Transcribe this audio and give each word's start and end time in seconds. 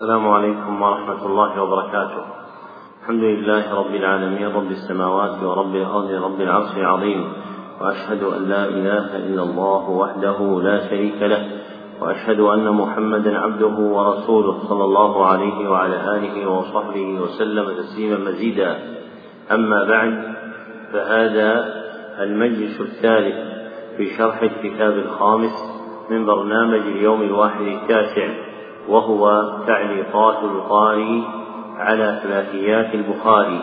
السلام 0.00 0.28
عليكم 0.28 0.82
ورحمة 0.82 1.26
الله 1.26 1.62
وبركاته. 1.62 2.24
الحمد 3.00 3.22
لله 3.22 3.74
رب 3.74 3.94
العالمين 3.94 4.48
رب 4.48 4.70
السماوات 4.70 5.42
ورب 5.42 5.74
الأرض 5.76 6.10
رب 6.10 6.40
العرش 6.40 6.76
العظيم. 6.76 7.32
وأشهد 7.80 8.22
أن 8.22 8.42
لا 8.48 8.64
إله 8.64 9.16
إلا 9.16 9.42
الله 9.42 9.90
وحده 9.90 10.60
لا 10.62 10.88
شريك 10.88 11.22
له. 11.22 11.42
وأشهد 12.00 12.40
أن 12.40 12.72
محمدا 12.72 13.38
عبده 13.38 13.76
ورسوله 13.96 14.58
صلى 14.68 14.84
الله 14.84 15.26
عليه 15.26 15.68
وعلى 15.68 16.16
آله 16.16 16.50
وصحبه 16.50 17.20
وسلم 17.20 17.66
تسليما 17.76 18.18
مزيدا. 18.30 18.78
أما 19.52 19.84
بعد 19.84 20.34
فهذا 20.92 21.50
المجلس 22.20 22.80
الثالث 22.80 23.36
في 23.96 24.16
شرح 24.16 24.42
الكتاب 24.42 24.92
الخامس 24.92 25.56
من 26.10 26.26
برنامج 26.26 26.80
اليوم 26.80 27.22
الواحد 27.22 27.60
التاسع. 27.60 28.49
وهو 28.90 29.52
تعليقات 29.66 30.44
القاري 30.44 31.24
على 31.78 32.20
ثلاثيات 32.22 32.94
البخاري 32.94 33.62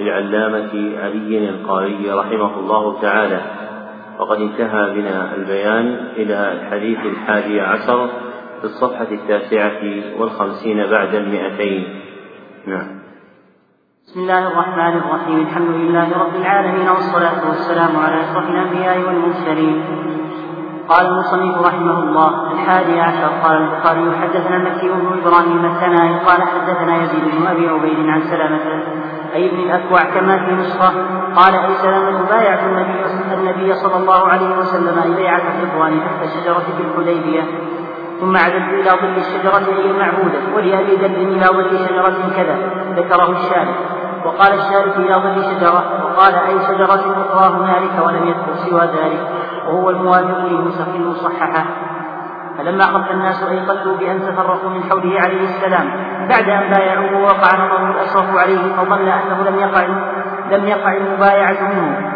للعلامة 0.00 0.98
علي 0.98 1.48
القاري 1.48 2.10
رحمه 2.10 2.58
الله 2.58 3.00
تعالى. 3.00 3.40
وقد 4.18 4.40
انتهى 4.40 4.94
بنا 4.94 5.34
البيان 5.34 5.86
إلى 6.16 6.52
الحديث 6.52 6.98
الحادي 7.06 7.60
عشر 7.60 8.08
في 8.60 8.64
الصفحة 8.64 9.08
التاسعة 9.12 9.80
والخمسين 10.18 10.86
بعد 10.90 11.14
المئتين. 11.14 12.00
نعم. 12.66 12.98
بسم 14.06 14.20
الله 14.20 14.48
الرحمن 14.48 14.98
الرحيم. 14.98 15.40
الحمد 15.40 15.70
لله 15.74 16.18
رب 16.18 16.36
العالمين 16.36 16.88
والصلاة 16.88 17.48
والسلام 17.48 17.96
على 17.96 18.20
أشرف 18.20 18.50
الأنبياء 18.50 18.98
والمرسلين 18.98 19.82
قال 20.88 21.06
المصنف 21.06 21.66
رحمه 21.66 21.98
الله 21.98 22.52
الحادي 22.52 23.00
عشر 23.00 23.28
قال 23.44 23.56
البخاري 23.56 24.12
حدثنا 24.22 24.56
المكي 24.56 24.88
بن 24.88 25.20
إبراهيم 25.20 25.64
الثنائي 25.64 26.18
قال 26.18 26.42
حدثنا 26.42 26.96
يزيد 26.96 27.24
بن 27.38 27.46
أبي 27.46 27.68
عبيد 27.68 28.08
عن 28.08 28.22
سلامة 28.22 28.60
أي 29.34 29.48
ابن 29.50 29.58
الأكوع 29.58 30.02
كما 30.02 30.46
في 30.46 30.52
نسخة 30.52 30.92
قال 31.36 31.54
أي 31.54 31.74
سلامة 31.74 32.24
بايعت 32.28 32.58
النبي 32.58 32.98
النبي 33.34 33.74
صلى 33.74 33.96
الله 33.96 34.28
عليه 34.28 34.58
وسلم 34.58 35.14
بيعه 35.16 35.42
الاخوان 35.58 36.00
تحت 36.00 36.22
الشجرة 36.22 36.64
في 36.76 36.82
الحديبية 36.82 37.42
ثم 38.20 38.36
عدلت 38.36 38.68
إلى 38.68 38.90
ظل 38.90 39.16
الشجرة 39.16 39.58
هي 39.58 39.90
المعبودة 39.90 40.38
ولابي 40.56 40.96
ذر 40.96 41.06
إلى 41.06 41.46
ظل 41.46 41.78
شجرة 41.88 42.32
كذا 42.36 42.56
ذكره 42.96 43.30
الشارع 43.30 43.74
وقال 44.24 44.52
الشارع 44.52 44.96
إلى 44.96 45.14
ظل 45.14 45.44
شجرة 45.44 45.84
وقال 46.04 46.34
أي 46.34 46.58
شجرة 46.66 46.94
أخرى 46.94 47.56
هنالك 47.56 48.06
ولم 48.06 48.26
يذكر 48.28 48.54
سوى 48.70 48.80
ذلك. 48.80 49.37
وهو 49.68 49.90
الموافق 49.90 50.94
المصححة 50.94 51.64
فلما 52.58 52.84
خف 52.84 53.10
الناس 53.10 53.42
أيقنوا 53.42 53.96
بأن 53.96 54.20
تفرقوا 54.20 54.70
من 54.70 54.82
حوله 54.90 55.20
عليه 55.20 55.44
السلام 55.44 55.90
بعد 56.28 56.48
أن 56.48 56.70
بايعوه 56.70 57.22
وقع 57.22 57.66
نظره 57.66 57.90
الأشرف 57.90 58.36
عليه 58.36 58.74
فظن 58.76 59.08
أنه 59.08 59.50
لم 59.50 59.58
يقع 59.58 59.82
لم 60.50 60.64
يقع 60.68 60.92
المبايعة 60.92 61.68
منه 61.68 62.10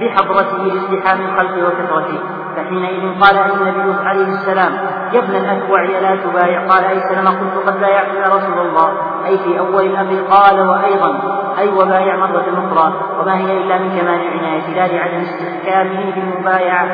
بحضرته 0.00 0.56
لازدحام 0.56 1.18
الخلق 1.20 1.68
وكثرته 1.68 2.20
فحينئذ 2.56 3.20
قال 3.20 3.36
النبي 3.36 4.08
عليه 4.08 4.28
السلام 4.28 4.72
يا 5.12 5.18
ابن 5.18 5.34
الأكوع 5.34 5.82
لا 5.82 6.16
تبايع. 6.16 6.66
قال 6.66 6.84
أي 6.84 7.00
سلم 7.00 7.28
قلت 7.28 7.66
قد 7.66 7.80
بايعت 7.80 8.14
يا 8.14 8.34
رسول 8.34 8.66
الله. 8.66 8.92
أي 9.26 9.38
في 9.38 9.58
أول 9.58 9.86
الأمر 9.86 10.22
قال 10.30 10.60
وأيضا 10.68 11.20
أي 11.58 11.68
وبايع 11.68 12.16
مرة 12.16 12.44
أخرى. 12.66 12.92
وما 13.20 13.36
هي 13.36 13.58
إلا 13.62 13.78
من 13.78 13.88
كمال 13.88 14.20
العناية 14.20 14.74
لا 14.74 14.92
لعدم 14.92 15.20
استحكامه 15.20 16.12
بالمبايعة. 16.14 16.88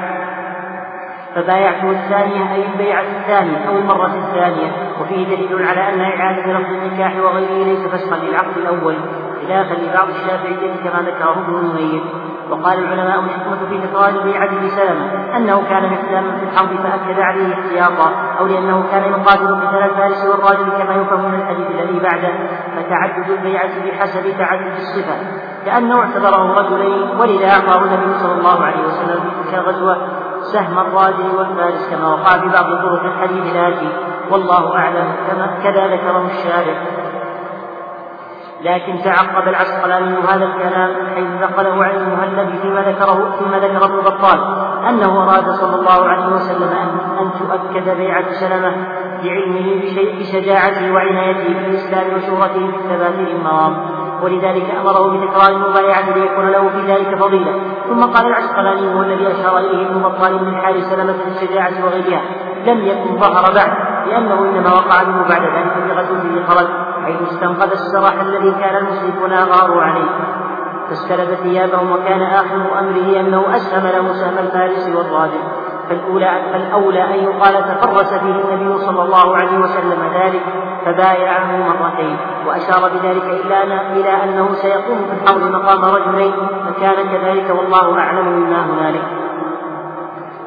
فبايعته 1.35 1.91
الثانية 1.91 2.55
أي 2.55 2.67
البيعة 2.67 3.03
الثانية 3.03 3.69
أو 3.69 3.77
المرة 3.77 4.07
الثانية. 4.07 4.73
وفيه 5.01 5.27
دليل 5.27 5.67
على 5.67 5.95
أن 5.95 6.01
إعادة 6.01 6.53
لفظ 6.53 6.73
النكاح 6.73 7.13
وغيره 7.25 7.65
ليس 7.65 7.87
فسخا 7.87 8.17
للعقد 8.17 8.57
الأول. 8.57 8.97
خلافا 9.47 9.75
لبعض 9.75 10.09
الشافعية 10.09 10.75
كما 10.85 11.03
ذكره 11.03 11.33
ابن 11.33 11.55
وقال 12.53 12.79
العلماء 12.79 13.19
الحكمة 13.19 13.69
في 13.69 13.87
تكرار 13.87 14.23
بيعة 14.25 14.65
بسلمة 14.65 15.37
أنه 15.37 15.63
كان 15.69 15.91
محتاما 15.93 16.39
في 16.39 16.45
الحرب 16.45 16.69
فأكد 16.69 17.21
عليه 17.21 17.55
احتياطا 17.55 18.13
أو 18.41 18.47
لأنه 18.47 18.85
كان 18.91 19.03
يقاتل 19.03 19.55
قتال 19.55 19.83
الفارس 19.83 20.25
والراجل 20.25 20.71
كما 20.71 20.95
يفهم 20.95 21.31
من 21.31 21.41
الحديث 21.41 21.67
الذي 21.71 22.01
بعده 22.01 22.33
فتعدد 22.77 23.31
البيعة 23.31 23.71
بحسب 23.87 24.39
تعدد 24.39 24.73
الصفة 24.77 25.15
كأنه 25.67 26.01
اعتبره 26.01 26.59
رجلين 26.59 27.09
ولذا 27.21 27.51
أعطاه 27.51 27.85
النبي 27.85 28.19
صلى 28.19 28.33
الله 28.33 28.65
عليه 28.65 28.85
وسلم 28.87 29.21
في 29.21 29.51
تلك 29.51 29.55
الغزوة 29.55 29.97
سهم 30.53 30.79
الراجل 30.79 31.37
والفارس 31.37 31.91
كما 31.91 32.09
وقع 32.09 32.31
في 32.31 32.49
بعض 32.49 32.65
طرق 32.65 33.05
الحديث 33.05 33.53
الآتي 33.53 33.89
والله 34.31 34.79
أعلم 34.79 35.13
كما 35.31 35.47
كذا 35.63 35.87
ذكره 35.87 36.27
الشارع 36.27 36.75
لكن 38.65 39.03
تعقب 39.05 39.49
العسقلاني 39.49 40.17
هذا 40.29 40.45
الكلام 40.45 40.91
حيث 41.15 41.27
نقله 41.43 41.85
عن 41.85 41.97
المهلب 41.97 42.61
فيما 42.63 42.81
ذكره 42.81 43.37
ثم 43.39 43.55
ذكر 43.55 43.85
ابن 43.85 43.97
بطال 43.97 44.39
أنه 44.89 45.23
أراد 45.23 45.51
صلى 45.51 45.75
الله 45.75 46.09
عليه 46.09 46.35
وسلم 46.35 46.69
ان, 46.69 46.89
أن 47.21 47.31
تؤكد 47.39 47.97
بيعة 47.97 48.33
سلمة 48.33 48.73
بعلمه 49.23 49.81
بشيء 49.83 50.19
بشجاعته 50.21 50.93
وعنايته 50.93 51.45
في 51.45 51.67
الإسلام 51.67 52.05
وشهرته 52.17 52.67
في 52.71 52.77
الثبات 52.77 53.15
للمرام 53.15 53.77
ولذلك 54.23 54.71
أمره 54.81 55.17
بتكرار 55.17 55.49
المبايعه 55.49 56.15
ليكون 56.15 56.49
له 56.49 56.69
في 56.69 56.93
ذلك 56.93 57.19
فضيلة. 57.19 57.53
ثم 57.89 58.05
قال 58.05 58.27
العسقلاني 58.27 58.95
هو 58.95 59.03
الذي 59.03 59.33
أشار 59.33 59.59
إليه 59.59 59.87
ابن 59.87 60.03
بطال 60.03 60.45
من 60.45 60.57
حال 60.57 60.83
سلمة 60.83 61.17
الشجاعة 61.27 61.85
وغيرها. 61.85 62.23
لم 62.67 62.87
يكن 62.87 63.19
ظهر 63.19 63.55
بعد 63.55 63.71
لأنه 64.07 64.35
إنما 64.35 64.73
وقع 64.73 65.03
منه 65.03 65.29
بعد 65.29 65.43
ذلك 65.43 65.73
في 65.73 65.93
غزوة 65.93 66.23
حيث 67.05 67.23
استنقذ 67.23 67.71
السراح 67.71 68.21
الذي 68.21 68.51
كان 68.51 68.77
المشركون 68.77 69.33
أغاروا 69.33 69.83
عليه. 69.83 70.11
فاستلب 70.89 71.35
ثيابهم 71.35 71.93
وكان 71.93 72.23
آخر 72.23 72.79
أمره 72.79 73.21
أنه 73.21 73.57
أسهم 73.57 73.87
له 73.87 74.13
سهم 74.13 74.39
الفارس 74.39 74.89
والراجل 74.97 75.43
فالأولى 75.89 76.43
فالأولى 76.53 77.05
أن 77.05 77.25
يقال 77.25 77.55
تفرس 77.55 78.15
فيه 78.15 78.55
النبي 78.55 78.79
صلى 78.79 79.03
الله 79.03 79.37
عليه 79.37 79.59
وسلم 79.59 79.99
ذلك 80.15 80.43
فبايعه 80.85 81.57
مرتين. 81.57 82.17
وأشار 82.47 82.91
بذلك 82.95 83.25
إلى 83.25 83.63
إلى 83.93 84.25
أنه 84.25 84.55
سيقوم 84.55 84.99
في 85.09 85.23
الحرب 85.23 85.43
مقام 85.53 85.85
رجلين 85.85 86.33
فكان 86.67 87.09
كذلك 87.13 87.51
والله 87.59 87.99
أعلم 87.99 88.27
مما 88.27 88.65
هنالك. 88.65 89.03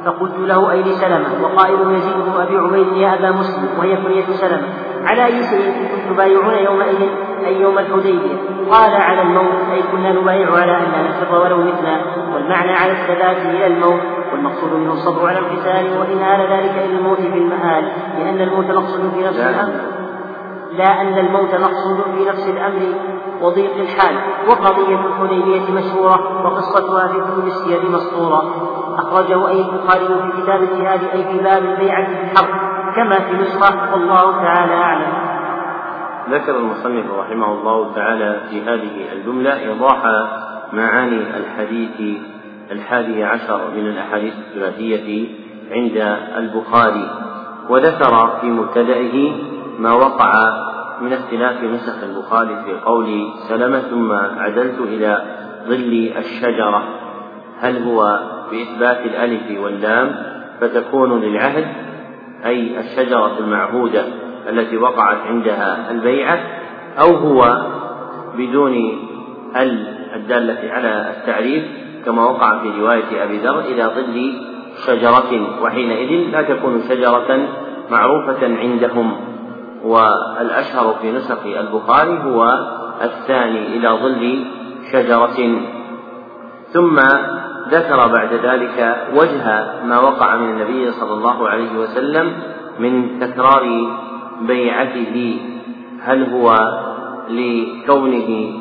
فقلت 0.06 0.38
له 0.40 0.72
أي 0.72 0.84
لسلمة 0.84 1.44
وقائل 1.44 1.92
يزيد 1.92 2.16
بن 2.16 2.42
أبي 2.42 2.58
عبيد 2.58 2.94
يا 2.94 3.14
أبا 3.14 3.32
مسلم 3.32 3.80
وهي 3.80 3.96
كنية 3.96 4.26
سلمة. 4.26 4.68
على 5.06 5.44
شيء 5.44 5.74
كنتم 5.74 6.14
تبايعون 6.14 6.54
يومئذ 6.54 7.02
أي 7.46 7.62
يوم 7.62 7.80
الحديبية. 7.80 8.36
قال 8.72 8.96
على 8.96 9.22
الموت 9.22 9.70
أي 9.74 9.84
كنا 9.92 10.12
نبايع 10.14 10.52
على 10.52 10.78
أن 10.78 10.92
لا 10.92 11.10
نفر 11.10 11.42
ولو 11.42 11.58
متنا 11.58 12.02
والمعنى 12.34 12.72
على 12.72 12.92
الثبات 12.92 13.38
إلى 13.38 13.68
الموت 13.68 14.02
والمقصود 14.32 14.74
منه 14.74 14.94
الصبر 14.94 15.28
على 15.28 15.40
القتال 15.40 15.98
وإن 16.00 16.18
آل 16.18 16.42
ذلك 16.52 16.72
إلى 16.86 16.98
الموت 16.98 17.18
في 17.18 17.38
المآل. 17.38 17.92
لأن 18.20 18.42
الموت 18.42 18.66
مقصود 18.66 19.12
في 19.16 19.24
نفس 19.24 19.40
الأمر. 19.40 19.74
لا 20.72 21.02
أن 21.02 21.18
الموت 21.18 21.56
مقصود 21.56 22.02
في 22.18 22.30
نفس 22.30 22.50
الأمر 22.50 22.82
وضيق 23.42 23.76
الحال. 23.76 24.16
وقضية 24.48 25.00
الحديبية 25.06 25.72
مشهورة 25.72 26.46
وقصتها 26.46 27.08
في 27.08 27.14
كتب 27.14 27.48
السير 27.48 27.80
مسطورة 27.90 28.42
أخرجه 28.98 29.50
أي 29.50 29.62
البخاري 29.62 30.08
في 30.08 30.42
كتاب 30.42 30.64
الجهاد 30.64 31.00
أي 31.14 31.24
في 31.24 31.44
باب 31.44 31.64
البيعة 31.64 32.06
في 32.06 32.32
الحرب. 32.32 32.65
كما 32.96 33.20
في 33.20 33.34
نسخة 33.34 33.94
والله 33.94 34.32
تعالى 34.32 34.74
أعلم. 34.74 35.14
ذكر 36.30 36.58
المصنف 36.58 37.06
رحمه 37.20 37.52
الله 37.52 37.94
تعالى 37.96 38.40
في 38.50 38.62
هذه 38.62 39.14
الجملة 39.14 39.60
إيضاح 39.60 40.04
معاني 40.74 41.22
الحديث 41.38 42.22
الحادي 42.72 43.24
عشر 43.24 43.72
من 43.76 43.88
الأحاديث 43.88 44.34
الثلاثية 44.34 45.28
عند 45.72 46.18
البخاري 46.38 47.10
وذكر 47.70 48.30
في 48.42 48.48
مبتدئه 48.48 49.32
ما 49.80 49.94
وقع 49.94 50.32
من 51.02 51.14
اختلاف 51.14 51.64
نسخ 51.64 52.04
البخاري 52.04 52.64
في 52.66 52.74
قول 52.86 53.28
سلمة 53.50 53.80
ثم 53.80 54.12
عدلت 54.12 54.80
إلى 54.80 55.22
ظل 55.68 56.14
الشجرة. 56.18 56.84
هل 57.60 57.84
هو 57.84 58.20
بإثبات 58.52 59.06
الألف 59.06 59.60
واللام 59.64 60.16
فتكون 60.62 61.22
للعهد 61.22 61.66
أي 62.46 62.80
الشجرة 62.80 63.40
المعهودة 63.40 64.04
التي 64.50 64.78
وقعت 64.78 65.18
عندها 65.28 65.92
البيعة 65.92 66.40
أو 67.00 67.16
هو 67.16 67.66
بدون 68.38 68.74
ال 69.56 69.96
الدالة 70.16 70.72
على 70.74 71.14
التعريف 71.18 71.64
كما 72.06 72.26
وقع 72.26 72.60
في 72.60 72.82
رواية 72.82 73.24
أبي 73.24 73.38
ذر 73.38 73.60
إلى 73.60 73.84
ظل 73.84 74.34
شجرة 74.88 75.62
وحينئذ 75.62 76.32
لا 76.32 76.42
تكون 76.42 76.82
شجرة 76.90 77.48
معروفة 77.92 78.58
عندهم. 78.58 79.18
والأشهر 79.84 80.96
في 81.02 81.12
نسخ 81.12 81.46
البخاري 81.46 82.20
هو 82.24 82.60
الثاني 83.02 83.68
إلى 83.68 83.90
ظل 83.90 84.46
شجرة. 84.92 85.62
ثم 86.74 87.00
ذكر 87.70 88.08
بعد 88.08 88.34
ذلك 88.34 89.08
وجه 89.14 89.68
ما 89.86 90.00
وقع 90.00 90.36
من 90.36 90.50
النبي 90.50 90.92
صلى 90.92 91.14
الله 91.14 91.50
عليه 91.50 91.78
وسلم 91.78 92.34
من 92.80 93.20
تكرار 93.20 93.88
بيعته 94.42 95.40
هل 96.02 96.34
هو 96.34 96.56
لكونه 97.30 98.52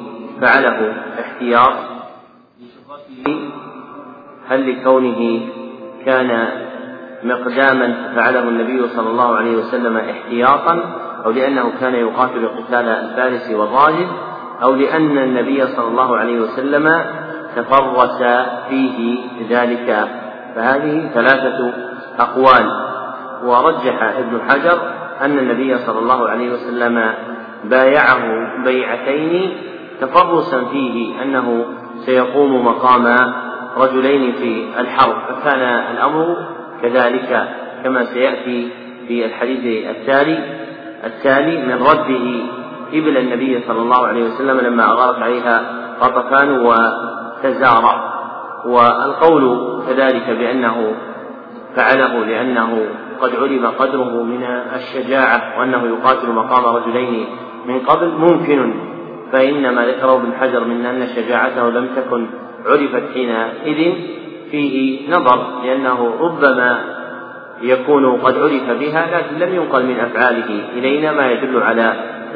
فعله 0.41 0.93
احتياط؟ 1.21 1.75
هل 4.49 4.71
لكونه 4.71 5.41
كان 6.07 6.49
مقداما 7.23 8.13
فعله 8.17 8.49
النبي 8.49 8.89
صلى 8.89 9.11
الله 9.11 9.37
عليه 9.37 9.57
وسلم 9.57 9.97
احتياطا؟ 9.97 11.05
أو 11.25 11.31
لأنه 11.31 11.73
كان 11.81 11.95
يقاتل 11.95 12.49
قتال 12.49 12.89
الفارس 12.89 13.51
والراجل 13.51 14.07
أو 14.63 14.75
لأن 14.75 15.19
النبي 15.19 15.67
صلى 15.67 15.89
الله 15.89 16.17
عليه 16.17 16.41
وسلم 16.41 17.05
تفرس 17.57 18.23
فيه 18.69 19.19
ذلك. 19.51 20.09
فهذه 20.55 21.11
ثلاثة 21.15 21.73
أقوال. 22.19 22.85
ورجح 23.45 24.03
ابن 24.03 24.41
حجر 24.49 24.79
أن 25.21 25.39
النبي 25.39 25.79
صلى 25.79 25.99
الله 25.99 26.29
عليه 26.29 26.53
وسلم 26.53 27.15
بايعه 27.65 28.23
بيعتين 28.65 29.57
تفرسا 30.01 30.65
فيه 30.65 31.23
أنه 31.23 31.65
سيقوم 32.07 32.67
مقام 32.67 33.33
رجلين 33.79 34.33
في 34.33 34.81
الحرب. 34.81 35.17
فكان 35.29 35.61
الأمر 35.95 36.37
كذلك 36.83 37.49
كما 37.85 38.05
سيأتي 38.05 38.69
في 39.09 39.25
الحديث 39.25 39.91
التالي. 39.91 40.39
التالي 41.05 41.57
من 41.67 41.83
رده 41.83 42.45
إبل 42.93 43.17
النبي 43.17 43.61
صلى 43.69 43.79
الله 43.79 44.07
عليه 44.07 44.25
وسلم 44.25 44.61
لما 44.61 44.85
أغارت 44.85 45.23
عليها 45.23 45.63
غطفان 46.01 46.59
وتزارع 47.45 48.15
والقول 48.65 49.59
كذلك 49.87 50.31
بأنه 50.31 50.93
فعله 51.77 52.25
لأنه 52.25 52.87
قد 53.21 53.37
علم 53.37 53.67
قدره 53.67 54.23
من 54.23 54.45
الشجاعة 54.75 55.59
وأنه 55.59 55.87
يقاتل 55.87 56.29
مقام 56.29 56.77
رجلين 56.77 57.27
من 57.67 57.81
قبل 57.81 58.09
ممكن 58.09 58.75
فإن 59.33 59.75
ما 59.75 59.87
ذكره 59.87 60.15
ابن 60.15 60.33
حجر 60.41 60.65
من 60.65 60.87
أن 60.87 61.07
شجاعته 61.17 61.71
لم 61.71 61.89
تكن 61.97 62.27
عرفت 62.67 63.03
حينئذ. 63.15 63.95
فيه 64.51 65.11
نظر 65.11 65.63
لأنه 65.65 66.15
ربما 66.21 66.79
يكون 67.63 68.17
قد 68.17 68.39
عرف 68.39 68.71
بها 68.81 69.07
لكن 69.17 69.39
لم 69.39 69.55
ينقل 69.55 69.87
من 69.87 70.01
أفعاله 70.01 70.61
إلينا 70.77 71.13
ما 71.13 71.31
يدل 71.31 71.63
على 71.63 71.95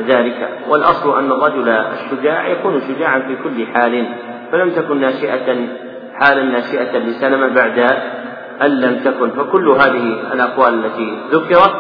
ذلك. 0.08 0.58
والأصل 0.68 1.18
أن 1.18 1.32
الرجل 1.32 1.68
الشجاع 1.68 2.48
يكون 2.48 2.80
شجاعا 2.80 3.18
في 3.18 3.36
كل 3.44 3.66
حال. 3.66 4.06
فلم 4.52 4.70
تكن 4.70 5.00
ناشئة 5.00 5.56
حالا 6.20 6.42
ناشئة 6.42 6.98
لسلمة 6.98 7.48
بعد 7.48 7.78
أن 8.62 8.70
لم 8.80 9.00
تكن. 9.04 9.30
فكل 9.30 9.68
هذه 9.68 10.32
الأقوال 10.32 10.84
التي 10.84 11.18
ذكرت 11.32 11.74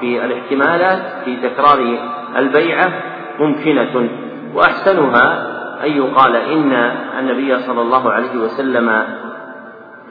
في 0.00 0.24
الاحتمالات 0.24 0.98
في 1.24 1.36
تكرار 1.36 1.98
البيعة 2.36 2.92
ممكنة 3.40 4.08
وأحسنها 4.54 5.46
أن 5.84 5.90
يقال 5.90 6.36
إن 6.36 6.72
النبي 7.18 7.58
صلى 7.58 7.82
الله 7.82 8.12
عليه 8.12 8.36
وسلم 8.36 9.04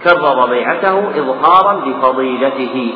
كرر 0.03 0.45
بيعته 0.49 1.09
إظهارا 1.19 1.85
لفضيلته 1.85 2.93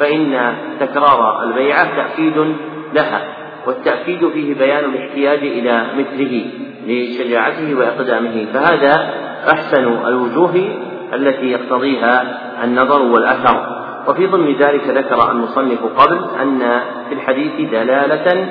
فإن 0.00 0.54
تكرار 0.80 1.42
البيعة 1.42 1.96
تأكيد 1.96 2.56
لها 2.94 3.22
والتأكيد 3.66 4.28
فيه 4.28 4.54
بيان 4.54 4.84
الاحتياج 4.84 5.38
إلى 5.38 5.86
مثله. 5.98 6.50
لشجاعته 6.86 7.74
وإقدامه. 7.74 8.46
فهذا 8.54 9.14
أحسن 9.50 9.84
الوجوه 10.06 10.68
التي 11.14 11.46
يقتضيها 11.46 12.40
النظر 12.64 13.02
والأثر. 13.02 13.82
وفي 14.08 14.26
ضمن 14.26 14.56
ذلك 14.56 14.88
ذكر 14.88 15.30
المصنف 15.30 15.84
قبل 15.98 16.20
أن 16.42 16.80
في 17.08 17.14
الحديث 17.14 17.70
دلالة 17.70 18.48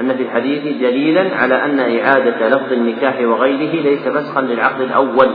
أن 0.00 0.16
في 0.16 0.22
الحديث 0.22 0.62
دليلا 0.62 1.36
على 1.36 1.64
أن 1.64 1.80
إعادة 1.80 2.48
لفظ 2.48 2.72
النكاح 2.72 3.20
وغيره 3.20 3.82
ليس 3.82 4.08
فسخا 4.08 4.40
للعقد 4.40 4.80
الأول 4.80 5.28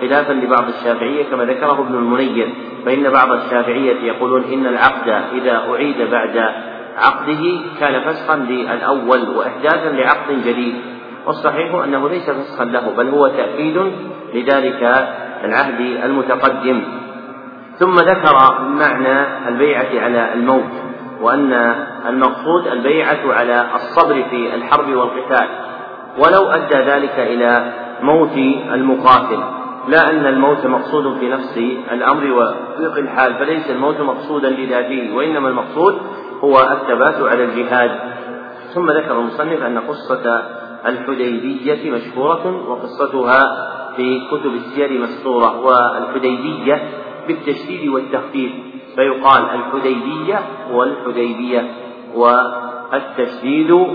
خلافا 0.00 0.32
لبعض 0.32 0.64
الشافعية 0.68 1.24
كما 1.30 1.44
ذكره 1.44 1.80
ابن 1.80 1.94
المنير. 1.94 2.48
فإن 2.86 3.10
بعض 3.10 3.32
الشافعية 3.32 4.02
يقولون 4.02 4.44
إن 4.52 4.66
العقد 4.66 5.08
إذا 5.08 5.62
أعيد 5.70 6.10
بعد 6.10 6.36
عقده 6.96 7.60
كان 7.80 8.00
فسخا 8.00 8.36
للأول 8.36 9.28
وإحداثا 9.36 9.88
لعقد 9.88 10.42
جديد. 10.46 10.74
والصحيح 11.26 11.74
أنه 11.74 12.08
ليس 12.08 12.30
فسخا 12.30 12.64
له 12.64 12.90
بل 12.96 13.08
هو 13.08 13.28
تأكيد 13.28 13.92
لذلك 14.34 14.82
العهد 15.44 15.80
المتقدم. 15.80 16.82
ثم 17.78 17.94
ذكر 17.94 18.34
معنى 18.60 19.48
البيعة 19.48 20.04
على 20.04 20.32
الموت 20.32 20.72
وأن 21.20 21.74
المقصود 22.08 22.66
البيعة 22.66 23.32
على 23.32 23.66
الصبر 23.74 24.22
في 24.30 24.54
الحرب 24.54 24.88
والقتال. 24.88 25.48
ولو 26.18 26.50
أدى 26.50 26.76
ذلك 26.90 27.18
إلى 27.18 27.72
موت 28.02 28.36
المقاتل. 28.72 29.38
لا 29.88 30.10
أن 30.10 30.26
الموت 30.26 30.66
مقصود 30.66 31.18
في 31.18 31.28
نفس 31.28 31.58
الأمر 31.92 32.32
وفي 32.32 33.00
الحال 33.00 33.34
فليس 33.34 33.70
الموت 33.70 34.00
مقصودا 34.00 34.50
لذاته 34.50 35.16
وإنما 35.16 35.48
المقصود 35.48 35.98
هو 36.40 36.58
الثبات 36.58 37.14
على 37.22 37.44
الجهاد. 37.44 37.90
ثم 38.74 38.90
ذكر 38.90 39.12
المصنف 39.12 39.62
أن 39.62 39.78
قصة 39.78 40.42
الحديبية 40.86 41.90
مشهورة 41.90 42.68
وقصتها 42.68 43.40
في 43.96 44.20
كتب 44.30 44.54
السير 44.54 45.00
مسطورة 45.00 45.60
والحديبية 45.60 46.88
بالتشديد 47.26 47.88
والتخفيف 47.88 48.52
فيقال 48.96 49.44
الحديبية 49.50 50.40
والحديبية 50.72 51.74
والتشديد 52.14 53.86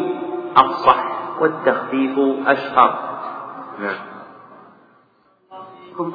أفصح 0.57 1.05
والتخفيف 1.41 2.19
أشهر. 2.47 2.99
نعم. 3.79 4.11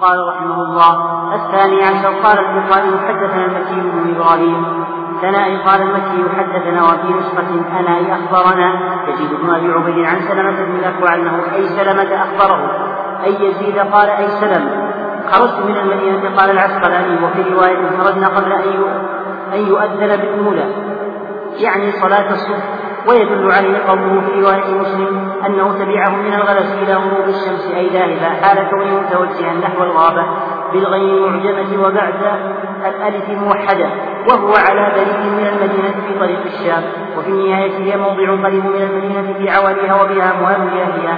قال 0.03 0.29
رحمه 0.29 0.63
الله 0.63 0.93
الثاني 1.35 1.85
عشر 1.85 2.09
قال 2.09 2.39
البخاري 2.39 2.99
حدثنا 2.99 3.45
المكي 3.47 3.91
بن 3.91 4.15
إبراهيم. 4.15 4.86
ثنائي 5.21 5.57
قال 5.57 5.83
المكي 5.83 6.37
حدثنا 6.37 6.83
وفي 6.83 7.15
نسخة 7.19 7.79
أنا 7.81 8.17
أخبرنا. 8.17 8.97
يزيد 9.09 9.31
بن 9.43 9.51
أبي 9.55 9.73
عبيد 9.73 10.05
عن 10.05 10.21
سلمة 10.21 10.65
بن 10.65 10.77
الأكوع 10.77 11.15
أنه 11.15 11.43
أي 11.55 11.69
سلمة 11.69 12.23
أخبره. 12.23 12.71
أي 13.25 13.35
يزيد 13.41 13.79
قال 13.79 14.09
أي 14.09 14.29
سلمة 14.29 14.87
خرجت 15.31 15.59
من 15.67 15.77
المدينة 15.77 16.37
قال 16.37 16.51
العسقلاني 16.51 17.25
وفي 17.25 17.55
رواية 17.55 17.99
خرجنا 17.99 18.29
قبل 18.29 18.53
أن 19.53 19.67
يؤذن 19.67 20.17
بالأولى. 20.17 20.65
يعني 21.59 21.93
صلاة 21.93 22.31
الصبح. 22.33 22.87
ويدل 23.09 23.53
عليه 23.53 23.79
قوله 23.89 24.21
في 24.21 24.41
رواية 24.41 24.75
مسلم 24.75 25.33
أنه 25.47 25.73
تبعهم 25.79 26.19
من 26.19 26.35
الغلس 26.35 26.73
إلى 26.83 26.95
غروب 26.95 27.29
الشمس 27.29 27.71
أي 27.77 27.89
ذاهبا 27.89 28.29
حال 28.43 28.71
كونه 28.71 29.01
متوجها 29.01 29.55
نحو 29.55 29.83
الغابة 29.83 30.27
بالغين 30.73 31.25
المعجمة 31.25 31.87
وبعد 31.87 32.15
الألف 32.87 33.29
موحدة 33.29 33.87
وهو 34.29 34.55
على 34.69 34.93
بريد 34.95 35.33
من 35.33 35.47
المدينة 35.47 35.95
في 36.09 36.19
طريق 36.21 36.41
الشام 36.47 36.83
وفي 37.19 37.29
النهاية 37.29 37.79
هي 37.79 37.97
موضع 37.97 38.49
قريب 38.49 38.65
من 38.65 38.83
المدينة 38.83 39.33
في 39.39 39.51
عواليها 39.51 40.03
وبها 40.03 40.33
مهام 40.43 40.69
لأهلها 40.75 41.17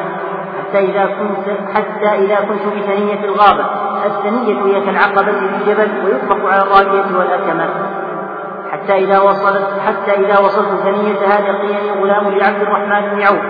حتى 0.58 0.78
إذا 0.78 1.04
كنت 1.04 1.56
حتى 1.74 2.08
إذا 2.24 2.34
كنت 2.34 2.74
بثنية 2.76 3.24
الغابة 3.24 3.64
الثنية 4.06 4.64
هي 4.64 4.80
كالعقبة 4.80 5.32
في 5.32 5.46
الجبل 5.56 5.90
ويطلق 6.04 6.48
على 6.52 6.62
الراجية 6.62 7.18
والأكمة. 7.18 7.68
حتى 8.72 8.92
إذا 8.98 9.18
وصلت 9.18 9.68
حتى 9.86 10.10
إذا 10.10 10.38
وصلت 10.38 10.68
ثنية 10.82 11.26
هذا 11.26 11.58
قيل 11.58 12.02
غلام 12.02 12.28
لعبد 12.28 12.62
الرحمن 12.62 13.10
بن 13.10 13.22
عوف 13.22 13.40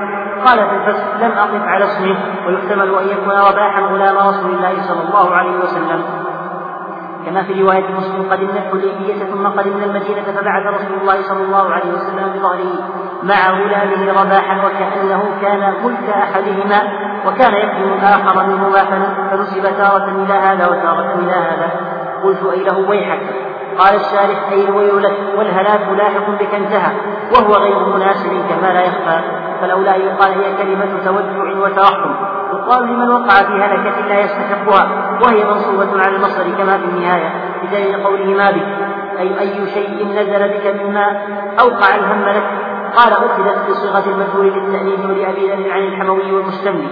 قال 0.45 0.59
في 0.59 0.75
الفتح 0.77 1.05
لم 1.21 1.33
أقف 1.39 1.63
على 1.63 1.85
اسمه 1.85 2.17
ويحتمل 2.47 2.95
أن 2.95 3.09
يكون 3.09 3.33
رباحا 3.33 3.81
غلام 3.81 4.17
رسول 4.17 4.51
الله 4.51 4.83
صلى 4.83 5.03
الله 5.09 5.35
عليه 5.35 5.59
وسلم. 5.59 6.03
كما 7.27 7.43
في 7.43 7.63
رواية 7.63 7.85
مسلم 7.99 8.31
قدمنا 8.31 8.61
الحديبية 8.67 9.25
ثم 9.25 9.47
قدمنا 9.47 9.85
المدينة 9.85 10.23
فبعث 10.23 10.67
رسول 10.67 10.99
الله 11.01 11.23
صلى 11.23 11.43
الله 11.45 11.73
عليه 11.73 11.93
وسلم 11.93 12.33
بظهره 12.35 12.73
مع 13.23 13.51
غلامه 13.51 14.23
رباحا 14.23 14.57
وكأنه 14.67 15.23
كان 15.43 15.75
ملك 15.85 16.11
أحدهما 16.11 16.83
وكان 17.27 17.55
يخدم 17.55 17.93
الآخر 17.93 18.47
منهما 18.47 18.85
فنسب 19.31 19.63
تارة 19.63 20.09
إلى 20.09 20.35
هذا 20.35 20.67
وتارة 20.67 21.15
إلى 21.15 21.33
هذا. 21.33 21.71
قلت 22.25 22.53
أي 22.53 22.65
له 22.65 22.89
ويحك؟ 22.89 23.21
قال 23.79 23.95
الشارح 23.95 24.49
أي 24.53 24.65
الويل 24.69 25.03
لك 25.03 25.19
والهلاك 25.37 25.89
لاحق 25.97 26.31
بك 26.31 26.55
انتهى 26.55 26.93
وهو 27.35 27.55
غير 27.55 27.79
مناسب 27.79 28.31
كما 28.49 28.73
لا 28.73 28.83
يخفى. 28.85 29.21
فلولا 29.61 29.97
أن 29.97 30.01
يقال 30.01 30.33
هي 30.33 30.57
كلمة 30.57 31.05
تودع 31.05 31.59
وترحم 31.61 32.11
يقال 32.53 32.87
لمن 32.87 33.11
وقع 33.11 33.35
في 33.35 33.63
هلكة 33.63 34.01
لا 34.09 34.21
يستحقها 34.21 34.89
وهي 35.23 35.45
منصوبة 35.45 36.03
على 36.03 36.17
المصدر 36.17 36.45
كما 36.59 36.79
في 36.79 36.85
النهاية 36.85 37.33
بدليل 37.63 38.05
قوله 38.05 38.25
ما 38.25 38.51
بك؟ 38.51 38.67
أي 39.19 39.41
أي 39.41 39.67
شيء 39.75 40.07
نزل 40.07 40.49
بك 40.49 40.83
مما 40.83 41.23
أوقع 41.61 41.95
الهم 41.95 42.25
لك. 42.25 42.43
قال 42.97 43.13
أخذت 43.13 43.71
بصيغة 43.71 44.05
المجهول 44.07 44.47
للتأنيث 44.47 45.07
ولأبي 45.07 45.49
ذر 45.49 45.73
عن 45.73 45.81
الحموي 45.81 46.33
والمستملي. 46.33 46.89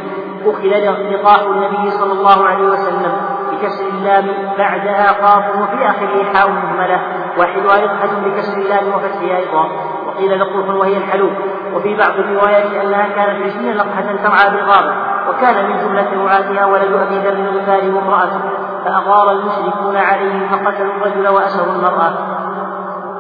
أخذ 0.46 0.66
لقاح 1.12 1.40
النبي 1.40 1.90
صلى 1.90 2.12
الله 2.12 2.44
عليه 2.44 2.66
وسلم 2.66 3.12
بكسر 3.52 3.88
اللام 3.88 4.26
بعدها 4.58 5.12
قاف 5.12 5.56
وفي 5.56 5.86
آخره 5.88 6.24
حاء 6.34 6.50
مهملة. 6.50 7.00
وحلها 7.38 7.84
رقحة 7.84 8.08
بكسر 8.24 8.58
اللام 8.58 8.88
وفتحها 8.88 9.36
أيضا 9.36 9.68
وقيل 10.06 10.40
لقوح 10.40 10.74
وهي 10.74 10.96
الحلوب. 10.96 11.32
وفي 11.76 11.96
بعض 11.96 12.18
الروايات 12.18 12.84
أنها 12.84 13.08
كانت 13.08 13.42
عشرين 13.42 13.76
لقحة 13.76 14.16
ترعى 14.24 14.50
بالغابة 14.50 14.94
وكان 15.28 15.70
من 15.70 15.76
جملة 15.78 16.24
رعاتها 16.24 16.66
ولد 16.66 16.92
أبي 16.92 17.18
ذر 17.18 17.32
الغفاري 17.32 17.90
وامرأته 17.90 18.40
فأغار 18.84 19.30
المشركون 19.32 19.96
عليه 19.96 20.48
فقتلوا 20.48 20.94
الرجل 20.94 21.28
وأسروا 21.28 21.72
المرأة. 21.72 22.12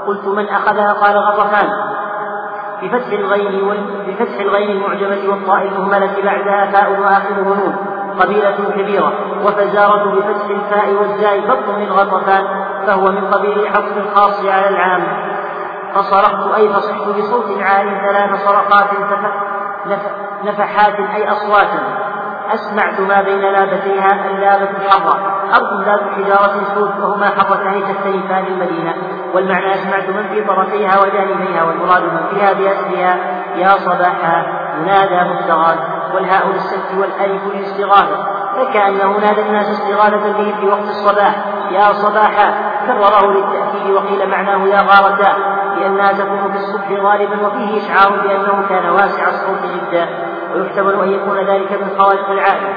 قلت 0.06 0.26
من 0.26 0.48
أخذها؟ 0.48 0.92
قال 0.92 1.18
غطفان. 1.18 1.68
بفتح 2.82 3.12
الغين 3.12 3.86
بفتح 4.06 4.40
الغين 4.40 4.70
المعجمة 4.70 5.30
والطاء 5.30 5.62
المهملة 5.62 6.22
بعدها 6.24 6.66
فاء 6.66 7.00
وآخره 7.00 7.44
نون 7.44 7.76
قبيلة 8.20 8.56
كبيرة 8.76 9.12
وفزارة 9.44 10.14
بفتح 10.14 10.50
الفاء 10.50 10.94
والزاء 10.94 11.40
فضل 11.40 11.78
من 11.78 11.92
غطفان 11.92 12.44
فهو 12.86 13.10
من 13.10 13.26
قبيل 13.26 13.68
حفظ 13.68 13.98
الخاص 13.98 14.44
على 14.44 14.68
العام. 14.68 15.02
فصرخت 15.96 16.54
أي 16.54 16.68
فصحت 16.68 17.08
بصوت 17.08 17.62
عال 17.62 18.00
ثلاث 18.00 18.44
صرخات 18.44 18.86
نفحات 20.44 20.94
أي 21.14 21.30
أصواتا 21.30 22.06
أسمعت 22.54 23.00
ما 23.00 23.22
بين 23.22 23.40
لابتيها 23.40 24.30
اللابة 24.30 24.70
الحمراء 24.70 25.36
أرض 25.54 25.82
ذات 25.84 26.00
حجارة 26.00 26.60
سود 26.74 27.00
وهما 27.00 27.26
حرتان 27.26 27.82
تختلفان 27.82 28.46
المدينة. 28.46 28.94
والمعنى 29.34 29.74
أسمعت 29.74 30.08
من 30.08 30.28
في 30.28 30.44
طرفيها 30.44 31.00
وجانبيها 31.00 31.64
والمراد 31.64 32.02
من 32.02 32.26
فيها 32.30 32.52
بأسرها 32.52 33.16
يا 33.56 33.68
صباحا 33.68 34.44
ينادى 34.80 35.30
مفترات 35.30 35.78
والهاء 36.14 36.46
للسكت 36.48 36.94
والألف 36.98 37.42
للاستغاثة. 37.54 38.26
فكأنه 38.56 39.18
نادى 39.18 39.42
الناس 39.42 39.70
استغاثة 39.70 40.32
به 40.32 40.54
في 40.60 40.66
وقت 40.66 40.88
الصباح. 40.88 41.34
يا 41.70 41.92
صباحا 41.92 42.54
كرره 42.86 43.26
للتأكيد 43.32 43.90
وقيل 43.90 44.30
معناه 44.30 44.66
يا 44.66 44.80
غارتا. 44.80 45.55
لأنها 45.86 46.12
تكون 46.12 46.52
في 46.52 46.58
الصبح 46.58 46.90
غالبا 46.90 47.46
وفيه 47.46 47.78
إشعار 47.78 48.20
بأنه 48.22 48.66
كان 48.68 48.90
واسع 48.90 49.28
الصوت 49.28 49.62
جدا 49.74 50.08
ويحتمل 50.54 51.02
أن 51.02 51.08
يكون 51.08 51.38
ذلك 51.38 51.72
من 51.72 51.98
خوارق 51.98 52.30
العادة 52.30 52.68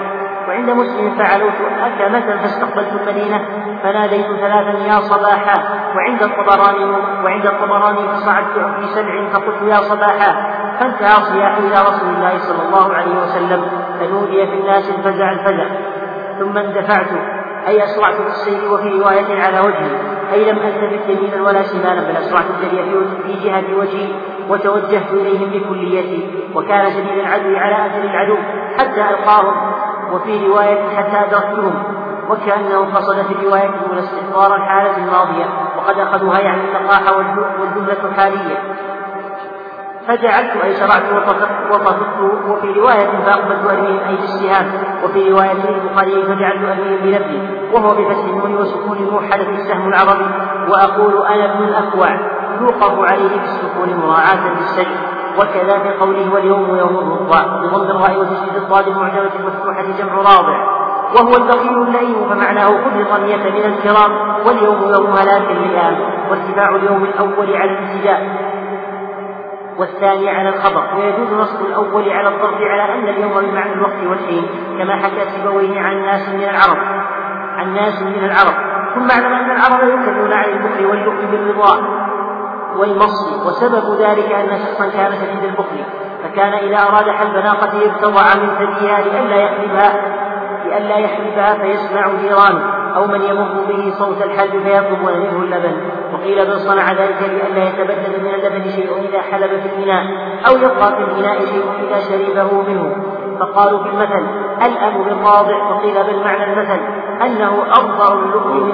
وعند 0.47 0.69
مسلم 0.69 1.15
فعلوت 1.17 1.53
أكمة 1.85 2.37
فاستقبلت 2.41 3.01
المدينة؟ 3.01 3.45
فناديت 3.83 4.25
ثلاثا 4.25 4.77
يا 4.87 4.99
صباحا. 4.99 5.63
وعند 5.95 6.23
الطبراني 6.23 6.85
وعند 7.23 7.45
الطبراني 7.45 8.07
فصعدت 8.07 8.75
في 8.79 8.87
سبع 8.87 9.29
فقلت 9.33 9.61
يا 9.61 9.75
صباحا. 9.75 10.53
فانتهى 10.79 11.23
صياح 11.23 11.57
إلى 11.57 11.81
رسول 11.89 12.09
الله 12.09 12.37
صلى 12.37 12.67
الله 12.67 12.93
عليه 12.93 13.21
وسلم 13.21 13.65
فنودي 13.99 14.47
في 14.47 14.53
الناس 14.53 14.89
الفزع 14.89 15.31
الفزع. 15.31 15.65
ثم 16.39 16.57
اندفعت. 16.57 17.38
أي 17.67 17.83
أسرعت 17.83 18.13
في 18.13 18.27
السير 18.27 18.73
وفي 18.73 18.89
رواية 18.89 19.41
على 19.43 19.59
وجهي 19.59 19.91
أي 20.33 20.51
لم 20.51 20.57
ألتفت 20.57 21.09
يمينا 21.09 21.41
ولا 21.41 21.63
شمالا 21.63 22.01
بل 22.01 22.17
أسرعت 22.17 22.45
الجري 22.49 23.07
في 23.23 23.33
جهة 23.43 23.77
وجهي 23.79 24.07
وتوجهت 24.49 25.11
إليهم 25.13 25.49
بكليتي 25.49 26.29
وكان 26.55 26.91
شديد 26.91 27.17
العدو 27.17 27.57
على 27.57 27.85
أثر 27.85 28.03
العدو 28.03 28.35
حتى 28.77 29.01
ألقاهم 29.01 29.55
وفي 30.13 30.47
رواية 30.47 30.97
حتى 30.97 31.17
أدركتهم. 31.27 31.83
وكأنه 32.29 32.95
قصد 32.95 33.21
في 33.21 33.31
الرواية 33.31 33.69
الأولى 33.69 33.99
استحضار 33.99 34.55
الحالة 34.55 34.97
الماضية 34.97 35.45
وقد 35.77 35.99
أخذوها 35.99 36.39
يعني 36.39 36.61
اللقاح 36.61 37.01
والجملة 37.59 38.13
حالية 38.17 38.57
فجعلت 40.09 40.51
أي 40.63 40.75
شرعت 40.75 41.03
وطفقت 41.71 42.19
وفي 42.49 42.67
رواية 42.79 43.23
فأقبلت 43.25 43.65
أرميهم 43.69 43.99
أي 44.07 44.15
بالسهام 44.15 44.65
وفي 45.03 45.29
رواية 45.31 45.51
البخاري 45.51 46.23
فجعلت 46.23 46.63
أرميهم 46.69 46.97
بنبلي 47.03 47.69
وهو 47.73 47.89
بفتح 47.89 48.23
النون 48.25 48.55
وسكون 48.55 48.97
الموحدة 48.97 49.49
السهم 49.49 49.87
العربي 49.87 50.25
وأقول 50.69 51.27
أنا 51.27 51.45
ابن 51.53 51.63
الأكوع 51.63 52.07
يوقف 52.61 53.11
عليه 53.11 53.29
بالسكون 53.29 53.99
مراعاة 54.05 54.49
للسجن 54.49 54.95
وكذا 55.37 55.79
في 55.79 55.89
قوله 55.99 56.33
واليوم 56.33 56.77
يوم 56.77 56.97
الرضع 56.99 57.43
بضم 57.61 57.81
الراء 57.81 58.19
وتشديد 58.19 58.55
الضاد 58.55 58.87
المعجمة 58.87 59.29
المفتوحة 59.39 59.83
جمع 59.99 60.13
راضع. 60.15 60.79
وهو 61.15 61.37
البخيل 61.37 61.81
اللئيم 61.81 62.29
فمعناه 62.29 62.67
خذ 62.67 62.99
الرمية 62.99 63.35
من 63.35 63.73
الكرام 63.73 64.11
واليوم 64.45 64.81
يوم 64.95 65.11
هلاك 65.11 65.51
اللئام 65.51 65.97
وارتفاع 66.29 66.75
اليوم 66.75 67.03
الأول 67.03 67.55
على 67.55 67.71
الابتداء. 67.71 68.48
والثاني 69.79 70.29
على 70.29 70.49
الخبر 70.49 70.83
ويجوز 70.97 71.33
نصب 71.33 71.65
الأول 71.65 72.09
على 72.09 72.27
الضرب 72.27 72.61
على 72.61 72.95
أن 72.95 73.09
اليوم 73.09 73.31
بمعنى 73.31 73.73
الوقت 73.73 74.03
والحين 74.09 74.47
كما 74.79 74.95
حكى 74.95 75.29
سيبويه 75.29 75.79
عن 75.79 76.05
ناس 76.05 76.29
من 76.29 76.43
العرب. 76.43 76.77
عن 77.57 77.73
ناس 77.73 78.01
من 78.01 78.23
العرب. 78.25 78.53
ثم 78.95 79.11
اعلم 79.11 79.33
أن 79.33 79.51
العرب 79.51 79.87
يكلون 79.87 80.33
عن 80.33 80.49
البخل 80.49 80.85
واللؤم 80.85 81.25
بالرضا 81.31 81.99
والمصل 82.77 83.47
وسبب 83.47 84.01
ذلك 84.01 84.31
أن 84.31 84.59
شخصا 84.59 84.89
كان 84.89 85.11
شديد 85.11 85.43
البخل 85.43 85.83
فكان 86.23 86.53
إذا 86.53 86.77
أراد 86.77 87.09
حلب 87.09 87.35
ناقته 87.35 87.85
ابتضع 87.85 88.23
من 88.35 88.49
ثديها 88.59 89.01
لئلا 89.01 89.35
يحلبها 89.35 89.93
لئلا 90.65 90.97
يحلبها 90.97 91.53
فيسمع 91.53 92.07
جيرانه. 92.21 92.78
أو 92.95 93.07
من 93.07 93.21
يمر 93.21 93.65
به 93.67 93.93
صوت 93.99 94.21
الحلب 94.21 94.51
فيطلبون 94.63 95.19
منه 95.19 95.43
اللبن. 95.43 95.77
وقيل 96.13 96.49
من 96.49 96.59
صنع 96.59 96.91
ذلك 96.91 97.21
لئلا 97.21 97.69
يتبدل 97.69 98.23
من 98.23 98.33
اللبن 98.33 98.71
شيء 98.71 99.09
إذا 99.09 99.21
حلب 99.21 99.49
في 99.49 99.65
الإناء 99.65 100.03
أو 100.49 100.57
يبقى 100.57 100.95
في 100.95 101.03
الإناء 101.03 101.45
شيء 101.45 101.63
إذا 101.87 101.99
شربه 101.99 102.61
منه. 102.61 102.95
فقالوا 103.39 103.83
في 103.83 103.89
المثل 103.89 104.27
الأم 104.65 105.03
بالواضع 105.03 105.71
وقيل 105.71 106.03
بالمعنى 106.03 106.53
المثل؟ 106.53 106.79
أنه 107.25 107.63
أظهر 107.71 108.19
اللؤم 108.19 108.67
من 108.67 108.71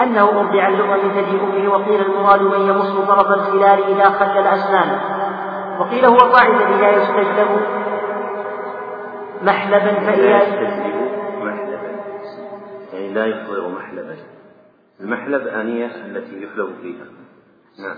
أنه 0.00 0.28
أرضع 0.40 0.68
اللؤم 0.68 0.90
من 0.90 1.10
ثدي 1.10 1.38
أمه. 1.40 1.72
وقيل 1.74 2.00
المراد 2.00 2.42
من 2.42 2.60
يمص 2.68 3.08
طرف 3.08 3.26
الخلال 3.26 3.84
إذا 3.88 4.04
خلل 4.04 4.46
أسنانه 4.46 5.00
وقيل 5.80 6.04
هو 6.04 6.16
الراعي 6.16 6.50
الذي 6.50 6.80
لا 6.80 6.90
يستجلب 6.90 7.48
محلبا 9.42 9.94
فإذا 9.94 10.40
لا 13.18 13.26
يصدر 13.26 13.68
محلبا 13.68 14.16
المحلب 15.00 15.46
آنية 15.46 15.86
التي 15.86 16.42
يحلب 16.42 16.68
فيها. 16.82 17.04
نعم. 17.78 17.96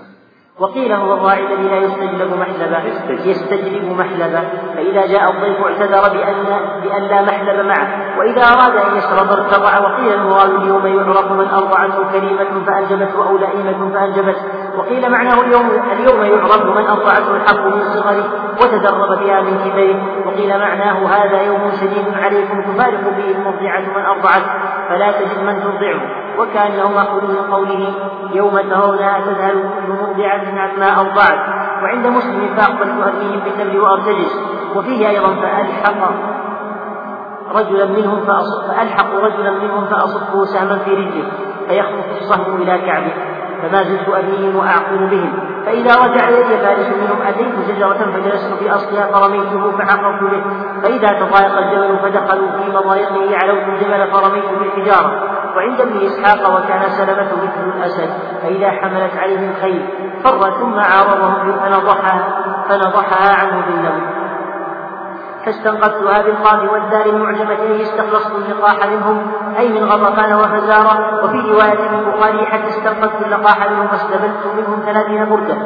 وقيل 0.58 0.92
هو 0.92 1.14
الراعي 1.14 1.54
الذي 1.54 1.68
لا 1.68 1.78
يستجلب 1.78 2.34
محلبا 2.34 2.78
يستجلب. 3.24 3.98
محلبا 3.98 4.42
فإذا 4.74 5.06
جاء 5.06 5.30
الضيف 5.30 5.60
اعتذر 5.60 6.16
بأن 6.16 6.44
بأن 6.82 7.02
لا 7.02 7.22
محلب 7.22 7.66
معه. 7.66 8.18
وإذا 8.18 8.42
أراد 8.42 8.76
أن 8.76 8.96
يشرب 8.96 9.28
ارتضع. 9.28 9.78
وقيل 9.78 10.12
المراد 10.12 10.50
اليوم 10.50 10.86
يعرف 10.86 11.32
من 11.32 11.48
أرضعته 11.48 12.12
كريمة 12.12 12.64
فأنجبته 12.66 13.28
أو 13.28 13.38
لئيمة 13.38 13.92
فأنجبته. 13.94 14.44
وقيل 14.78 15.10
معناه 15.10 15.40
اليوم 15.40 15.70
اليوم 15.92 16.22
يعرف 16.22 16.62
من 16.62 16.86
أرضعته 16.86 17.36
الحق 17.36 17.66
من 17.66 17.82
صغره 17.94 18.24
وتدرب 18.62 19.18
بها 19.20 19.40
من 19.40 19.58
كبره. 19.64 19.96
وقيل 20.26 20.58
معناه 20.58 21.06
هذا 21.06 21.42
يوم 21.42 21.70
شديد 21.80 22.14
عليكم 22.22 22.62
تفارق 22.62 23.00
به 23.16 23.30
المرضعة 23.30 23.80
من 23.80 24.04
أرضعت 24.04 24.42
فلا 24.88 25.12
تجد 25.12 25.42
من 25.46 25.62
ترضعه 25.62 26.00
وكأنه 26.38 26.92
مأخوذ 26.92 27.24
من 27.24 27.52
قوله 27.54 27.94
يوم 28.32 28.60
ترونها 28.70 29.20
تذهل 29.20 29.52
كل 29.52 29.92
مرضعة 29.92 30.60
عما 30.60 31.00
أرضعت. 31.00 31.60
وعند 31.82 32.06
مسلم 32.06 32.54
فأقبلت 32.56 33.02
أهليهم 33.06 33.40
بالنبل 33.40 33.80
وأرتجز 33.80 34.40
وفيه 34.76 35.08
أيضا 35.08 35.34
فألحق 35.34 36.12
رجلا 37.54 37.86
منهم 37.86 38.20
فألحق 38.68 39.14
رجلا 39.14 39.50
منهم 39.50 39.86
فأصبه 39.86 40.44
سهما 40.44 40.78
في 40.78 40.90
رجله 40.94 41.24
فيخطف 41.68 42.20
الصهم 42.20 42.62
إلى 42.62 42.78
كعبه. 42.78 43.12
فما 43.62 43.82
زلت 43.82 44.08
أبنيهم 44.08 44.56
وأعقل 44.56 45.06
بهم. 45.10 45.32
فإذا 45.66 45.94
رجع 45.94 46.28
إلي 46.28 46.58
فارس 46.58 46.86
منهم 46.86 47.22
أتيت 47.28 47.54
شجرة 47.68 48.10
فجلست 48.14 48.54
في 48.58 48.74
أصلها 48.74 49.06
فرميته 49.06 49.72
فعقرت 49.78 50.22
به. 50.22 50.42
فإذا 50.82 51.08
تضايق 51.08 51.58
الجبل 51.58 51.98
فدخلوا 51.98 52.48
في 52.48 52.70
مضايقه 52.70 53.38
علوت 53.42 53.62
الجبل 53.68 54.10
فرميت 54.12 54.44
بالحجارة. 54.58 55.12
وعند 55.56 55.80
ابن 55.80 55.96
إسحاق 56.06 56.54
وكان 56.54 56.82
سلمة 56.88 57.28
مثل 57.42 57.76
الأسد. 57.76 58.10
فإذا 58.42 58.70
حملت 58.70 59.16
عليه 59.16 59.50
الخيل 59.50 59.88
فر 60.24 60.50
ثم 60.50 60.78
عارضهم 60.78 61.52
فنضحها 61.60 62.42
فنضحها 62.68 63.36
عنه 63.40 63.64
بالنوم. 63.66 64.19
فاستنقذتها 65.44 66.22
بالقاف 66.22 66.72
والدار 66.72 67.06
المعجمتين 67.06 67.80
استخلصت 67.80 68.30
اللقاح 68.34 68.86
منهم 68.86 69.32
أي 69.58 69.68
من 69.68 69.84
غطفان 69.84 70.32
وفزارة 70.34 71.24
وفي 71.24 71.52
رواية 71.52 71.90
البخاري 71.90 72.46
حتى 72.46 72.68
استنقذت 72.68 73.26
اللقاح 73.26 73.70
منهم 73.70 73.88
فاستبدت 73.88 74.46
منهم 74.56 74.82
ثلاثين 74.86 75.30
بردة 75.30 75.56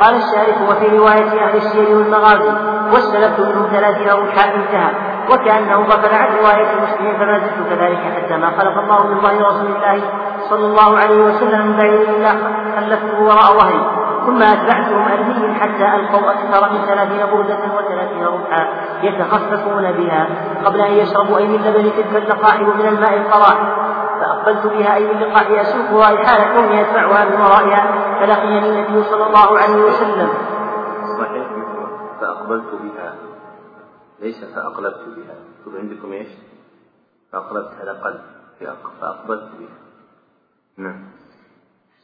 قال 0.00 0.14
الشارح 0.14 0.70
وفي 0.70 0.96
رواية 0.98 1.44
أهل 1.44 1.56
السير 1.56 1.96
والمغازي 1.96 2.52
واستلبت 2.92 3.40
منهم 3.40 3.66
ثلاثين 3.72 4.08
رمحا 4.08 4.44
انتهى. 4.44 5.12
وكأنه 5.30 5.80
غفل 5.82 6.14
عن 6.14 6.36
رواية 6.36 6.66
مسلم 6.82 7.18
فما 7.18 7.38
زلت 7.38 7.68
كذلك 7.70 7.98
حتى 7.98 8.36
ما 8.36 8.50
خلق 8.50 8.78
الله 8.78 9.06
من 9.06 9.20
ظهر 9.20 9.46
رسول 9.46 9.66
الله 9.66 10.02
صلى 10.50 10.66
الله 10.66 10.98
عليه 10.98 11.22
وسلم 11.22 11.66
من 11.66 11.76
بعيد 11.76 12.00
إلا 12.00 12.30
خلفته 12.76 13.22
وراء 13.22 13.58
ظهري 13.58 14.01
ثم 14.26 14.42
أتبعتهم 14.42 15.02
أرمي 15.02 15.54
حتى 15.54 15.94
ألقوا 15.94 16.30
أكثر 16.30 16.72
من 16.72 16.86
ثلاثين 16.86 17.26
بردة 17.26 17.58
وثلاثين 17.76 18.24
رمحا 18.24 18.66
يتخففون 19.02 19.92
بها 19.92 20.26
قبل 20.64 20.80
أن 20.80 20.92
يشربوا 20.92 21.38
أي 21.38 21.48
من 21.48 21.56
لبن 21.56 21.90
تلك 21.96 22.22
اللقاح 22.22 22.60
ومن 22.60 22.86
الماء 22.88 23.16
القراح 23.16 23.82
فأقبلت 24.20 24.66
بها 24.66 24.94
أي 24.94 25.06
باللقاء 25.06 25.60
أسوقها 25.60 26.24
حال 26.24 26.54
كوني 26.54 26.80
أتبعها 26.80 27.24
من 27.24 27.40
ورائها. 27.40 28.02
فلقيني 28.20 28.58
النبي 28.58 29.02
صلى 29.02 29.26
الله 29.26 29.58
عليه 29.58 29.84
وسلم. 29.84 30.28
صحيح 31.18 31.46
فأقبلت 32.20 32.74
بها. 32.82 33.14
ليس 34.20 34.44
فأقلبت 34.44 35.04
بها. 35.16 35.34
مكتوب 35.58 35.76
عندكم 35.76 36.12
إيش؟ 36.12 36.28
فأقلبت 37.32 37.72
على 37.80 37.90
قلب. 37.90 38.20
فأقبلت 39.00 39.50
بها. 39.58 39.78
نعم. 40.78 41.21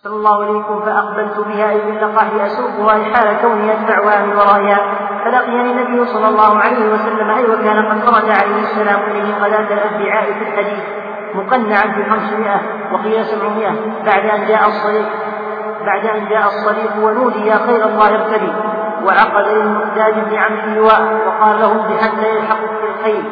صلى 0.05 0.17
الله 0.17 0.45
عليكم 0.45 0.81
فأقبلت 0.81 1.38
بها 1.38 1.71
أي 1.71 1.81
باللقاح 1.81 2.26
أسوقها 2.47 3.14
حال 3.14 3.37
كوني 3.43 3.73
أتبعها 3.73 4.26
من 4.26 4.33
ورائها 4.33 4.78
فلقيني 5.25 5.71
النبي 5.71 6.07
صلى 6.07 6.28
الله 6.28 6.59
عليه 6.59 6.93
وسلم 6.93 7.31
أي 7.31 7.45
وكان 7.45 7.87
قد 7.87 8.05
خرج 8.07 8.31
عليه 8.31 8.61
السلام 8.61 9.00
إليه 9.11 9.35
غداة 9.38 9.75
الأنبياء 9.75 10.25
في 10.25 10.43
الحديث 10.43 10.85
مقنعا 11.35 11.83
في 11.83 12.11
خمسمائة 12.11 12.61
وقيل 12.93 13.25
سبعمائة 13.25 13.75
بعد 14.07 14.26
أن 14.26 14.47
جاء 14.47 14.67
الصديق 14.69 15.09
بعد 15.87 16.07
أن 16.07 16.28
جاء 16.28 16.47
الصديق 16.47 16.97
ونودي 16.97 17.47
يا 17.47 17.57
خير 17.57 17.87
الله 17.87 18.09
ارتدي. 18.09 18.52
وعقد 19.05 19.49
للمقداد 19.49 20.14
بن 20.14 20.37
عمرو 20.37 20.64
اللواء 20.64 21.02
وقال 21.26 21.61
له 21.61 21.73
بحتى 21.88 22.37
يلحقك 22.37 22.71
بالخيل 22.83 23.25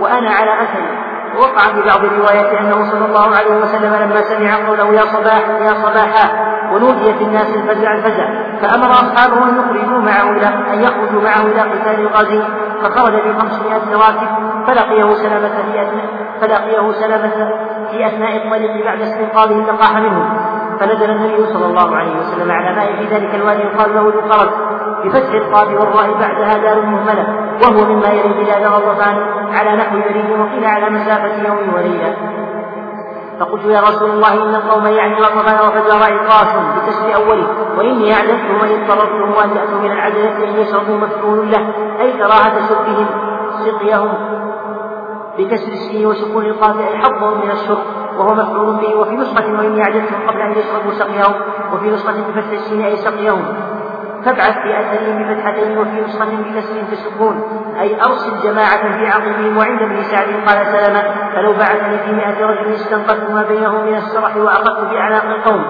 وأنا 0.00 0.30
على 0.30 0.62
أثري. 0.62 1.01
وقع 1.38 1.62
في 1.74 1.82
بعض 1.82 2.04
الروايات 2.04 2.54
أنه 2.60 2.90
صلى 2.90 3.04
الله 3.04 3.36
عليه 3.36 3.56
وسلم 3.56 3.94
لما 3.94 4.22
سمع 4.22 4.66
قوله 4.66 4.94
يا 4.94 5.04
صباح 5.04 5.48
يا 5.60 5.74
صباحا 5.74 6.52
ونودي 6.72 7.14
في 7.14 7.24
الناس 7.24 7.46
الفزع 7.54 7.94
الفزع. 7.94 8.26
فأمر 8.60 8.90
أصحابه 8.90 9.44
أن 9.48 9.58
يخرجوا 9.58 9.98
معه 9.98 10.30
إلى 10.30 10.46
أن 10.74 10.80
يخرجوا 10.82 11.22
معه 11.22 11.40
إلى 11.40 11.60
قتال 11.60 12.00
الغازي 12.00 12.42
فخرج 12.82 13.14
بخمسمائة 13.14 13.94
راكب 13.94 14.28
فلقيه 14.66 15.14
سلامة 15.14 15.48
في 15.48 15.82
أثناء 15.82 16.06
فلقيه 16.40 16.92
سلامة 16.92 17.50
في 17.90 18.06
أثناء 18.06 18.36
الطريق 18.36 18.84
بعد 18.84 19.00
استنقاذه 19.00 19.52
اللقاح 19.52 19.96
منه. 19.96 20.51
فنزل 20.80 21.10
النبي 21.10 21.46
صلى 21.46 21.66
الله 21.66 21.96
عليه 21.96 22.20
وسلم 22.20 22.50
على 22.50 22.76
ماء 22.76 22.96
في 22.96 23.14
ذلك 23.14 23.34
الوادي 23.34 23.62
يقال 23.62 23.94
له 23.94 24.00
القرد 24.08 24.50
بفتح 25.04 25.32
القاف 25.34 25.68
والراء 25.68 26.12
بعدها 26.20 26.58
دار 26.58 26.82
مهملة 26.82 27.26
وهو 27.62 27.94
مما 27.94 28.08
يلي 28.08 28.44
بلاد 28.44 28.64
غضبان 28.64 29.16
على 29.52 29.76
نحو 29.76 29.96
يريد 29.96 30.30
وقيل 30.30 30.64
على 30.64 30.90
مسافة 30.90 31.48
يوم 31.48 31.74
وليلة. 31.74 32.16
فقلت 33.40 33.64
يا 33.64 33.80
رسول 33.80 34.10
الله 34.10 34.32
إن 34.42 34.54
القوم 34.54 34.86
يعني 34.86 35.14
غضبان 35.14 35.54
وفجر 35.54 36.02
عقاش 36.02 36.48
بكسر 36.76 37.14
أوله 37.14 37.46
وإني 37.78 38.14
أعجبتهم 38.14 38.60
أن 38.64 38.80
اضطررتهم 38.80 39.32
أن 39.44 39.56
يأتوا 39.56 39.78
من 39.82 39.92
العجلة 39.92 40.44
أن 40.44 40.56
يشربوا 40.56 40.96
مفعول 40.96 41.50
له 41.50 41.72
أي 42.00 42.12
كراهة 42.12 42.68
شربهم 42.68 43.06
سقيهم 43.64 44.12
بكسر 45.38 45.72
السين 45.72 46.06
وسكون 46.06 46.44
القاف 46.44 46.76
أي 46.80 46.98
حظهم 46.98 47.40
من 47.44 47.50
الشرب 47.50 48.01
وهو 48.18 48.34
مفعول 48.34 48.76
به 48.76 48.94
وفي 48.94 49.16
نسخة 49.16 49.52
وإني 49.58 49.82
أعجبتهم 49.82 50.28
قبل 50.28 50.40
أن 50.40 50.50
يشربوا 50.50 50.92
سقيهم 50.92 51.34
وفي 51.72 51.90
نسخة 51.90 52.12
بفتح 52.12 52.52
السين 52.52 52.84
أي 52.84 52.96
سقيهم 52.96 53.44
فابعث 54.24 54.58
في 54.58 54.80
أثرهم 54.80 55.18
بفتحتين 55.18 55.78
وفي 55.78 56.00
نسخة 56.00 56.24
بكسر 56.24 56.92
السكون 56.92 57.42
أي 57.80 58.02
أرسل 58.02 58.42
جماعة 58.42 58.98
في 58.98 59.06
عقبهم 59.06 59.56
وعند 59.56 59.82
ابن 59.82 60.02
سعد 60.02 60.26
قال 60.46 60.66
سلمة 60.66 61.02
فلو 61.34 61.52
بعثني 61.52 61.98
في 61.98 62.12
مئة 62.12 62.46
رجل 62.46 62.72
استنقذت 62.72 63.30
ما 63.30 63.42
بينهم 63.42 63.86
من 63.86 63.94
السرح 63.94 64.36
وأخذت 64.36 64.90
بأعناق 64.90 65.24
القوم. 65.24 65.64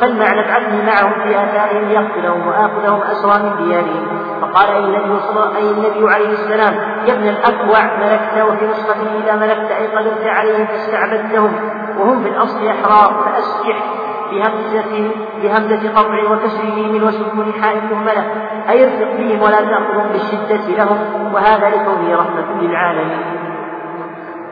فلنعل 0.00 0.38
ابعثني 0.38 0.82
معهم 0.82 1.12
في 1.22 1.44
آثارهم 1.44 1.88
ليقتلهم 1.88 2.46
وآخذهم 2.48 3.00
أسرى 3.02 3.42
من 3.42 3.66
ديارهم. 3.66 4.21
فقال 4.42 4.68
أي 4.70 4.84
النبي 4.84 5.20
صلى 5.20 5.56
أي 5.56 5.70
النبي 5.70 6.14
عليه 6.14 6.28
السلام 6.28 6.74
يا 7.06 7.12
ابن 7.12 7.28
الأكوع 7.28 7.96
ملكت 7.98 8.48
وفي 8.48 8.66
نسخة 8.66 8.96
إذا 9.24 9.36
ملكت 9.36 9.70
أي 9.70 9.86
قدرت 9.86 10.26
عليهم 10.26 10.66
فاستعبدتهم 10.66 11.52
وهم 11.98 12.22
في 12.22 12.28
الأصل 12.28 12.66
أحرار 12.66 13.24
فأسجح 13.24 13.82
بهمزة 14.32 15.10
بهمزة 15.42 15.90
قطع 15.94 16.32
وكسر 16.32 16.64
ميم 16.74 17.04
وسكون 17.04 17.52
حاء 17.62 17.76
مهملة 17.90 18.24
أي 18.70 18.84
ارفق 18.84 19.16
بهم 19.16 19.42
ولا 19.42 19.60
تأخذهم 19.60 20.08
بالشدة 20.12 20.84
لهم 20.84 20.98
وهذا 21.34 21.68
لكونه 21.68 22.16
رحمة 22.16 22.62
للعالمين. 22.62 23.22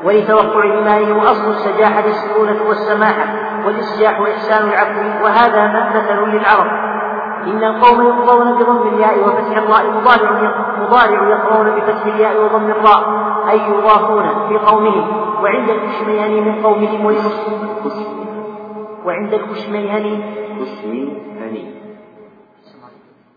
ولتوقع 0.04 0.80
دمائهم 0.80 1.16
وأصل 1.16 1.50
السجاحة 1.50 2.04
السهولة 2.06 2.56
والسماحة 2.68 3.24
والإسجاح 3.66 4.20
وإحسان 4.20 4.68
العفو 4.68 5.24
وهذا 5.24 5.66
مثل 5.68 6.30
للعرب. 6.30 6.66
إن 7.46 7.64
القوم 7.64 8.06
يقضون 8.06 8.52
بضم 8.58 8.88
الياء 8.94 9.18
وفتح 9.28 9.56
الراء 9.56 9.90
مضارع 9.90 10.30
مضارع 10.80 11.28
يقرون 11.28 11.70
بفتح 11.70 12.06
الياء 12.06 12.44
وضم 12.44 12.70
الراء 12.70 13.02
أي 13.50 13.60
يضافون 13.70 14.24
في 14.48 14.58
قومهم. 14.58 15.06
وعند 15.42 15.70
الكشميان 15.70 16.44
من 16.44 16.62
قومهم 16.62 17.06
وعند 19.04 19.34
الكشميهني 19.34 20.20
كشميهني 20.60 21.74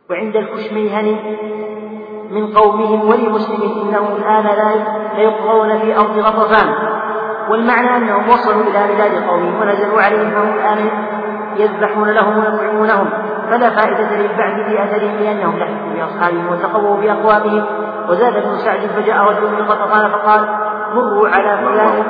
وعند 0.09 0.35
الكشميهني 0.35 1.15
من 2.31 2.47
قومهم 2.47 3.09
ولمسلم 3.09 3.61
إنهم 3.81 4.15
الآن 4.15 4.43
لا 4.43 5.21
يطغون 5.23 5.79
في 5.79 5.97
أرض 5.97 6.17
غطفان 6.17 6.73
والمعنى 7.49 7.97
أنهم 7.97 8.29
وصلوا 8.29 8.61
إلى 8.61 8.93
بلاد 8.93 9.23
قومهم 9.29 9.61
ونزلوا 9.61 10.01
عليهم 10.01 10.29
فهم 10.31 10.53
الآن 10.53 10.89
يذبحون 11.57 12.09
لهم 12.09 12.37
ويطعمونهم. 12.37 13.09
فلا 13.53 13.69
فائدة 13.69 14.15
للبعث 14.15 14.67
في 14.67 14.83
أثرهم 14.83 15.15
لأنهم 15.19 15.59
لحقوا 15.59 15.93
بأصحابهم 15.95 16.47
وتقووا 16.51 16.97
بأقوامهم. 16.97 17.65
وزاد 18.09 18.35
ابن 18.35 18.57
سعد 18.57 18.79
فجاء 18.79 19.17
رجل 19.23 19.51
من 19.51 19.61
غطفان 19.61 20.11
فقال 20.11 20.41
مروا 20.93 21.29
على 21.29 21.57
فلان. 21.57 22.03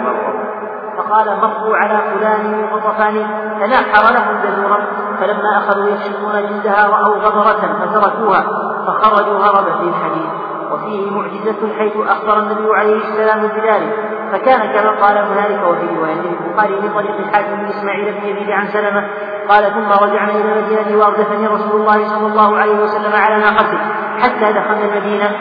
فقال 0.98 1.26
مروا 1.26 1.78
على 1.78 1.98
فلان 1.98 2.64
وطفان 2.74 3.28
تناحر 3.60 4.14
لهم 4.14 4.36
جزورا. 4.44 4.78
فلما 5.20 5.58
أخذوا 5.58 5.90
يكشفون 5.90 6.32
جلدها 6.34 6.88
رأوا 6.88 7.16
غبرة 7.16 7.62
فتركوها 7.80 8.44
فخرجوا 8.88 9.40
هرب 9.40 9.66
في 9.66 9.90
الحديث 9.90 10.53
وفيه 10.84 11.12
معجزة 11.12 11.78
حيث 11.78 11.94
أخبر 12.08 12.40
النبي 12.40 12.76
عليه 12.76 12.98
السلام 12.98 13.48
بذلك. 13.48 13.94
فكان 14.32 14.60
كما 14.60 14.92
قال 15.02 15.18
هنالك 15.18 15.68
وفي 15.68 15.98
رواية 15.98 16.22
البخاري 16.22 16.76
من 16.82 16.94
طريق 16.94 17.18
الحاكم 17.20 17.56
بن 17.56 17.66
إسماعيل 17.66 18.14
بن 18.14 18.28
يزيد 18.28 18.52
عن 18.52 18.68
سلمة 18.68 19.08
قال 19.50 19.64
ثم 19.64 20.06
رجعنا 20.06 20.32
إلى 20.32 20.60
المدينة 20.60 20.98
وأردفني 20.98 21.48
رسول 21.48 21.82
الله 21.82 22.08
صلى 22.08 22.28
الله 22.28 22.58
عليه 22.58 22.80
وسلم 22.84 23.14
على 23.16 23.38
ناقته 23.38 23.78
حتى 24.20 24.54
دخلنا 24.54 24.86
المدينة. 24.86 25.32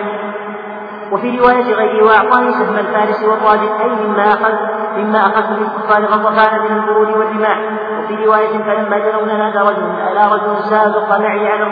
وفي 1.13 1.39
رواية 1.39 1.75
غيره 1.75 2.05
وأعطاني 2.05 2.53
سهم 2.53 2.77
الفارس 2.77 3.25
والراجل 3.25 3.69
أي 3.81 4.07
مما 4.07 4.33
أخذ 4.33 4.55
مما 4.97 5.19
أخذت 5.19 5.51
من 5.51 5.67
كفار 5.67 6.05
غطفان 6.05 6.61
من 6.61 6.77
البرود 6.77 7.09
والرماح 7.09 7.59
وفي 7.99 8.25
رواية 8.25 8.59
فلما 8.59 8.99
جنونا 8.99 9.37
نادى 9.37 9.59
رجل 9.59 9.91
ألا 10.13 10.35
رجل 10.35 10.65
سابق 10.71 11.19
معي 11.19 11.49
على 11.49 11.65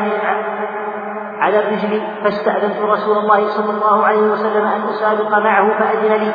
على 1.40 1.58
الرجل 1.58 2.02
فاستأذنت 2.24 2.82
رسول 2.82 3.18
الله 3.18 3.48
صلى 3.48 3.70
الله 3.70 4.06
عليه 4.06 4.22
وسلم 4.22 4.66
أن 4.66 4.82
أسابق 4.88 5.38
معه 5.38 5.78
فأذن 5.78 6.12
لي 6.12 6.32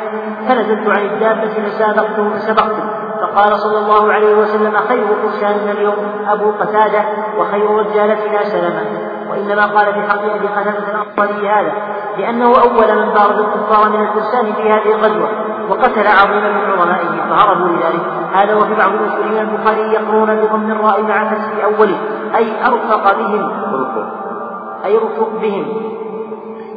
فنزلت 0.48 0.88
عن 0.88 1.04
الدابة 1.04 1.48
فسابقته 1.48 2.30
فسبقته 2.30 2.84
فقال 3.20 3.58
صلى 3.58 3.78
الله 3.78 4.12
عليه 4.12 4.34
وسلم 4.34 4.76
خير 4.88 5.06
فرساننا 5.22 5.72
اليوم 5.72 5.94
أبو 6.28 6.50
قتادة 6.50 7.04
وخير 7.38 7.70
رجالتنا 7.70 8.44
سلمة. 8.44 8.82
وإنما 9.30 9.66
قال 9.66 9.94
في 9.94 10.02
حق 10.02 10.22
أبي 10.22 10.48
قتادة 10.48 10.78
الأنصاري 10.78 11.48
هذا 11.48 11.72
لأنه 12.18 12.46
أول 12.46 13.06
من 13.06 13.12
بارز 13.14 13.38
الكفار 13.38 13.88
من 13.88 14.00
الفرسان 14.00 14.52
في 14.52 14.72
هذه 14.72 14.94
الغزوة 14.94 15.28
وقتل 15.68 16.06
عظيما 16.06 16.48
من 16.48 16.72
عظمائه 16.72 17.30
فهربوا 17.30 17.68
لذلك. 17.68 18.02
هذا 18.32 18.54
وفي 18.54 18.74
بعض 18.74 18.92
الأصول 18.92 19.26
من 19.26 19.38
البخاري 19.38 19.92
يقرون 19.92 20.36
بضم 20.36 20.70
الراء 20.70 21.02
مع 21.02 21.24
فتح 21.24 21.64
أوله 21.64 21.98
أي 22.36 22.66
أرفق 22.66 23.16
بهم. 23.18 23.50
أي 24.86 24.98
بهم. 25.42 25.66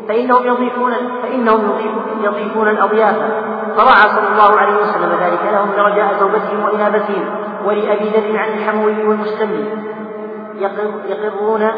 فإنهم 0.07 0.43
يضيفون 0.45 0.93
فإنهم 1.23 1.71
يضيفون 2.23 2.67
الأضياف. 2.67 3.15
فرعى 3.77 4.09
صلى 4.09 4.27
الله 4.31 4.59
عليه 4.59 4.75
وسلم 4.81 5.11
ذلك. 5.21 5.39
لهم 5.53 5.69
لرجاء 5.77 6.13
توبتهم 6.19 6.63
وإنابتهم. 6.65 7.25
ولأبي 7.65 8.09
ذر 8.09 8.37
عن 8.37 8.49
الحموي 8.57 9.07
والمستمي. 9.07 9.65
يقرون 11.09 11.71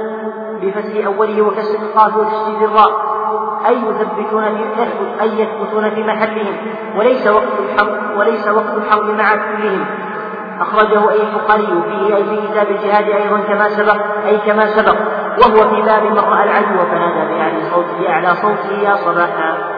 بفتح 0.62 1.06
أوله 1.06 1.42
وكسر 1.42 1.80
القاف 1.80 2.18
وتشديد 2.18 2.62
الراء. 2.64 3.12
أي 3.68 3.78
يثبتون 3.78 4.44
في 4.44 4.64
أي 5.22 5.40
يثبتون 5.40 5.90
في 5.90 6.04
محلهم. 6.04 6.56
وليس 6.98 7.28
وقت 7.28 7.60
الحرب 7.60 8.18
وليس 8.18 8.48
وقت 8.48 8.78
الحرب 8.78 9.06
مع 9.06 9.36
كلهم. 9.36 9.86
أخرجه 10.62 11.12
أي 11.12 11.22
البخاري 11.22 11.82
فيه 11.90 12.16
أي 12.16 12.24
في 12.24 12.48
كتاب 12.48 12.68
الجهاد 12.68 13.06
أيضا 13.10 13.40
كما 13.40 13.70
سبق 13.70 13.98
أي 14.28 14.38
كما 14.38 14.66
سبق. 14.66 14.96
وهو 15.40 15.76
في 15.76 15.82
باب 15.82 16.04
من 16.04 16.20
رأى 16.20 16.44
العدو 16.44 16.80
فنادى 16.80 17.34
بأعلى 17.34 17.70
صوته 17.72 17.98
بأعلى 18.00 18.36
صوته 18.36 18.82
يا 18.82 18.96
صباحا 18.96 19.72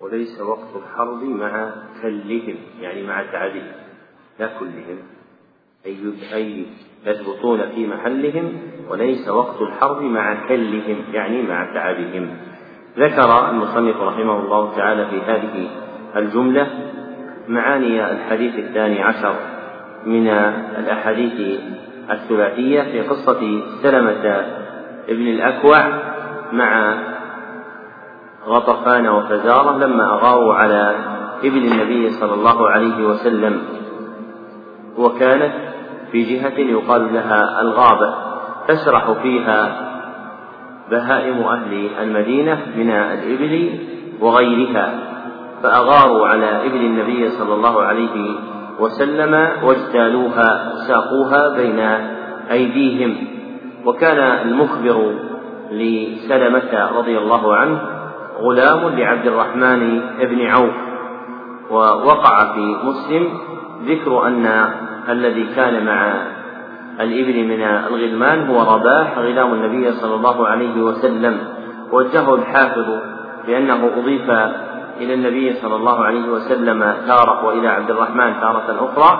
وليس 0.00 0.40
وقت 0.40 0.76
الحرب 0.76 1.22
مع 1.22 1.72
كلهم 2.02 2.56
يعني 2.80 3.02
مع 3.02 3.22
تعديل 3.32 3.72
لا 4.38 4.46
كلهم. 4.58 4.98
أي 5.86 6.66
يثبتون 7.06 7.70
في 7.70 7.86
محلهم 7.86 8.60
وليس 8.88 9.28
وقت 9.28 9.60
الحرب 9.62 10.02
مع 10.02 10.48
كلهم 10.48 11.04
يعني 11.12 11.42
مع 11.42 11.74
تعبهم 11.74 12.36
ذكر 12.98 13.50
المصنف 13.50 13.96
رحمه 13.96 14.40
الله 14.40 14.76
تعالى 14.76 15.06
في 15.06 15.20
هذه 15.20 15.70
الجملة 16.16 16.66
معاني 17.48 18.12
الحديث 18.12 18.58
الثاني 18.58 19.02
عشر 19.02 19.34
من 20.06 20.28
الأحاديث 20.78 21.60
الثلاثية 22.10 22.82
في 22.82 23.00
قصة 23.00 23.60
سلمة 23.82 24.44
ابن 25.08 25.28
الأكوع 25.28 25.78
مع 26.52 26.94
غطفان 28.46 29.08
وفزارة 29.08 29.78
لما 29.78 30.14
أغاروا 30.14 30.54
على 30.54 30.94
ابن 31.44 31.58
النبي 31.58 32.10
صلى 32.10 32.34
الله 32.34 32.68
عليه 32.68 33.06
وسلم 33.06 33.62
وكانت 34.98 35.52
في 36.12 36.22
جهة 36.22 36.58
يقال 36.58 37.14
لها 37.14 37.60
الغابة 37.60 38.14
تسرح 38.68 39.12
فيها 39.12 39.88
بهائم 40.90 41.42
أهل 41.42 41.88
المدينة 42.02 42.58
من 42.76 42.90
الإبل 42.90 43.78
وغيرها. 44.20 45.11
فأغاروا 45.62 46.28
على 46.28 46.66
إبل 46.66 46.76
النبي 46.76 47.28
صلى 47.28 47.54
الله 47.54 47.82
عليه 47.82 48.36
وسلم 48.80 49.48
واجتالوها 49.62 50.72
ساقوها 50.88 51.56
بين 51.56 51.80
أيديهم. 52.50 53.16
وكان 53.86 54.18
المخبر 54.18 55.12
لسلمة 55.70 56.90
رضي 56.98 57.18
الله 57.18 57.56
عنه 57.56 57.80
غلام 58.40 58.98
لعبد 58.98 59.26
الرحمن 59.26 60.00
بن 60.20 60.46
عوف. 60.46 60.74
ووقع 61.70 62.54
في 62.54 62.76
مسلم 62.84 63.28
ذكر 63.86 64.26
أن 64.26 64.68
الذي 65.08 65.46
كان 65.56 65.86
مع 65.86 66.14
الإبل 67.00 67.44
من 67.44 67.62
الغلمان 67.62 68.46
هو 68.46 68.74
رباح 68.74 69.18
غلام 69.18 69.54
النبي 69.54 69.92
صلى 69.92 70.14
الله 70.14 70.46
عليه 70.46 70.82
وسلم. 70.82 71.38
وجهه 71.92 72.34
الحافظ 72.34 72.86
بأنه 73.46 73.90
أضيف 73.96 74.30
إلى 75.02 75.14
النبي 75.14 75.60
صلى 75.62 75.76
الله 75.76 76.04
عليه 76.04 76.28
وسلم 76.28 76.94
تارة 77.06 77.44
وإلى 77.44 77.68
عبد 77.68 77.90
الرحمن 77.90 78.40
تارة 78.40 78.88
أخرى 78.88 79.10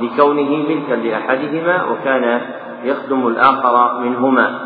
لكونه 0.00 0.50
ملكا 0.68 0.94
لأحدهما 0.94 1.84
وكان 1.84 2.40
يخدم 2.84 3.26
الآخر 3.26 4.00
منهما. 4.00 4.60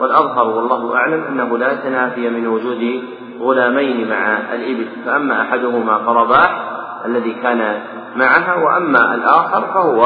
والأظهر 0.00 0.48
والله 0.48 0.96
أعلم 0.96 1.24
أنه 1.24 1.58
لا 1.58 1.74
تنافي 1.74 2.30
من 2.30 2.46
وجود 2.46 3.02
غلامين 3.40 4.08
مع 4.08 4.38
الإبل 4.52 4.88
فأما 5.04 5.42
أحدهما 5.42 5.98
فرباح 5.98 6.62
الذي 7.04 7.34
كان 7.34 7.80
معها 8.16 8.54
وأما 8.54 9.14
الآخر 9.14 9.60
فهو 9.74 10.02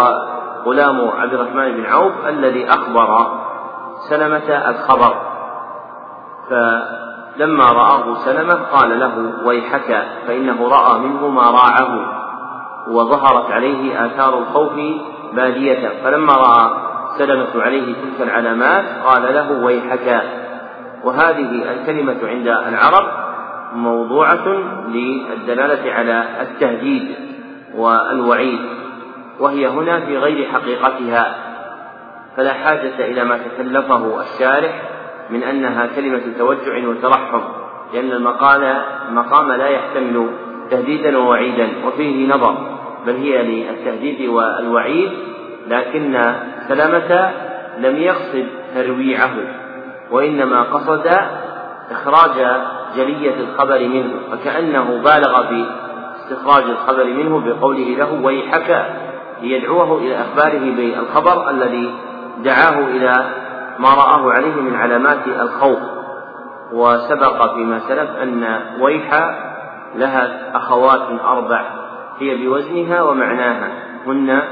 غلام 0.66 1.08
عبد 1.20 1.34
الرحمن 1.34 1.72
بن 1.72 1.86
عوف 1.86 2.12
الذي 2.28 2.68
أخبر 2.68 3.26
سلمة 4.10 4.48
الخبر. 4.70 5.14
فلما 7.40 7.64
رآه 7.64 8.14
سلمة 8.24 8.54
قال 8.54 9.00
له 9.00 9.32
ويحك 9.44 10.06
فإنه 10.26 10.68
رأى 10.68 11.00
منه 11.00 11.28
ما 11.28 11.50
راعه 11.50 12.20
وظهرت 12.88 13.50
عليه 13.50 14.06
آثار 14.06 14.38
الخوف 14.38 14.72
بادية. 15.32 15.88
فلما 16.04 16.32
رأى 16.32 16.70
سلمة 17.18 17.62
عليه 17.62 17.84
تلك 17.84 18.28
العلامات 18.28 18.84
قال 19.04 19.34
له 19.34 19.52
ويحك. 19.52 20.22
وهذه 21.04 21.72
الكلمة 21.72 22.16
عند 22.24 22.48
العرب 22.48 23.06
موضوعة 23.74 24.46
للدلالة 24.88 25.92
على 25.92 26.24
التهديد 26.40 27.14
والوعيد 27.76 28.60
وهي 29.40 29.68
هنا 29.68 30.00
في 30.00 30.18
غير 30.18 30.48
حقيقتها. 30.52 31.34
فلا 32.36 32.52
حاجة 32.52 32.94
إلى 32.98 33.24
ما 33.24 33.38
تكلفه 33.38 34.20
الشارح 34.20 34.99
من 35.30 35.42
أنها 35.42 35.86
كلمة 35.96 36.22
توجع 36.38 36.88
وترحم 36.88 37.40
لأن 37.94 38.12
المقال 38.12 38.62
المقام 39.08 39.52
لا 39.52 39.68
يحتمل 39.68 40.30
تهديدا 40.70 41.18
ووعيدا 41.18 41.68
وفيه 41.86 42.28
نظر 42.28 42.54
بل 43.06 43.16
هي 43.16 43.42
للتهديد 43.42 44.28
والوعيد 44.28 45.10
لكن 45.68 46.34
سلامة 46.68 47.30
لم 47.78 47.96
يقصد 47.96 48.46
ترويعه 48.74 49.34
وإنما 50.10 50.62
قصد 50.62 51.10
إخراج 51.90 52.60
جلية 52.96 53.34
الخبر 53.40 53.78
منه 53.78 54.12
فكأنه 54.32 55.02
بالغ 55.04 55.48
في 55.48 55.64
استخراج 56.16 56.64
الخبر 56.64 57.04
منه 57.04 57.40
بقوله 57.40 57.96
له 57.98 58.20
ويحك 58.24 58.86
ليدعوه 59.42 59.98
إلى 59.98 60.20
إخباره 60.20 60.74
بالخبر 60.76 61.50
الذي 61.50 61.94
دعاه 62.44 62.78
إلى 62.78 63.24
ما 63.80 63.94
رآه 63.94 64.32
عليه 64.32 64.54
من 64.54 64.74
علامات 64.74 65.26
الخوف 65.26 65.78
وسبق 66.72 67.54
فيما 67.54 67.80
سلف 67.88 68.10
أن 68.10 68.60
ويح 68.80 69.10
لها 69.94 70.56
أخوات 70.56 71.20
أربع 71.20 71.64
هي 72.18 72.36
بوزنها 72.36 73.02
ومعناها 73.02 73.72
هن 74.06 74.42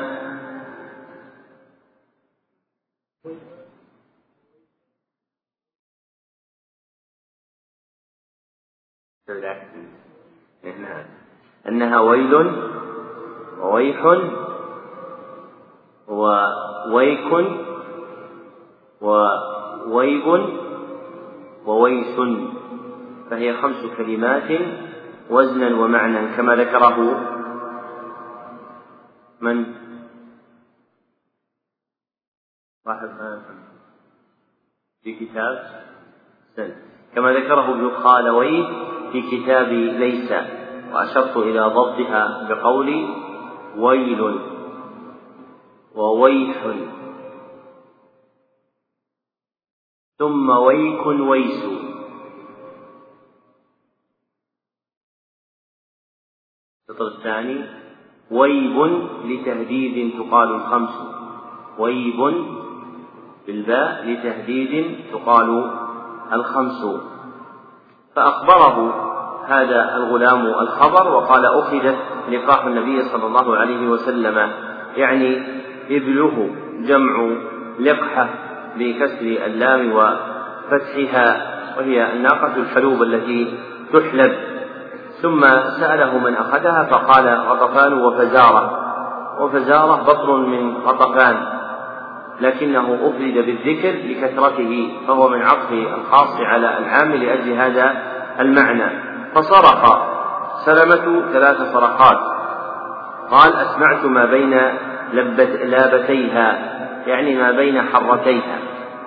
أنها 11.69 12.01
ويل 12.01 12.35
وويح 13.61 14.05
وويك 16.09 17.59
وويب 19.01 20.27
وويس 21.67 22.17
فهي 23.31 23.57
خمس 23.57 23.87
كلمات 23.97 24.61
وزنا 25.31 25.81
ومعنى 25.81 26.37
كما 26.37 26.55
ذكره 26.55 26.99
من؟ 29.41 29.75
صاحب 32.85 33.09
في 35.03 35.27
كتاب 35.27 35.65
سن. 36.57 36.75
كما 37.15 37.33
ذكره 37.33 37.71
ابن 37.71 37.91
خالويه 37.91 38.65
في 39.13 39.23
كتاب 39.23 39.69
ليس 39.73 40.33
وأشرت 40.93 41.37
إلى 41.37 41.61
ضبطها 41.61 42.49
بقولي 42.49 43.09
ويل 43.77 44.41
وويح. 45.95 46.67
ثم 50.18 50.50
ويك 50.50 51.07
ويس. 51.07 51.64
السطر 56.88 57.07
الثاني 57.07 57.64
ويب 58.31 58.76
لتهديد 59.24 60.18
تقال 60.18 60.48
الخمس 60.54 60.94
ويب 61.78 62.35
بالباء 63.46 64.04
لتهديد 64.07 64.96
تقال 65.12 65.70
الخمس. 66.33 67.00
فأخبره 68.16 69.04
هذا 69.46 69.96
الغلام 69.96 70.46
الخبر 70.46 71.14
وقال 71.14 71.46
أخذت 71.46 71.98
لقاح 72.28 72.64
النبي 72.64 73.02
صلى 73.02 73.26
الله 73.26 73.57
عليه 73.57 73.88
وسلم 73.88 74.52
يعني 74.96 75.42
إبله 75.90 76.50
جمع 76.81 77.37
لقحة. 77.78 78.48
بكسر 78.76 79.46
اللام 79.46 79.92
وفتحها 79.92 81.59
وهي 81.78 82.12
الناقة 82.12 82.57
الحلوب 82.57 83.02
التي 83.02 83.59
تحلب. 83.92 84.33
ثم 85.22 85.40
سأله 85.81 86.18
من 86.18 86.35
أخذها 86.35 86.85
فقال 86.85 87.28
غطفان 87.28 87.92
وفزارة. 87.92 88.85
وفزارة 89.40 90.02
بطن 90.02 90.50
من 90.50 90.76
غطفان 90.76 91.37
لكنه 92.40 92.94
أفرد 93.02 93.35
بالذكر 93.46 93.94
لكثرته 94.09 94.92
فهو 95.09 95.28
من 95.28 95.42
عطف 95.42 95.72
الخاص 95.72 96.40
على 96.40 96.78
العام 96.78 97.12
لأجل 97.12 97.52
هذا 97.52 97.96
المعنى. 98.40 98.90
فصرخ 99.35 99.98
سلمة 100.64 101.22
ثلاث 101.33 101.72
صرخات. 101.72 102.18
قال 103.31 103.52
أسمعت 103.52 104.04
ما 104.04 104.24
بين 104.24 104.61
لبت 105.12 105.61
لابتيها. 105.62 106.78
يعني 107.09 107.35
ما 107.35 107.51
بين 107.51 107.83
حرتيها 107.83 108.59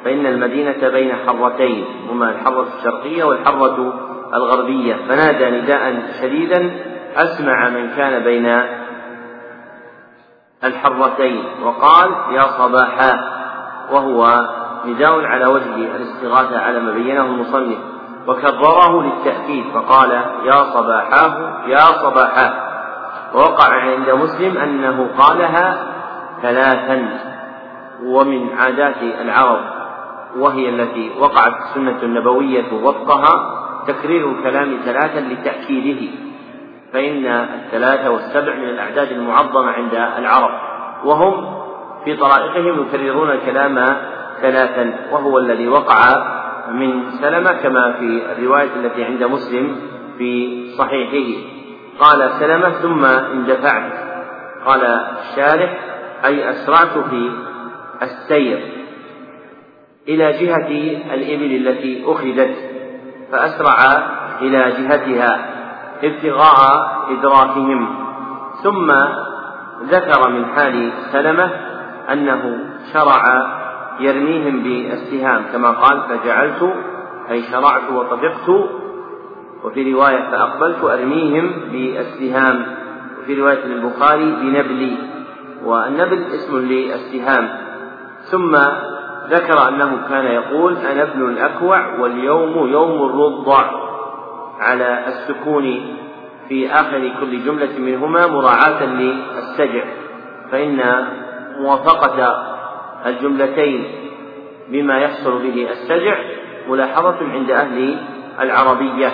فإن 0.05 0.25
المدينة 0.25 0.89
بين 0.89 1.15
حرتين 1.27 1.85
هما 2.09 2.29
الحرة 2.29 2.67
الشرقية 2.77 3.23
والحرة 3.23 3.93
الغربية. 4.33 4.95
فنادى 4.95 5.49
نداء 5.49 6.03
شديدا 6.21 6.71
أسمع 7.15 7.69
من 7.69 7.89
كان 7.97 8.23
بين 8.23 8.63
الحرتين 10.63 11.43
وقال 11.63 12.09
يا 12.31 12.43
صباحا 12.43 13.19
وهو 13.91 14.49
نداء 14.85 15.25
على 15.25 15.45
وجه 15.45 15.75
الاستغاثة 15.75 16.59
على 16.59 16.79
ما 16.79 16.91
بينه 16.91 17.21
المصنف 17.21 17.77
وكرره 18.27 19.03
للتأكيد 19.03 19.65
فقال 19.73 20.11
يا 20.45 20.63
صباحاه 20.73 21.61
يا 21.67 21.85
صباحاه. 21.85 22.53
ووقع 23.33 23.73
عند 23.73 24.09
مسلم 24.09 24.57
أنه 24.57 25.09
قالها 25.17 25.87
ثلاثا. 26.41 27.30
ومن 28.03 28.49
عادات 28.57 29.03
العرب 29.21 29.59
وهي 30.37 30.69
التي 30.69 31.11
وقعت 31.19 31.53
السنة 31.61 32.03
النبوية 32.03 32.73
وفقها 32.83 33.57
تكرير 33.87 34.31
الكلام 34.31 34.77
ثلاثا 34.85 35.19
لتأكيده 35.19 36.11
فإن 36.93 37.25
الثلاثة 37.25 38.09
والسبع 38.09 38.55
من 38.55 38.69
الأعداد 38.69 39.11
المعظمة 39.11 39.71
عند 39.71 39.93
العرب 39.93 40.51
وهم 41.05 41.61
في 42.05 42.15
طرائقهم 42.15 42.81
يكررون 42.81 43.29
الكلام 43.29 43.85
ثلاثا 44.41 44.93
وهو 45.11 45.37
الذي 45.37 45.67
وقع 45.67 45.97
من 46.71 47.11
سلمة 47.11 47.51
كما 47.51 47.91
في 47.91 48.21
الرواية 48.31 48.69
التي 48.75 49.03
عند 49.03 49.23
مسلم 49.23 49.75
في 50.17 50.63
صحيحه. 50.77 51.41
قال 51.99 52.31
سلمة 52.39 52.69
ثم 52.69 53.05
اندفعت 53.05 53.91
قال 54.65 54.83
الشارح 55.19 55.79
أي 56.25 56.49
أسرعت 56.49 56.97
في 57.09 57.31
السير 58.01 58.59
إلى 60.07 60.31
جهة 60.31 60.67
الإبل 61.13 61.67
التي 61.67 62.03
أخذت 62.05 62.55
فأسرع 63.31 63.77
إلى 64.41 64.71
جهتها 64.71 65.49
ابتغاء 66.03 66.57
إدراكهم. 67.11 67.95
ثم 68.63 68.91
ذكر 69.83 70.29
من 70.29 70.45
حال 70.45 70.91
سلمة 71.11 71.51
أنه 72.11 72.59
شرع 72.93 73.47
يرميهم 73.99 74.63
بالسهام 74.63 75.43
كما 75.53 75.69
قال 75.69 76.01
فجعلت 76.01 76.73
أي 77.31 77.41
شرعت 77.41 77.91
وطفقت 77.91 78.49
وفي 79.63 79.93
رواية 79.93 80.29
فأقبلت 80.31 80.83
أرميهم 80.83 81.51
بالسهام. 81.71 82.65
وفي 83.19 83.41
رواية 83.41 83.63
البخاري 83.63 84.31
بنبلي. 84.31 84.97
والنبل 85.65 86.23
اسم 86.35 86.57
للسهام. 86.57 87.60
ثم 88.23 88.55
ذكر 89.29 89.67
أنه 89.67 90.07
كان 90.09 90.25
يقول 90.25 90.77
أنا 90.77 91.03
ابن 91.03 91.29
الأكوع 91.29 91.99
واليوم 91.99 92.67
يوم 92.71 93.09
الرضع 93.09 93.65
على 94.59 95.03
السكون 95.07 95.95
في 96.49 96.73
آخر 96.73 97.11
كل 97.19 97.43
جملة 97.45 97.79
منهما 97.79 98.27
مراعاة 98.27 98.85
للسجع 98.85 99.83
فإن 100.51 101.07
موافقة 101.59 102.45
الجملتين 103.05 103.83
بما 104.69 104.97
يحصل 104.97 105.37
به 105.43 105.67
السجع 105.71 106.17
ملاحظة 106.69 107.17
عند 107.33 107.51
أهل 107.51 107.97
العربية 108.39 109.11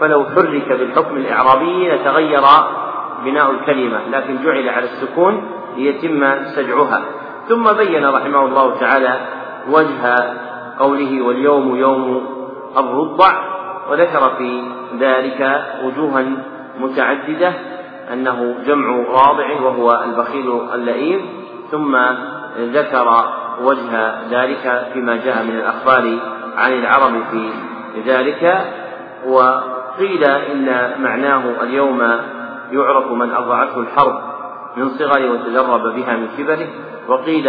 فلو 0.00 0.24
حرك 0.24 0.68
بالحكم 0.72 1.16
الإعرابي 1.16 1.90
لتغير 1.92 2.42
بناء 3.24 3.50
الكلمة 3.50 4.00
لكن 4.12 4.44
جعل 4.44 4.68
على 4.68 4.84
السكون 4.84 5.50
ليتم 5.76 6.44
سجعها. 6.56 7.02
ثم 7.48 7.72
بين 7.72 8.06
رحمه 8.06 8.44
الله 8.44 8.80
تعالى 8.80 9.20
وجه 9.70 10.14
قوله 10.78 11.22
واليوم 11.22 11.76
يوم 11.76 12.26
الرضع 12.76 13.32
وذكر 13.90 14.30
في 14.38 14.62
ذلك 15.00 15.64
وجوها 15.84 16.24
متعددة 16.80 17.52
أنه 18.12 18.54
جمع 18.66 18.96
راضع 19.08 19.60
وهو 19.60 20.04
البخيل 20.04 20.60
اللئيم 20.74 21.20
ثم 21.70 21.96
ذكر 22.58 23.24
وجه 23.62 24.14
ذلك 24.30 24.86
فيما 24.92 25.16
جاء 25.16 25.42
من 25.44 25.56
الأخبار 25.58 26.18
عن 26.56 26.72
العرب 26.72 27.12
في 27.30 27.50
ذلك 28.06 28.64
وقيل 29.26 30.24
إن 30.24 30.90
معناه 31.02 31.42
اليوم 31.62 32.00
يعرف 32.72 33.06
من 33.12 33.32
أضعته 33.32 33.80
الحرب. 33.80 34.27
من 34.78 34.88
صغره 34.88 35.30
وتجرب 35.30 35.82
بها 35.94 36.16
من 36.16 36.28
كبره 36.38 36.68
وقيل 37.08 37.48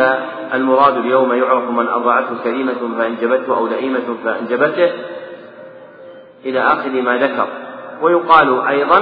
المراد 0.53 0.97
اليوم 0.97 1.33
يعرف 1.33 1.69
من 1.69 1.87
أضعته 1.87 2.43
كريمة 2.43 2.97
فأنجبته 2.97 3.57
أو 3.57 3.67
لئيمة 3.67 4.15
فأنجبته 4.23 4.91
إلى 6.45 6.59
آخر 6.59 6.89
ما 7.01 7.17
ذكر. 7.17 7.47
ويقال 8.01 8.67
أيضا 8.67 8.99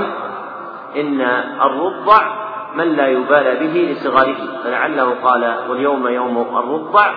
إن 0.96 1.22
الرضع 1.62 2.48
من 2.76 2.96
لا 2.96 3.08
يبالى 3.08 3.68
به 3.68 3.92
لصغره 3.92 4.36
فلعله 4.64 5.16
قال 5.24 5.56
واليوم 5.70 6.08
يوم 6.08 6.38
الرضع 6.58 7.12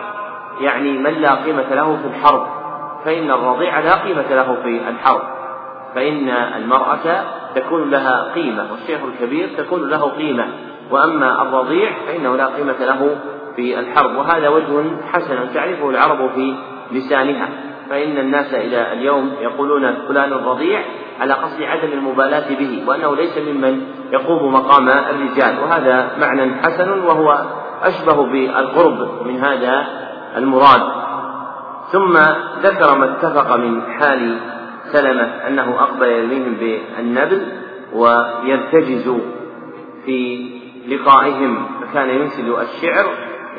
يعني 0.61 0.99
من 0.99 1.11
لا 1.11 1.35
قيمة 1.35 1.75
له 1.75 1.99
في 2.03 2.09
الحرب 2.09 2.47
فإن 3.05 3.31
الرضيع 3.31 3.81
لا 3.81 3.95
قيمة 3.95 4.35
له 4.35 4.57
في 4.63 4.89
الحرب 4.89 5.23
فإن 5.95 6.29
المرأة 6.29 7.25
تكون 7.55 7.91
لها 7.91 8.33
قيمة 8.35 8.67
والشيخ 8.73 9.01
الكبير 9.05 9.49
تكون 9.59 9.89
له 9.89 10.11
قيمة. 10.11 10.49
وأما 10.91 11.43
الرضيع 11.43 11.93
فإنه 12.07 12.37
لا 12.37 12.47
قيمة 12.47 12.79
له 12.81 13.17
في 13.57 13.79
الحرب 13.79 14.17
وهذا 14.17 14.49
وجه 14.49 14.85
حسن 15.13 15.55
تعرفه 15.55 15.91
العرب 15.91 16.31
في 16.35 16.55
لسانها. 16.93 17.49
فإن 17.91 18.19
الناس 18.19 18.55
إلى 18.55 18.93
اليوم 18.93 19.33
يقولون 19.41 19.95
فلان 20.09 20.33
الرضيع 20.33 20.85
على 21.21 21.35
قصد 21.35 21.63
عدم 21.63 21.93
المبالاة 21.93 22.55
به 22.55 22.85
وأنه 22.87 23.17
ليس 23.17 23.39
ممن 23.39 23.87
يقوم 24.13 24.53
مقام 24.53 24.89
الرجال. 24.89 25.63
وهذا 25.63 26.11
معنى 26.21 26.55
حسن 26.63 26.91
وهو 26.91 27.45
أشبه 27.83 28.27
بالقرب 28.27 29.27
من 29.27 29.37
هذا 29.37 29.87
المراد. 30.37 30.83
ثم 31.93 32.13
ذكر 32.63 32.99
ما 32.99 33.05
اتفق 33.05 33.57
من 33.57 33.83
حال 33.83 34.39
سلمة 34.93 35.23
أنه 35.23 35.75
أقبل 35.81 36.07
يرميهم 36.07 36.55
بالنبل 36.61 37.47
ويرتجز 37.93 39.17
في 40.05 40.51
لقائهم 40.89 41.67
فكان 41.81 42.09
ينسل 42.09 42.55
الشعر 42.61 43.07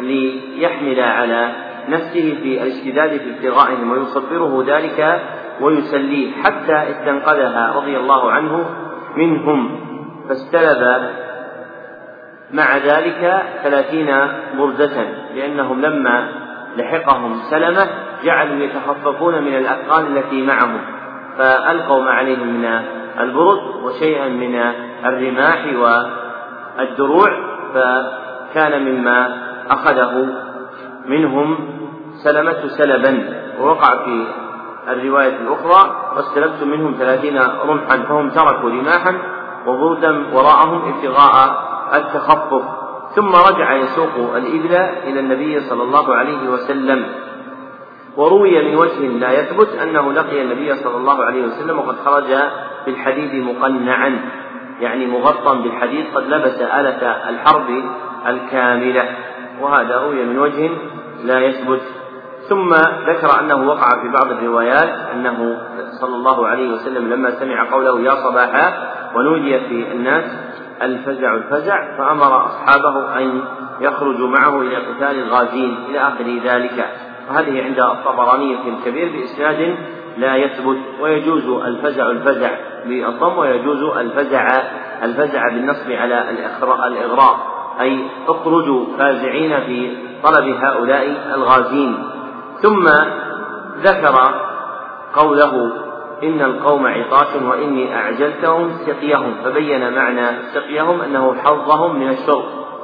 ليحمل 0.01 0.99
على 0.99 1.51
نفسه 1.89 2.38
في 2.43 2.63
الاشتداد 2.63 3.17
في 3.17 3.29
ابتغائهم 3.29 3.91
ويصبره 3.91 4.63
ذلك 4.67 5.21
ويسليه 5.62 6.31
حتى 6.43 6.91
استنقذها 6.91 7.73
رضي 7.75 7.97
الله 7.97 8.31
عنه 8.31 8.65
منهم. 9.17 9.79
فاستلب 10.29 11.12
مع 12.53 12.77
ذلك 12.77 13.43
ثلاثين 13.63 14.07
بردة 14.57 15.05
لأنهم 15.36 15.81
لما 15.81 16.29
لحقهم 16.77 17.39
سلمة 17.49 17.88
جعلوا 18.23 18.63
يتخففون 18.63 19.43
من 19.43 19.55
الأثقال 19.55 20.17
التي 20.17 20.41
معهم 20.41 20.81
فألقوا 21.38 22.03
ما 22.03 22.12
عليهم 22.12 22.47
من 22.47 22.81
البرد 23.19 23.84
وشيئا 23.84 24.27
من 24.27 24.55
الرماح 25.05 25.65
والدروع 26.79 27.29
فكان 27.73 28.86
مما 28.86 29.38
أخذه 29.69 30.27
منهم 31.05 31.57
سلمة 32.23 32.67
سلبا. 32.67 33.41
ووقع 33.60 34.05
في 34.05 34.27
الرواية 34.88 35.36
الأخرى 35.38 35.95
واستلبت 36.15 36.63
منهم 36.63 36.95
ثلاثين 36.99 37.38
رمحا 37.67 37.97
فهم 37.97 38.29
تركوا 38.29 38.69
رماحا 38.69 39.17
وبردا 39.67 40.25
وراءهم 40.34 40.93
ابتغاء 40.93 41.63
التخفف. 41.93 42.63
ثم 43.15 43.29
رجع 43.29 43.73
يسوق 43.73 44.36
الإبل 44.36 44.75
إلى 45.03 45.19
النبي 45.19 45.60
صلى 45.60 45.84
الله 45.84 46.15
عليه 46.15 46.49
وسلم. 46.49 47.05
وروي 48.17 48.71
من 48.71 48.75
وجه 48.75 49.07
لا 49.07 49.31
يثبت 49.31 49.69
أنه 49.84 50.13
لقي 50.13 50.41
النبي 50.41 50.75
صلى 50.75 50.97
الله 50.97 51.23
عليه 51.23 51.43
وسلم 51.43 51.79
وقد 51.79 51.95
خرج 52.05 52.36
بالحديد 52.86 53.43
مقنعا. 53.43 54.19
يعني 54.82 55.06
مغطى 55.06 55.62
بالحديد 55.63 56.06
قد 56.15 56.24
لبس 56.24 56.62
آلة 56.62 57.30
الحرب 57.30 57.84
الكاملة 58.28 59.10
وهذا 59.62 59.98
روي 59.98 60.26
من 60.26 60.39
وجه 60.39 60.70
لا 61.24 61.39
يثبت. 61.39 61.82
ثم 62.50 62.74
ذكر 63.08 63.39
أنه 63.39 63.67
وقع 63.67 63.89
في 63.89 64.08
بعض 64.13 64.32
الروايات 64.32 64.89
أنه 65.13 65.58
صلى 66.02 66.15
الله 66.15 66.48
عليه 66.48 66.74
وسلم 66.74 67.13
لما 67.13 67.32
سمع 67.32 67.72
قوله 67.72 68.00
يا 68.00 68.15
صباحا 68.15 68.91
ونودي 69.15 69.60
في 69.60 69.91
الناس 69.91 70.24
الفزع 70.82 71.36
الفزع 71.36 71.98
فأمر 71.98 72.46
أصحابه 72.46 73.17
أن 73.17 73.41
يخرجوا 73.82 74.28
معه 74.28 74.62
إلى 74.62 74.76
قتال 74.76 75.20
الغازين 75.24 75.78
إلى 75.89 76.00
آخر 76.00 76.39
ذلك. 76.44 76.86
وهذه 77.30 77.63
عند 77.63 77.80
الطبراني 77.80 78.58
الكبير 78.70 79.10
بإسناد 79.10 79.76
لا 80.17 80.36
يثبت 80.36 80.78
ويجوز 81.02 81.46
الفزع 81.46 82.12
الفزع. 82.12 82.50
بالضم 82.86 83.38
ويجوز 83.38 83.84
الفزع 83.98 84.48
الفزع 85.04 85.48
بالنصب 85.48 85.91
على 85.91 86.30
الإغراء. 86.88 87.38
أي 87.82 88.08
اخرجوا 88.28 88.86
فازعين 88.98 89.60
في 89.60 89.98
طلب 90.24 90.56
هؤلاء 90.63 91.32
الغازين. 91.36 92.04
ثم 92.62 92.88
ذكر 93.84 94.15
قوله 95.13 95.72
إن 96.24 96.41
القوم 96.41 96.88
عطاش 96.88 97.41
وإني 97.44 97.96
أعجلتهم 97.96 98.72
سقيهم. 98.88 99.36
فبين 99.44 99.94
معنى 99.94 100.28
سقيهم 100.54 101.02
أنه 101.02 101.36
حظهم 101.44 102.00
من 102.00 102.10
الشرب. 102.10 102.44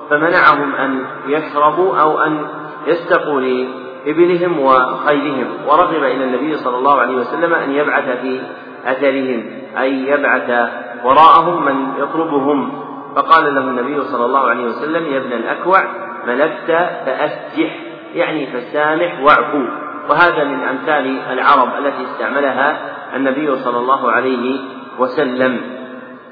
فمنعهم 0.09 0.75
أن 0.75 1.05
يشربوا 1.27 1.97
أو 1.97 2.19
أن 2.19 2.47
يستقوا 2.87 3.41
لإبلهم 3.41 4.59
وخيلهم. 4.59 5.47
ورغب 5.67 6.03
إلى 6.03 6.23
النبي 6.23 6.57
صلى 6.57 6.77
الله 6.77 6.99
عليه 6.99 7.15
وسلم 7.15 7.53
أن 7.53 7.71
يبعث 7.71 8.21
في 8.21 8.41
أثرهم 8.85 9.45
أي 9.79 10.07
يبعث 10.07 10.69
وراءهم 11.03 11.65
من 11.65 11.87
يطلبهم. 11.97 12.83
فقال 13.15 13.55
له 13.55 13.61
النبي 13.61 14.03
صلى 14.03 14.25
الله 14.25 14.49
عليه 14.49 14.65
وسلم 14.65 15.05
يا 15.13 15.17
ابن 15.17 15.33
الأكوع 15.33 15.79
ملكت 16.27 16.89
فأسجح 17.05 17.79
يعني 18.13 18.47
فسامح 18.47 19.19
واعفو. 19.21 19.63
وهذا 20.09 20.43
من 20.43 20.63
أمثال 20.63 21.19
العرب 21.31 21.69
التي 21.79 22.03
استعملها 22.03 22.77
النبي 23.15 23.55
صلى 23.55 23.77
الله 23.77 24.11
عليه 24.11 24.59
وسلم. 24.99 25.61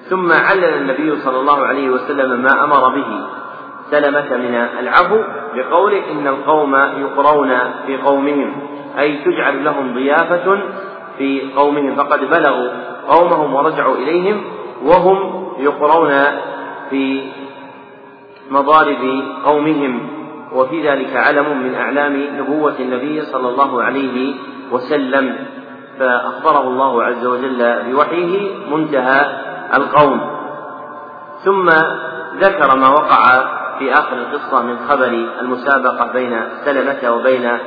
ثم 0.09 0.31
علل 0.31 0.73
النبي 0.73 1.15
صلى 1.15 1.39
الله 1.39 1.65
عليه 1.65 1.89
وسلم 1.89 2.41
ما 2.41 2.63
أمر 2.63 2.89
به. 2.89 3.27
سلمة 3.91 4.37
من 4.37 4.55
العفو 4.79 5.23
بقوله 5.55 6.11
إن 6.11 6.27
القوم 6.27 6.75
يقرون 6.75 7.57
في 7.85 7.97
قومهم 7.97 8.53
أي 8.99 9.17
تجعل 9.17 9.65
لهم 9.65 9.93
ضيافة 9.93 10.59
في 11.17 11.51
قومهم 11.55 11.95
فقد 11.95 12.19
بلغوا 12.29 12.69
قومهم 13.09 13.53
ورجعوا 13.53 13.95
إليهم 13.95 14.43
وهم 14.83 15.45
يقرون 15.59 16.11
في 16.89 17.31
مضارب 18.51 19.23
قومهم 19.45 20.09
وفي 20.53 20.89
ذلك 20.89 21.15
علم 21.15 21.63
من 21.63 21.75
أعلام 21.75 22.27
نبوة 22.37 22.75
النبي 22.79 23.21
صلى 23.21 23.49
الله 23.49 23.83
عليه 23.83 24.33
وسلم 24.71 25.35
فأخبره 25.99 26.67
الله 26.67 27.03
عز 27.03 27.25
وجل 27.25 27.83
بوحيه 27.91 28.49
منتهى 28.71 29.21
القوم. 29.73 30.21
ثم 31.45 31.69
ذكر 32.39 32.77
ما 32.77 32.89
وقع 32.89 33.43
في 33.79 33.93
آخر 33.93 34.17
القصة 34.17 34.61
من 34.63 34.77
خبر 34.89 35.27
المسابقة 35.41 36.11
بين 36.13 36.41
سلمة 36.65 37.15
وبين 37.15 37.59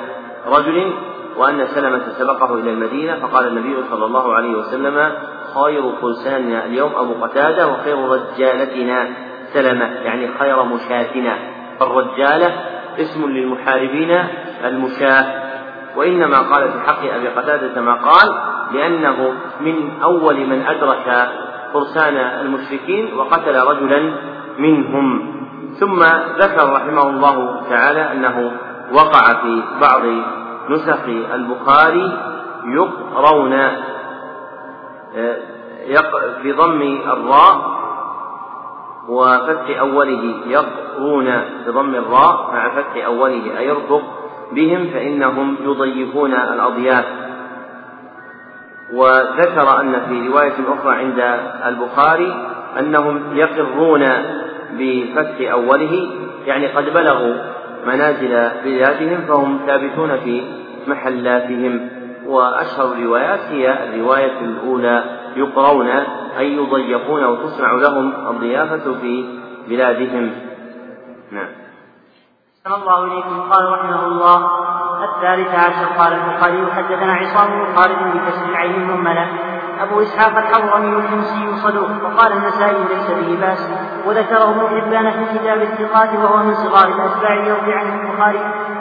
رجل 0.46 0.92
وأن 1.38 1.66
سلمة 1.66 2.08
سبقه 2.18 2.54
إلى 2.54 2.70
المدينة 2.70 3.14
فقال 3.14 3.46
النبي 3.46 3.76
صلى 3.90 4.04
الله 4.04 4.34
عليه 4.34 4.54
وسلم 4.56 5.12
خير 5.54 5.92
فرساننا 6.02 6.64
اليوم 6.64 6.92
أبو 6.96 7.24
قتادة 7.24 7.68
وخير 7.68 7.98
رجالتنا 7.98 9.08
سلمة. 9.52 9.84
يعني 9.84 10.28
خير 10.38 10.64
مشاتنا. 10.64 11.38
فالرجالة 11.80 12.52
اسم 12.98 13.24
للمحاربين 13.24 14.18
المشاة. 14.64 15.24
وإنما 15.96 16.38
قال 16.38 16.72
في 16.72 16.80
حق 16.86 17.02
أبي 17.14 17.28
قتادة 17.28 17.80
ما 17.80 17.94
قال 17.94 18.34
لأنه 18.72 19.32
من 19.60 19.90
أول 20.02 20.46
من 20.46 20.66
أدرك 20.66 21.28
فرسان 21.72 22.16
المشركين 22.16 23.14
وقتل 23.14 23.56
رجلا 23.56 24.12
منهم. 24.58 25.34
ثم 25.80 26.02
ذكر 26.38 26.72
رحمه 26.72 27.02
الله 27.02 27.60
تعالى 27.70 28.12
أنه 28.12 28.52
وقع 28.92 29.34
في 29.42 29.62
بعض 29.80 30.02
نسخ 30.70 31.04
البخاري 31.34 32.18
يقرون 32.64 33.52
آه، 35.16 35.36
بضم 36.44 36.82
الراء 36.82 37.78
وفتح 39.08 39.78
أوله 39.78 40.34
يقرون 40.46 41.42
بضم 41.66 41.94
الراء 41.94 42.50
مع 42.52 42.68
فتح 42.68 43.04
أوله 43.06 43.58
أيرفق 43.58 44.02
بهم 44.52 44.90
فإنهم 44.90 45.56
يضيفون 45.60 46.34
الأضياف. 46.34 47.04
وذكر 48.92 49.80
أن 49.80 50.00
في 50.08 50.28
رواية 50.28 50.54
أخرى 50.68 50.96
عند 50.96 51.40
البخاري 51.66 52.48
أنهم 52.78 53.36
يقرون 53.36 54.04
بفتح 54.78 55.52
أوله 55.52 56.10
يعني 56.46 56.66
قد 56.66 56.92
بلغوا 56.94 57.34
منازل 57.86 58.50
بلادهم 58.64 59.20
فهم 59.28 59.60
ثابتون 59.66 60.16
في 60.16 60.42
محلاتهم. 60.86 61.88
وأشهر 62.26 62.92
الروايات 62.92 63.40
هي 63.40 63.84
الرواية 63.84 64.40
الأولى 64.40 65.04
يقرون 65.36 65.88
أي 66.38 66.56
يضيفون 66.56 67.24
وتسمع 67.24 67.72
لهم 67.72 68.12
الضيافة 68.30 68.94
في 69.00 69.38
بلادهم. 69.68 70.32
نعم. 71.32 71.48
صلى 72.64 72.76
الله 72.76 73.04
إليكم. 73.04 73.40
قال 73.40 73.72
رحمه 73.72 74.06
الله 74.06 74.50
الثالث 75.04 75.54
عشر. 75.54 75.86
قال 75.98 76.12
البخاري 76.12 76.72
حدثنا 76.72 77.12
عصام 77.12 77.48
بن 77.50 77.76
خالد 77.76 77.98
بكسر 78.16 78.48
العين 78.50 78.74
المهملة 78.74 79.26
أبو 79.80 80.02
إسحاق 80.02 80.38
الحضرمي 80.38 80.96
الحمصي 80.96 81.56
صدوق. 81.62 81.90
وقال 82.04 82.32
النسائي 82.32 82.76
ليس 82.88 83.10
به 83.10 83.40
بأس. 83.40 83.87
وذكره 84.06 84.50
ابن 84.50 84.80
حبان 84.80 85.10
في 85.10 85.38
كتاب 85.38 85.62
الثقات 85.62 86.08
وهو 86.14 86.36
من 86.36 86.54
صغار 86.54 86.88
الأتباع 86.88 87.34
يروي 87.34 87.74
عنه 87.74 87.94
البخاري 88.02 88.40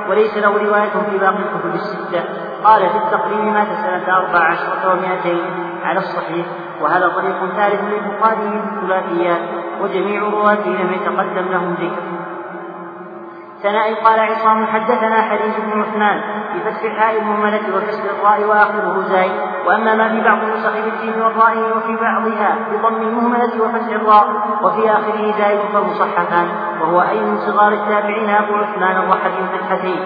وليس 0.10 0.38
له 0.38 0.49
رواية 0.49 0.89
في 1.10 1.17
باقي 1.17 1.38
الكتب 1.38 1.75
الستة. 1.75 2.23
قال 2.63 2.89
في 2.89 2.97
التقريب 2.97 3.39
مات 3.39 3.67
سنة 3.67 4.17
أربع 4.17 4.39
عشرة 4.39 4.93
ومائتين 4.93 5.41
على 5.84 5.99
الصحيح 5.99 6.45
وهذا 6.82 7.08
طريق 7.08 7.39
ثالث 7.56 7.82
للبخاري 7.82 8.62
في 8.62 8.82
الثلاثيات 8.82 9.41
وجميع 9.82 10.21
رواته 10.21 10.69
لم 10.69 10.93
يتقدم 10.93 11.51
لهم 11.51 11.73
ذكر. 11.73 12.03
ثناء 13.63 14.03
قال 14.03 14.19
عصام 14.19 14.65
حدثنا 14.67 15.21
حديث 15.21 15.55
بن 15.59 15.81
عثمان 15.81 16.21
بفتح 16.55 16.83
الحاء 16.83 17.19
المهملة 17.19 17.61
وكسر 17.75 18.03
الراء 18.19 18.43
وآخره 18.49 19.03
زاي 19.09 19.31
وأما 19.67 19.95
ما 19.95 20.09
في 20.09 20.21
بعض 20.21 20.37
النسخ 20.43 20.73
بالجيم 20.73 21.21
والراء 21.21 21.77
وفي 21.77 21.95
بعضها 21.95 22.55
بضم 22.71 23.01
المهملة 23.01 23.61
وفتح 23.61 23.87
الراء 23.87 24.27
وفي 24.63 24.91
آخره 24.91 25.33
زايد 25.37 25.59
فمصحفان 25.73 26.47
وهو 26.81 27.01
أي 27.01 27.19
من 27.19 27.37
صغار 27.37 27.73
التابعين 27.73 28.29
أبو 28.29 28.53
عثمان 28.55 28.97
الرحبي 28.97 29.43
فتحتين 29.53 29.99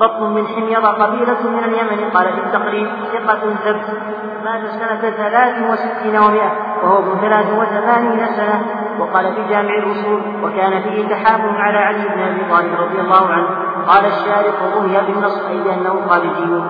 بطن 0.00 0.34
من 0.34 0.46
حمير 0.46 0.80
قبيلة 0.80 1.42
من 1.50 1.64
اليمن 1.64 2.10
قال 2.14 2.26
في 2.32 2.40
التقريب 2.40 2.88
ثقة 3.12 3.54
ثبت 3.64 4.00
مات 4.44 4.60
سنة 4.70 5.10
ثلاث 5.10 5.70
وستين 5.70 6.16
ومائة 6.16 6.52
وهو 6.82 6.98
ابن 6.98 7.20
ثلاث 7.20 7.46
وثمانين 7.46 8.26
سنة. 8.36 8.64
وقال 9.00 9.34
في 9.34 9.48
جامع 9.48 9.74
الأصول 9.74 10.20
وكان 10.42 10.82
فيه 10.82 11.08
تحاكم 11.08 11.56
على 11.56 11.78
علي 11.78 12.08
بن 12.08 12.22
أبي 12.22 12.50
طالب 12.50 12.80
رضي 12.80 13.00
الله 13.00 13.26
عنه. 13.26 13.48
قال 13.86 14.06
الشارق 14.06 14.76
رمي 14.76 15.00
بالنصر 15.06 15.48
أي 15.48 15.74
أنه 15.74 16.00
خارجي. 16.08 16.62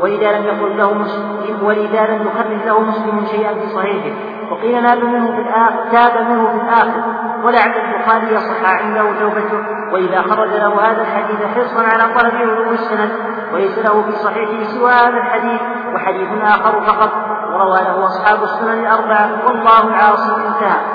وإذا 0.00 0.38
لم 0.38 0.44
يقل 0.44 0.78
له 0.78 0.94
مسلم 0.94 1.62
وإذا 1.62 2.06
لم 2.06 2.26
يخرج 2.26 2.66
له 2.66 2.80
مسلم 2.80 3.26
شيئا 3.26 3.54
في 3.54 3.66
صحيحه. 3.66 4.16
وقيل 4.50 4.82
ناب 4.82 5.04
منه 5.04 5.26
في 5.26 5.42
الآخر 5.42 5.84
تاب 5.92 6.26
منه 6.28 6.48
في 6.48 6.64
الآخر. 6.64 7.02
ولعل 7.44 7.70
البخاري 7.70 8.34
يصح 8.34 8.82
عنده 8.82 9.02
توبته. 9.20 9.58
وإذا 9.92 10.22
خرج 10.22 10.48
له 10.48 10.90
هذا 10.90 11.02
الحديث 11.02 11.46
حرصا 11.54 11.82
على 11.82 12.14
طلب 12.14 12.34
علو 12.34 12.70
السند. 12.70 13.10
وليس 13.54 13.78
له 13.78 14.02
في 14.02 14.12
صحيحه 14.12 14.62
سوى 14.64 14.90
هذا 14.90 15.16
الحديث. 15.16 15.60
وحديث 15.94 16.28
آخر 16.42 16.80
فقط. 16.80 17.12
وروى 17.54 17.78
له 17.78 18.06
أصحاب 18.06 18.42
السنن 18.42 18.80
الأربعة. 18.80 19.30
والله 19.46 19.88
العاصم 19.88 20.34
انتهى. 20.34 20.91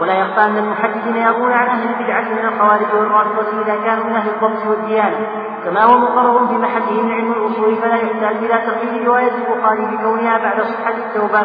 ولا 0.00 0.14
يخفى 0.14 0.44
أن 0.44 0.56
المحدثين 0.56 1.16
يروون 1.16 1.52
عن 1.52 1.66
أهل 1.66 1.88
البدعة 1.88 2.22
من 2.22 2.48
الخوارج 2.48 2.94
والرافضة 2.94 3.62
إذا 3.62 3.76
كانوا 3.84 4.04
من 4.04 4.12
أهل 4.12 4.28
الضبط 4.28 4.66
والديانة. 4.66 5.26
كما 5.64 5.84
هو 5.84 5.98
مقرر 5.98 6.46
في 6.46 6.54
محله 6.54 7.02
من 7.02 7.12
علم 7.12 7.32
الأصول 7.32 7.76
فلا 7.76 7.94
يحتاج 7.94 8.36
إلى 8.36 8.58
تقييد 8.66 9.08
رواية 9.08 9.32
البخاري 9.34 9.86
بكونها 9.86 10.38
بعد 10.38 10.60
صحة 10.62 10.94
التوبة. 11.06 11.42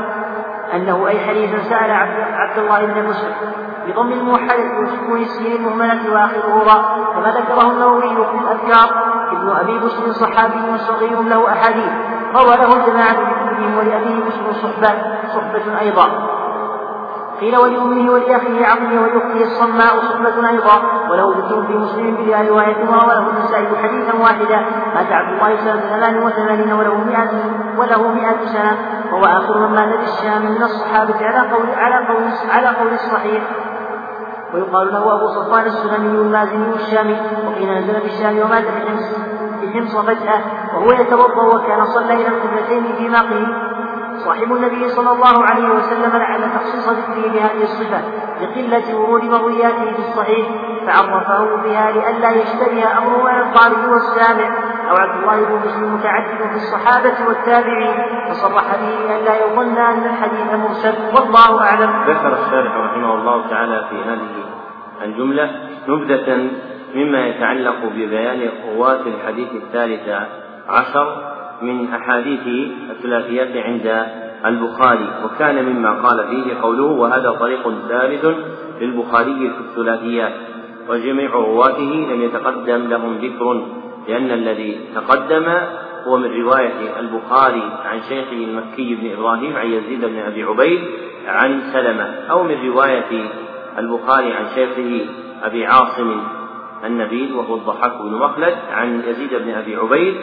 أنه 0.74 1.08
أي 1.08 1.20
حديث 1.20 1.70
سأل 1.70 1.92
عبد 2.34 2.58
الله 2.58 2.86
بن 2.86 3.10
مسلم 3.10 3.34
بضم 3.88 4.12
الموحدة 4.12 4.80
وسكون 4.80 5.22
السين 5.22 5.56
المهملة 5.56 6.14
وآخره 6.14 6.64
راء 6.68 7.14
كما 7.14 7.32
ذكره 7.32 7.72
النووي 7.72 8.10
في 8.10 8.38
الأذكار. 8.42 8.90
ابن 9.32 9.50
أبي 9.50 9.80
بشر 9.80 10.12
صحابي 10.12 10.78
صغير 10.78 11.22
له 11.22 11.52
أحاديث 11.52 11.92
روى 12.36 12.56
له 12.56 12.76
الجماعة 12.76 13.14
بكتبهم 13.14 13.78
ولأبيه 13.78 14.26
بشر 14.26 14.54
صحبة 14.54 14.90
صحبة 15.28 15.80
أيضا. 15.80 16.39
قيل 17.42 17.58
ولأمه 17.58 18.12
ولأخيه 18.12 18.66
عمه 18.66 19.02
ولأخته 19.02 19.44
الصماء 19.44 19.94
صحبة 20.10 20.50
أيضا. 20.50 20.82
وله 21.10 21.30
ذكر 21.38 21.68
في 21.68 21.74
مسلم 21.74 22.16
بلا 22.16 22.42
رواية 22.50 22.90
وله 22.90 23.30
النسائي 23.30 23.78
حديثا 23.84 24.14
واحدا. 24.18 24.60
مات 24.96 25.12
عبد 25.12 25.32
الله 25.34 25.56
سنة 25.56 25.82
ثمان 25.82 26.24
وثمانين 26.24 26.74
وله 26.74 26.98
مئة 26.98 27.30
وله 27.78 28.08
مئة 28.08 28.46
سنة. 28.46 28.78
وهو 29.12 29.24
آخر 29.26 29.58
من 29.58 29.76
مات 29.76 30.00
بالشام 30.00 30.42
من 30.42 30.64
الصحابة 30.64 31.26
على 31.26 31.50
قول 31.52 31.70
على 31.70 32.08
قول 32.08 32.24
على 32.50 32.68
قول 32.68 32.94
الصحيح 32.94 33.44
ويقال 34.54 34.88
له 34.94 35.16
أبو 35.16 35.28
صفوان 35.28 35.66
السلمي 35.66 36.22
المازني 36.22 36.76
الشامي 36.76 37.18
وقيل 37.48 37.78
نزل 37.78 38.02
في 38.02 38.06
الشام 38.06 38.38
ومات 38.38 38.64
في 39.62 39.70
حمص 39.74 39.98
فجأة 39.98 40.42
وهو 40.74 40.92
يتوضأ 40.92 41.56
وكان 41.56 41.86
صلى 41.86 42.14
إلى 42.14 42.28
القبلتين 42.28 42.96
في 42.98 43.10
ماقه. 43.10 43.48
صاحب 44.26 44.52
النبي 44.52 44.90
صلى 44.90 45.12
الله 45.12 45.44
عليه 45.46 45.70
وسلم 45.70 46.18
لعل 46.18 46.42
تخصيص 46.56 46.90
ذكره 46.90 47.32
بهذه 47.34 47.64
الصفة 47.64 48.02
لقلة 48.42 48.96
ورود 48.96 49.24
مروياته 49.24 49.92
في 49.92 50.00
الصحيح 50.00 50.48
فعرفه 50.88 51.56
بها 51.64 51.92
لئلا 51.92 52.30
يشتبه 52.32 52.98
أمره 52.98 53.40
القارئ 53.40 53.90
والسامع 53.92 54.50
أو 54.90 54.96
عبد 54.96 55.22
الله 55.22 55.46
بن 55.46 55.56
مسلم 55.66 55.96
متعدد 55.96 56.50
في 56.50 56.56
الصحابة 56.56 57.28
والتابعين 57.28 57.96
فصرح 58.30 58.76
به 58.76 59.14
لئلا 59.14 59.46
يظن 59.46 59.78
أن 59.78 60.06
الحديث 60.06 60.54
مرسل 60.54 60.94
والله 61.16 61.64
أعلم. 61.64 61.90
ذكر 62.08 62.34
الشارح 62.46 62.76
رحمه 62.76 63.14
الله 63.14 63.50
تعالى 63.50 63.86
في 63.90 63.96
هذه 64.10 64.46
الجملة 65.06 65.52
نبذة 65.88 66.50
مما 66.96 67.28
يتعلق 67.28 67.86
ببيان 67.86 68.50
رواة 68.76 69.02
الحديث 69.02 69.50
الثالث 69.52 70.10
عشر 70.70 71.39
من 71.62 71.94
أحاديث 71.94 72.70
الثلاثيات 72.90 73.58
عند 73.58 74.06
البخاري 74.46 75.10
وكان 75.26 75.66
مما 75.66 76.02
قال 76.02 76.28
فيه 76.28 76.62
قوله 76.62 76.84
وهذا 76.84 77.32
طريق 77.32 77.74
ثالث 77.90 78.26
للبخاري 78.82 79.36
في 79.36 79.60
الثلاثيات 79.70 80.34
وجميع 80.90 81.30
رواته 81.34 82.08
لم 82.12 82.22
يتقدم 82.22 82.88
لهم 82.88 83.18
ذكر 83.18 83.66
لأن 84.08 84.32
الذي 84.32 84.80
تقدم 84.96 85.46
هو 86.08 86.18
من 86.18 86.42
رواية 86.42 87.00
البخاري 87.00 87.64
عن 87.86 88.00
شيخه 88.10 88.32
المكي 88.32 88.96
بن 88.96 89.12
إبراهيم 89.12 89.56
عن 89.56 89.68
يزيد 89.68 90.06
بن 90.06 90.20
أبي 90.20 90.44
عبيد 90.44 90.80
عن 91.28 91.62
سلمة 91.74 92.04
أو 92.32 92.44
من 92.44 92.70
رواية 92.70 93.30
البخاري 93.78 94.34
عن 94.34 94.46
شيخه 94.56 95.06
أبي 95.44 95.66
عاصم 95.66 96.22
النبيل 96.86 97.34
وهو 97.34 97.56
الضحاك 97.56 98.02
بن 98.02 98.16
مخلد 98.16 98.56
عن 98.72 99.02
يزيد 99.08 99.36
بن 99.36 99.50
أبي 99.50 99.76
عبيد 99.76 100.16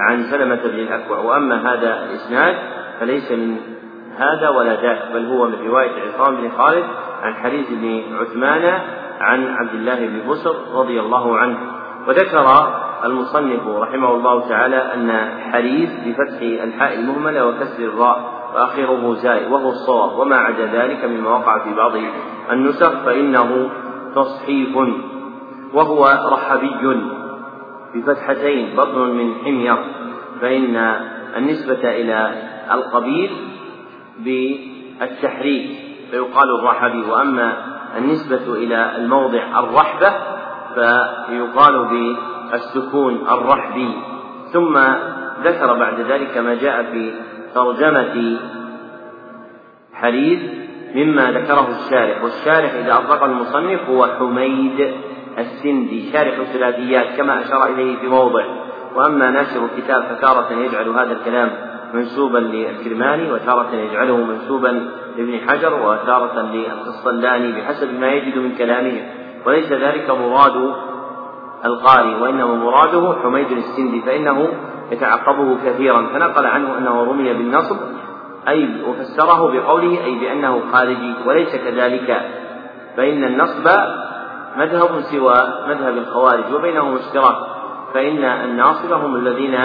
عن 0.00 0.22
سلمة 0.30 0.62
بن 0.64 0.78
الأكوع. 0.78 1.18
وأما 1.18 1.72
هذا 1.72 2.04
الإسناد 2.04 2.56
فليس 3.00 3.32
من 3.32 3.56
هذا 4.16 4.48
ولا 4.48 4.82
ذاك 4.82 5.12
بل 5.14 5.26
هو 5.26 5.46
من 5.46 5.66
رواية 5.66 5.90
عصام 5.90 6.36
بن 6.36 6.50
خالد 6.58 6.84
عن 7.22 7.34
حريز 7.34 7.66
بن 7.70 8.02
عثمان 8.20 8.80
عن 9.20 9.54
عبد 9.54 9.74
الله 9.74 10.06
بن 10.06 10.30
بسر 10.30 10.56
رضي 10.74 11.00
الله 11.00 11.38
عنه. 11.38 11.58
وذكر 12.08 12.46
المصنف 13.04 13.66
رحمه 13.66 14.10
الله 14.14 14.48
تعالى 14.48 14.76
أن 14.76 15.30
حريز 15.52 15.90
بفتح 16.06 16.40
الحاء 16.40 16.94
المهملة 16.94 17.46
وكسر 17.46 17.84
الراء 17.84 18.40
وآخره 18.54 19.14
زاء 19.14 19.50
وهو 19.50 19.68
الصواب. 19.68 20.18
وما 20.18 20.36
عدا 20.36 20.66
ذلك 20.66 21.04
مما 21.04 21.30
وقع 21.30 21.58
في 21.58 21.74
بعض 21.74 21.92
النسخ 22.50 23.04
فإنه 23.04 23.70
تصحيف 24.14 24.76
وهو 25.74 26.06
رحبي 26.32 27.10
بفتحتين 27.94 28.76
بطن 28.76 28.98
من 28.98 29.34
حمير 29.44 29.76
فإن 30.40 30.76
النسبة 31.36 31.90
إلى 31.90 32.34
القبيل 32.72 33.30
بالتحريك 34.18 35.70
فيقال 36.10 36.48
الرحبي 36.60 37.10
وأما 37.10 37.56
النسبة 37.98 38.54
إلى 38.54 38.96
الموضع 38.96 39.60
الرحبة 39.60 40.12
فيقال 40.74 41.88
بالسكون 41.88 43.14
الرحبي. 43.30 43.90
ثم 44.52 44.78
ذكر 45.44 45.78
بعد 45.78 46.00
ذلك 46.00 46.38
ما 46.38 46.54
جاء 46.54 46.82
في 46.82 47.14
ترجمة 47.54 48.38
حريز 49.94 50.40
مما 50.94 51.30
ذكره 51.30 51.68
الشارح. 51.68 52.22
والشارح 52.22 52.72
إذا 52.74 52.94
أطلق 52.94 53.24
المصنف 53.24 53.90
هو 53.90 54.06
حميد. 54.06 54.94
السندي 55.38 56.12
شارح 56.12 56.38
الثلاثيات 56.38 57.16
كما 57.16 57.42
أشار 57.42 57.66
إليه 57.66 57.96
في 57.96 58.06
موضع. 58.06 58.44
وأما 58.96 59.30
ناشر 59.30 59.64
الكتاب 59.64 60.02
فتارة 60.02 60.52
يجعل 60.52 60.88
هذا 60.88 61.12
الكلام 61.12 61.50
منسوبا 61.94 62.38
للكرماني 62.38 63.32
وتارة 63.32 63.74
يجعله 63.74 64.16
منسوبا 64.16 64.90
لابن 65.16 65.38
حجر 65.48 65.74
وتارة 65.74 66.42
للقسطلاني 66.42 67.52
بحسب 67.52 68.00
ما 68.00 68.12
يجد 68.12 68.38
من 68.38 68.54
كلامه. 68.58 69.02
وليس 69.46 69.72
ذلك 69.72 70.10
مراد 70.10 70.74
القارئ 71.64 72.14
وإنما 72.22 72.54
مراده 72.54 73.14
حميد 73.22 73.50
السندي 73.52 74.00
فإنه 74.00 74.48
يتعقبه 74.92 75.56
كثيرا. 75.66 76.06
فنقل 76.06 76.46
عنه 76.46 76.78
أنه 76.78 77.02
رمي 77.04 77.32
بالنصب 77.34 77.76
أي 78.48 78.68
وفسره 78.88 79.52
بقوله 79.52 80.04
أي 80.04 80.14
بأنه 80.14 80.60
خارجي 80.72 81.14
وليس 81.26 81.56
كذلك. 81.56 82.22
فإن 82.96 83.24
النصب 83.24 83.68
مذهب 84.56 85.00
سوى 85.00 85.34
مذهب 85.68 85.98
الخوارج 85.98 86.52
وبينهم 86.54 86.96
اشتراك 86.96 87.36
فإن 87.94 88.24
الناصبة 88.24 88.96
هم 88.96 89.16
الذين 89.16 89.58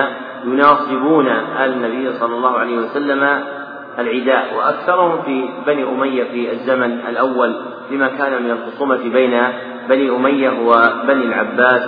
يناصبون 0.43 1.27
آل 1.27 1.73
النبي 1.73 2.13
صلى 2.13 2.36
الله 2.36 2.57
عليه 2.57 2.77
وسلم 2.77 3.43
العداء 3.99 4.55
وأكثرهم 4.57 5.21
في 5.21 5.49
بني 5.65 5.83
أمية 5.83 6.23
في 6.23 6.51
الزمن 6.51 6.99
الأول 7.09 7.55
لما 7.91 8.07
كان 8.07 8.43
من 8.43 8.51
الخصومة 8.51 9.09
بين 9.09 9.43
بني 9.89 10.09
أمية 10.09 10.49
وبني 10.49 11.25
العباس 11.25 11.81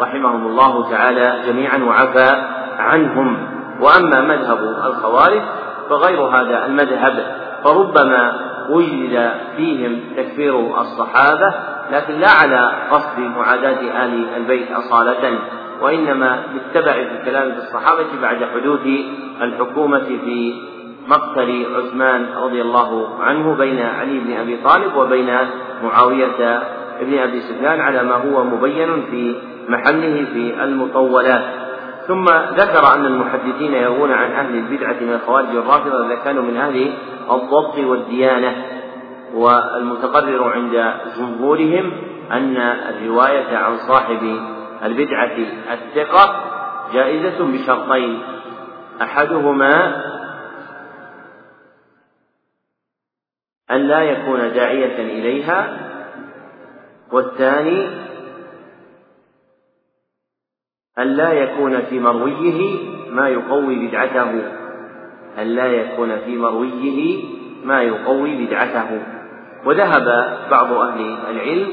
رحمهم 0.00 0.46
الله 0.46 0.90
تعالى 0.90 1.42
جميعا 1.46 1.78
وعفى 1.78 2.42
عنهم. 2.78 3.60
وأما 3.80 4.20
مذهب 4.20 4.58
الخوارج 4.86 5.42
فغير 5.90 6.20
هذا 6.20 6.66
المذهب 6.66 7.36
فربما 7.64 8.32
وجد 8.70 9.30
فيهم 9.56 10.00
تكفير 10.16 10.80
الصحابة 10.80 11.54
لكن 11.92 12.14
لا 12.14 12.30
على 12.30 12.72
قصد 12.90 13.18
معاداة 13.18 14.04
آل 14.04 14.26
البيت 14.36 14.70
أصالة 14.72 15.38
وإنما 15.82 16.42
بالتبع 16.52 16.92
في 16.92 17.12
الكلام 17.20 17.52
في 17.52 17.58
الصحابة 17.58 18.06
بعد 18.22 18.44
حدوث 18.54 18.86
الحكومة 19.42 20.04
في 20.24 20.54
مقتل 21.08 21.66
عثمان 21.76 22.26
رضي 22.42 22.62
الله 22.62 23.08
عنه 23.20 23.54
بين 23.54 23.80
علي 23.80 24.18
بن 24.18 24.36
أبي 24.36 24.56
طالب 24.64 24.96
وبين 24.96 25.36
معاوية 25.84 26.62
بن 27.00 27.18
أبي 27.18 27.40
سفيان 27.40 27.80
على 27.80 28.02
ما 28.02 28.14
هو 28.14 28.44
مبين 28.44 29.06
في 29.10 29.34
محله 29.68 30.26
في 30.32 30.64
المطولات. 30.64 31.44
ثم 32.08 32.24
ذكر 32.56 32.94
أن 32.94 33.06
المحدثين 33.06 33.74
يروون 33.74 34.12
عن 34.12 34.30
أهل 34.30 34.54
البدعة 34.54 34.96
من 35.00 35.12
الخوارج 35.12 35.56
الرافضة 35.56 36.06
إذا 36.06 36.14
كانوا 36.24 36.42
من 36.42 36.56
أهل 36.56 36.92
الضبط 37.30 37.78
والديانة. 37.78 38.66
والمتقرر 39.34 40.52
عند 40.52 40.94
جمهورهم 41.18 41.92
أن 42.32 42.56
الرواية 42.56 43.56
عن 43.56 43.76
صاحب 43.76 44.40
البدعة 44.84 45.36
الثقة 45.72 46.50
جائزة 46.92 47.44
بشرطين. 47.44 48.22
أحدهما 49.02 50.02
أن 53.70 53.76
لا 53.76 54.02
يكون 54.02 54.38
داعية 54.38 54.96
إليها 54.98 55.90
والثاني 57.12 57.88
أن 60.98 61.06
لا 61.06 61.32
يكون 61.32 61.82
في 61.82 61.98
مرويه 61.98 62.78
ما 63.10 63.28
يقوي 63.28 63.86
بدعته 63.86 64.30
أن 65.38 65.46
لا 65.46 65.66
يكون 65.66 66.18
في 66.18 66.36
مرويه 66.36 67.24
ما 67.64 67.82
يقوي 67.82 68.46
بدعته. 68.46 69.19
وذهب 69.64 70.36
بعض 70.50 70.72
أهل 70.72 71.16
العلم 71.30 71.68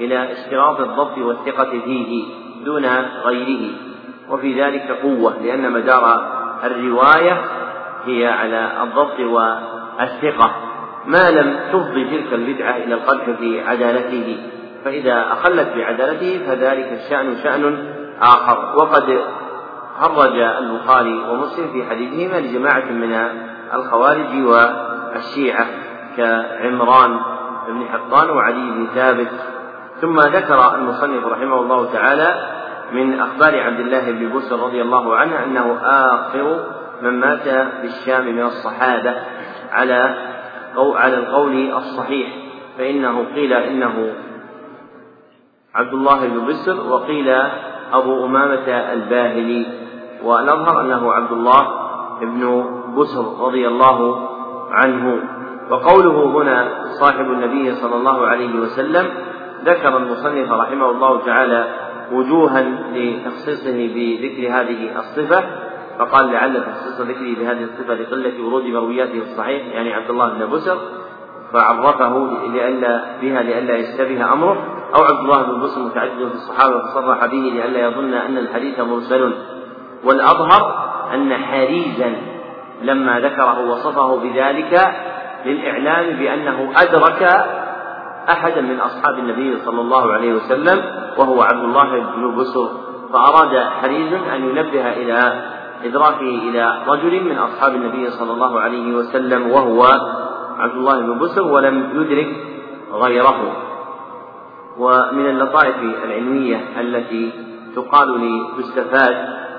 إلى 0.00 0.32
اشتراط 0.32 0.80
الضبط 0.80 1.18
والثقة 1.18 1.70
فيه 1.70 2.24
دون 2.64 2.86
غيره 3.24 3.70
وفي 4.30 4.62
ذلك 4.62 4.98
قوة 5.02 5.34
لأن 5.42 5.72
مدار 5.72 6.30
الرواية 6.64 7.40
هي 8.06 8.26
على 8.26 8.70
الضبط 8.82 9.20
والثقة. 9.20 10.50
ما 11.06 11.30
لم 11.30 11.56
تفضي 11.72 12.04
تلك 12.04 12.32
البدعة 12.32 12.76
إلى 12.76 12.94
القدح 12.94 13.30
في 13.38 13.60
عدالته 13.68 14.36
فإذا 14.84 15.32
أخلت 15.32 15.68
بعدالته 15.76 16.38
فذلك 16.46 16.92
الشأن 16.92 17.36
شأن 17.42 17.88
آخر. 18.22 18.76
وقد 18.76 19.20
خرج 20.00 20.38
البخاري 20.38 21.20
ومسلم 21.30 21.72
في 21.72 21.84
حديثهما 21.90 22.40
لجماعة 22.40 22.90
من 22.92 23.28
الخوارج 23.74 24.44
والشيعة. 24.44 25.66
كعمران 26.16 27.20
بن 27.68 27.84
حقان 27.88 28.30
وعلي 28.30 28.70
بن 28.70 28.86
ثابت. 28.94 29.30
ثم 30.00 30.20
ذكر 30.20 30.74
المصنف 30.74 31.26
رحمه 31.26 31.60
الله 31.60 31.92
تعالى 31.92 32.34
من 32.92 33.20
أخبار 33.20 33.60
عبد 33.60 33.80
الله 33.80 34.10
بن 34.12 34.36
بسر 34.36 34.60
رضي 34.60 34.82
الله 34.82 35.16
عنه 35.16 35.44
أنه 35.44 35.78
آخر 35.82 36.64
من 37.02 37.20
مات 37.20 37.48
بالشام 37.82 38.26
من 38.26 38.42
الصحابة 38.42 39.14
على 39.72 40.14
على 40.76 41.14
القول 41.18 41.72
الصحيح. 41.72 42.28
فإنه 42.78 43.24
قيل 43.34 43.52
إنه 43.52 44.14
عبد 45.74 45.92
الله 45.92 46.26
بن 46.26 46.46
بسر 46.46 46.92
وقيل 46.92 47.28
أبو 47.92 48.26
أمامة 48.26 48.68
الباهلي. 48.68 49.66
والأظهر 50.24 50.80
أنه 50.80 51.12
عبد 51.12 51.32
الله 51.32 51.68
بن 52.20 52.64
بسر 52.96 53.46
رضي 53.46 53.68
الله 53.68 54.28
عنه. 54.70 55.22
وقوله 55.70 56.24
هنا 56.24 56.84
صاحب 57.00 57.24
النبي 57.24 57.74
صلى 57.74 57.96
الله 57.96 58.26
عليه 58.26 58.60
وسلم 58.60 59.10
ذكر 59.64 59.96
المصنف 59.96 60.52
رحمه 60.52 60.90
الله 60.90 61.24
تعالى 61.26 61.64
وجوها 62.12 62.62
لتخصيصه 62.94 63.88
بذكر 63.94 64.52
هذه 64.52 64.98
الصفة 64.98 65.44
فقال 65.98 66.32
لعل 66.32 66.64
تخصيص 66.64 67.00
ذكره 67.00 67.34
بهذه 67.34 67.62
الصفة 67.62 67.94
لقلة 67.94 68.44
ورود 68.44 68.64
مروياته 68.64 69.18
الصحيح 69.18 69.66
يعني 69.66 69.94
عبد 69.94 70.10
الله 70.10 70.28
بن 70.28 70.50
بسر 70.50 70.78
فعرفه 71.52 72.28
لئلا 72.52 73.04
بها 73.20 73.42
لئلا 73.42 73.76
يشتبه 73.76 74.32
أمره 74.32 74.56
أو 74.94 75.02
عبد 75.04 75.20
الله 75.20 75.42
بن 75.42 75.60
بسر 75.60 75.80
متعدد 75.80 76.28
في 76.28 76.34
الصحابة 76.34 76.80
فصرح 76.80 77.26
به 77.26 77.52
لئلا 77.54 77.78
يظن 77.78 78.14
أن 78.14 78.38
الحديث 78.38 78.80
مرسل. 78.80 79.34
والأظهر 80.04 80.90
أن 81.14 81.34
حريزا 81.34 82.16
لما 82.82 83.20
ذكره 83.20 83.70
وصفه 83.70 84.16
بذلك 84.16 84.94
للإعلام 85.46 86.16
بأنه 86.16 86.72
أدرك 86.76 87.22
أحدا 88.28 88.60
من 88.60 88.80
أصحاب 88.80 89.18
النبي 89.18 89.58
صلى 89.64 89.80
الله 89.80 90.12
عليه 90.12 90.32
وسلم 90.32 90.82
وهو 91.18 91.42
عبد 91.42 91.64
الله 91.64 92.00
بن 92.16 92.36
بسر 92.36 92.68
فأراد 93.12 93.58
حريز 93.58 94.12
أن 94.12 94.48
ينبه 94.48 94.92
إلى 94.92 95.42
إدراكه 95.84 96.20
إلى 96.20 96.82
رجل 96.88 97.24
من 97.24 97.38
أصحاب 97.38 97.74
النبي 97.74 98.10
صلى 98.10 98.32
الله 98.32 98.60
عليه 98.60 98.94
وسلم 98.94 99.50
وهو 99.50 99.86
عبد 100.58 100.74
الله 100.74 101.00
بن 101.00 101.18
بسر 101.18 101.42
ولم 101.42 101.90
يدرك 101.94 102.28
غيره. 102.92 103.52
ومن 104.78 105.26
اللطائف 105.26 105.76
العلمية 106.04 106.80
التي 106.80 107.32
تقال 107.76 108.20
لي 108.20 108.62
تستفاد 108.62 109.16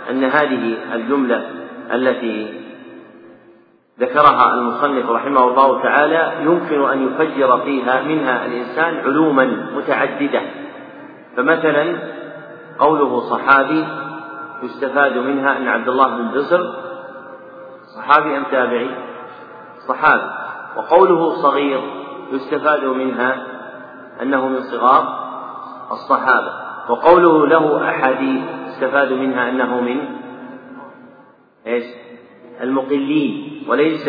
أن 0.10 0.24
هذه 0.24 0.78
الجملة 0.94 1.46
التي 1.94 2.61
ذكرها 4.02 4.54
المصنف 4.54 5.10
رحمه 5.10 5.44
الله 5.44 5.84
تعالى 5.84 6.46
يمكن 6.46 6.90
أن 6.90 7.08
يفجر 7.08 7.62
فيها 7.62 8.02
منها 8.02 8.46
الإنسان 8.46 8.98
علوما 8.98 9.46
متعددة 9.76 10.42
فمثلا 11.38 11.98
قوله 12.80 13.20
صحابي 13.20 13.86
يستفاد 14.64 15.18
منها 15.18 15.58
أن 15.58 15.68
عبد 15.68 15.90
الله 15.90 16.08
بن 16.08 16.32
بصر 16.32 16.62
صحابي 17.96 18.38
أم 18.38 18.44
تابعي؟ 18.52 18.90
صحابي 19.88 20.32
وقوله 20.78 21.36
صغير 21.36 21.82
يستفاد 22.32 22.84
منها 22.84 23.48
أنه 24.22 24.48
من 24.48 24.62
صغار 24.62 25.22
الصحابة 25.92 26.54
وقوله 26.90 27.48
له 27.48 27.90
أحاديث 27.90 28.44
يستفاد 28.68 29.12
منها 29.12 29.50
أنه 29.50 29.82
من 29.82 30.06
إيش؟ 31.68 31.86
المقلين 32.62 33.64
وليس 33.68 34.08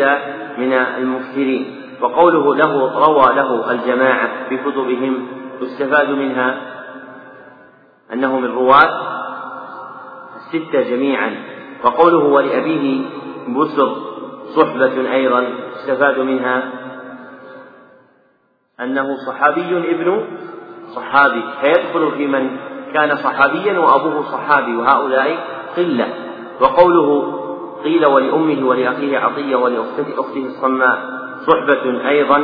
من 0.57 0.73
المكثرين. 0.73 1.79
وقوله 2.01 2.55
له 2.55 2.99
روى 3.07 3.35
له 3.35 3.71
الجماعة 3.71 4.49
في 4.49 4.57
كتبهم 4.57 5.27
يستفاد 5.61 6.09
منها 6.09 6.61
أنه 8.13 8.39
من 8.39 8.51
رواة 8.51 9.01
الستة 10.35 10.81
جميعا. 10.81 11.35
وقوله 11.83 12.23
ولأبيه 12.23 13.05
بسر 13.47 13.95
صحبة 14.55 15.13
أيضا 15.13 15.47
يستفاد 15.75 16.19
منها 16.19 16.63
أنه 18.79 19.15
صحابي 19.27 19.77
ابن 19.77 20.25
صحابي. 20.95 21.43
فيدخل 21.61 22.11
في 22.11 22.27
من 22.27 22.57
كان 22.93 23.15
صحابيا 23.15 23.79
وأبوه 23.79 24.21
صحابي 24.21 24.75
وهؤلاء 24.75 25.37
قلة. 25.77 26.07
وقوله 26.61 27.39
قيل 27.83 28.05
ولأمه 28.05 28.67
ولأخيه 28.67 29.17
عطية 29.17 29.55
ولأخته 29.55 30.19
الصماء 30.37 30.97
صحبة 31.47 32.09
أيضا 32.09 32.43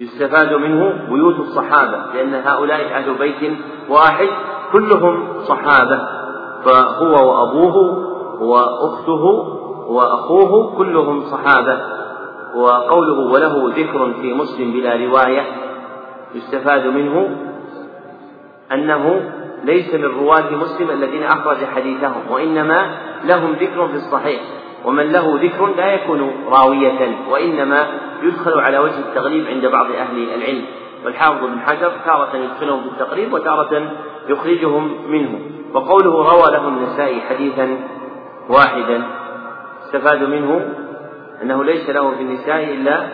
يستفاد 0.00 0.52
منه 0.52 1.06
بيوت 1.10 1.40
الصحابة 1.40 2.12
لأن 2.14 2.34
هؤلاء 2.34 2.80
أهل 2.80 3.14
بيت 3.14 3.58
واحد 3.88 4.28
كلهم 4.72 5.42
صحابة 5.42 6.08
فهو 6.64 7.28
وأبوه 7.30 7.76
وأخته 8.42 9.24
وأخوه 9.88 10.76
كلهم 10.76 11.22
صحابة 11.22 11.80
وقوله 12.54 13.32
وله 13.32 13.72
ذكر 13.76 14.12
في 14.20 14.32
مسلم 14.34 14.72
بلا 14.72 14.96
رواية 14.96 15.42
يستفاد 16.34 16.86
منه 16.86 17.36
أنه 18.72 19.32
ليس 19.64 19.94
من 19.94 20.04
رواة 20.04 20.50
مسلم 20.50 20.90
الذين 20.90 21.22
أخرج 21.22 21.64
حديثهم 21.64 22.22
وإنما 22.30 22.90
لهم 23.24 23.52
ذكر 23.52 23.88
في 23.88 23.94
الصحيح. 23.94 24.40
ومن 24.84 25.12
له 25.12 25.38
ذكر 25.42 25.66
لا 25.66 25.94
يكون 25.94 26.32
راوية 26.48 27.16
وإنما 27.30 27.86
يدخل 28.22 28.60
على 28.60 28.78
وجه 28.78 28.98
التغليب 28.98 29.46
عند 29.46 29.66
بعض 29.66 29.86
أهل 29.86 30.28
العلم. 30.34 30.64
والحافظ 31.04 31.44
بن 31.44 31.60
حجر 31.60 31.92
تارة 32.04 32.36
يدخلهم 32.36 32.82
في 32.82 32.88
التقريب 32.88 33.32
وتارة 33.32 33.92
يخرجهم 34.28 35.10
منه. 35.10 35.40
وقوله 35.74 36.30
روى 36.30 36.52
له 36.52 36.68
النسائي 36.68 37.20
حديثا 37.20 37.78
واحدا. 38.48 39.02
استفاد 39.84 40.22
منه 40.22 40.74
أنه 41.42 41.64
ليس 41.64 41.90
له 41.90 42.10
في 42.10 42.22
النساء 42.22 42.64
إلا 42.64 43.08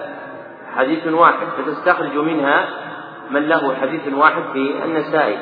حديث 0.77 1.07
واحد 1.07 1.47
فتستخرج 1.59 2.17
منها 2.17 2.69
من 3.31 3.49
له 3.49 3.75
حديث 3.75 4.15
واحد 4.15 4.43
في 4.53 4.75
النسائي. 4.85 5.39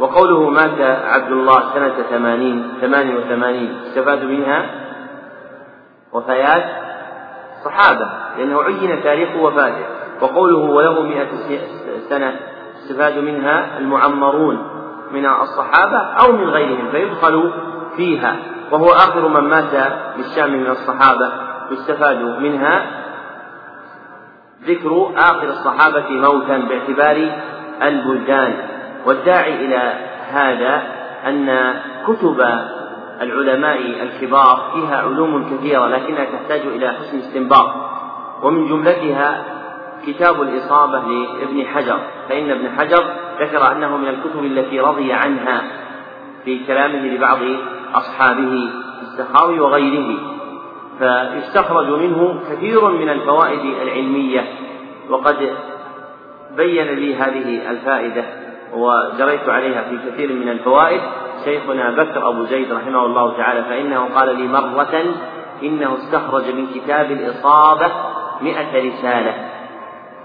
وقوله 0.00 0.50
مات 0.50 0.80
عبد 1.04 1.32
الله 1.32 1.74
سنة 1.74 1.94
ثمانين 2.10 2.72
ثمان 2.80 3.16
وثمانين 3.16 3.76
استفاد 3.86 4.24
منها 4.24 4.66
وفيات 6.12 6.64
صحابة 7.64 8.08
لأنه 8.38 8.62
عين 8.62 9.02
تاريخ 9.02 9.36
وفاته. 9.36 9.86
وقوله 10.20 10.58
وله 10.58 11.02
مئة 11.02 11.28
سنة 12.08 12.36
استفاد 12.82 13.18
منها 13.18 13.78
المعمرون 13.78 14.68
من 15.12 15.26
الصحابة 15.26 15.98
أو 15.98 16.32
من 16.32 16.48
غيرهم 16.50 16.90
فيدخل 16.90 17.52
فيها. 17.96 18.36
وهو 18.70 18.90
آخر 18.92 19.28
من 19.28 19.48
مات 19.48 19.92
بالشام 20.16 20.52
من 20.52 20.66
الصحابة 20.66 21.32
يستفاد 21.70 22.18
منها 22.18 22.86
ذكر 24.64 25.12
آخر 25.16 25.48
الصحابة 25.48 26.10
موتا 26.10 26.58
باعتبار 26.58 27.30
البلدان. 27.82 28.67
والداعي 29.06 29.54
إلى 29.64 29.92
هذا 30.30 30.82
أن 31.26 31.74
كتب 32.06 32.40
العلماء 33.20 33.78
الكبار 34.02 34.70
فيها 34.74 34.96
علوم 34.96 35.56
كثيرة 35.56 35.86
لكنها 35.86 36.24
تحتاج 36.24 36.60
إلى 36.60 36.88
حسن 36.88 37.18
استنباط. 37.18 37.74
ومن 38.42 38.68
جملتها 38.68 39.44
كتاب 40.06 40.42
الإصابة 40.42 41.02
لابن 41.40 41.66
حجر. 41.66 41.98
فإن 42.28 42.50
ابن 42.50 42.68
حجر 42.78 43.04
ذكر 43.40 43.72
أنه 43.72 43.96
من 43.96 44.08
الكتب 44.08 44.44
التي 44.44 44.80
رضي 44.80 45.12
عنها 45.12 45.62
في 46.44 46.66
كلامه 46.66 46.98
لبعض 46.98 47.38
أصحابه 47.94 48.70
السخاوي 49.02 49.60
وغيره. 49.60 50.18
فيستخرج 50.98 51.88
منه 51.88 52.40
كثير 52.50 52.88
من 52.88 53.08
الفوائد 53.08 53.60
العلمية. 53.82 54.44
وقد 55.10 55.50
بين 56.56 56.86
لي 56.86 57.14
هذه 57.14 57.70
الفائدة. 57.70 58.24
وجريت 58.74 59.48
عليها 59.48 59.82
في 59.82 60.10
كثير 60.10 60.32
من 60.32 60.48
الفوائد. 60.48 61.00
شيخنا 61.44 61.90
بكر 61.90 62.28
أبو 62.28 62.44
زيد 62.44 62.72
رحمه 62.72 63.06
الله 63.06 63.36
تعالى 63.36 63.62
فإنه 63.62 64.08
قال 64.14 64.36
لي 64.36 64.48
مرة 64.48 65.04
إنه 65.62 65.94
استخرج 65.94 66.54
من 66.54 66.66
كتاب 66.74 67.10
الإصابة 67.10 67.86
مئة 68.40 68.88
رسالة. 68.88 69.34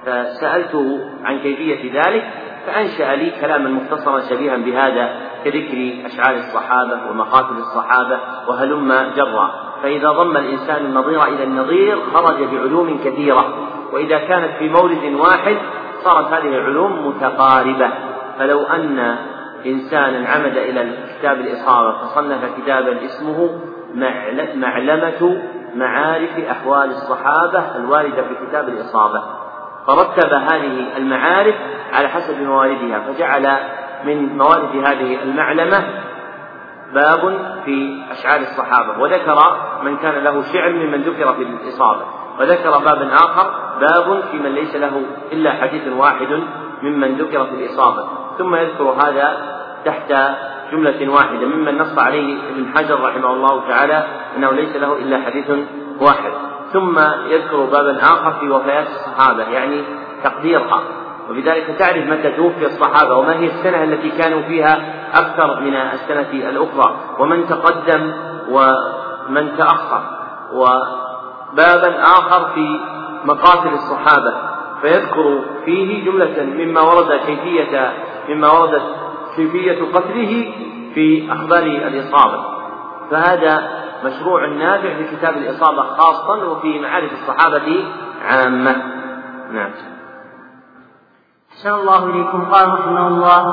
فسألته 0.06 1.00
عن 1.24 1.40
كيفية 1.40 2.02
ذلك 2.02 2.24
فأنشأ 2.66 3.16
لي 3.16 3.32
كلاما 3.42 3.70
مختصرا 3.70 4.20
شبيها 4.20 4.58
بهذا 4.58 5.10
كذكر 5.44 6.06
أشعار 6.06 6.36
الصحابة 6.36 7.00
ومقاتل 7.10 7.58
الصحابة 7.58 8.18
وهلم 8.48 8.94
جرا 9.16 9.52
فإذا 9.84 10.12
ضم 10.12 10.38
الإنسان 10.38 10.86
النظير 10.86 11.24
إلى 11.24 11.44
النظير 11.44 11.98
خرج 12.14 12.44
بعلوم 12.44 13.00
كثيرة 13.06 13.46
وإذا 13.94 14.18
كانت 14.18 14.58
في 14.60 14.70
مورد 14.70 15.14
واحد 15.20 15.58
صارت 16.04 16.34
هذه 16.34 16.48
العلوم 16.48 17.08
متقاربة. 17.08 17.90
فلو 18.40 18.64
أن 18.64 19.18
إنسانا 19.66 20.30
عمد 20.30 20.58
إلى 20.58 20.92
كتاب 21.20 21.40
الإصابة 21.40 21.98
فصنف 21.98 22.40
كتابا 22.58 23.06
اسمه 23.06 23.60
معلمة 24.56 25.42
معارف 25.76 26.40
أحوال 26.52 26.90
الصحابة 26.90 27.76
الواردة 27.76 28.24
في 28.24 28.48
كتاب 28.48 28.70
الإصابة. 28.70 29.24
فرتب 29.88 30.34
هذه 30.34 30.98
المعارف 30.98 31.56
على 31.94 32.08
حسب 32.08 32.42
مواردها 32.42 33.00
فجعل 33.00 33.58
من 34.06 34.38
موارد 34.38 34.76
هذه 34.88 35.24
المعلمة 35.24 35.84
باب 36.94 37.40
في 37.66 38.04
أشعار 38.12 38.40
الصحابة 38.42 39.00
وذكر 39.02 39.38
من 39.84 39.98
كان 39.98 40.24
له 40.24 40.44
شعر 40.54 40.70
ممن 40.74 41.02
ذكر 41.02 41.34
في 41.34 41.44
الإصابة 41.44 42.06
وذكر 42.40 42.70
بابا 42.70 43.14
آخر 43.14 43.52
باب 43.80 44.24
في 44.32 44.38
من 44.38 44.56
ليس 44.56 44.76
له 44.76 45.02
إلا 45.32 45.52
حديث 45.52 45.88
واحد 45.98 46.44
ممن 46.82 47.16
ذكر 47.16 47.46
في 47.46 47.52
الإصابة. 47.52 48.08
ثم 48.38 48.56
يذكر 48.56 48.84
هذا 48.84 49.38
تحت 49.86 50.14
جملة 50.72 51.10
واحدة 51.14 51.46
ممن 51.46 51.78
نص 51.78 52.00
عليه 52.00 52.38
ابن 52.50 52.66
حجر 52.76 53.00
رحمه 53.02 53.34
الله 53.34 53.68
تعالى 53.68 54.04
أنه 54.38 54.52
ليس 54.52 54.76
له 54.76 54.94
إلا 54.94 55.18
حديث 55.26 55.52
واحد. 56.02 56.32
ثم 56.74 57.00
يذكر 57.28 57.58
بابا 57.58 57.98
آخر 57.98 58.32
في 58.40 58.50
وفيات 58.50 58.88
الصحابة 58.88 59.44
يعني 59.44 59.84
تقديرها 60.24 60.82
وبذلك 61.30 61.76
تعرف 61.80 62.10
متى 62.10 62.32
توفي 62.32 62.66
الصحابة 62.66 63.16
وما 63.16 63.40
هي 63.40 63.46
السنة 63.46 63.84
التي 63.84 64.10
كانوا 64.10 64.42
فيها 64.42 64.82
أكثر 65.14 65.60
من 65.60 65.76
السنة 65.76 66.50
الأخرى 66.50 66.96
ومن 67.20 67.48
تقدم 67.48 68.14
ومن 68.50 69.58
تأخر. 69.58 70.04
وبابا 70.54 72.04
آخر 72.04 72.50
في 72.56 72.80
مقاتل 73.26 73.74
الصحابة 73.74 74.34
فيذكر 74.82 75.40
فيه 75.66 76.06
جملة 76.06 76.44
مما 76.44 76.82
ورد 76.82 77.20
كيفية 77.26 77.94
مما 78.30 78.52
وردت 78.52 78.84
كيفية 79.36 79.92
قتله 79.94 80.54
في 80.94 81.32
أخبار 81.32 81.64
الإصابة. 81.64 82.44
فهذا 83.12 83.84
مشروع 84.06 84.48
نافع 84.48 84.94
في 84.94 85.18
كتاب 85.18 85.38
الإصابة 85.38 85.84
خاصة 85.84 86.52
وفي 86.52 86.80
معارف 86.80 87.12
الصحابة 87.14 87.86
عامة. 88.26 88.76
نعم. 89.52 89.72
أحسن 91.52 91.70
الله 91.70 92.06
إليكم. 92.10 92.46
قال 92.52 92.68
رحمه 92.68 93.08
الله. 93.08 93.44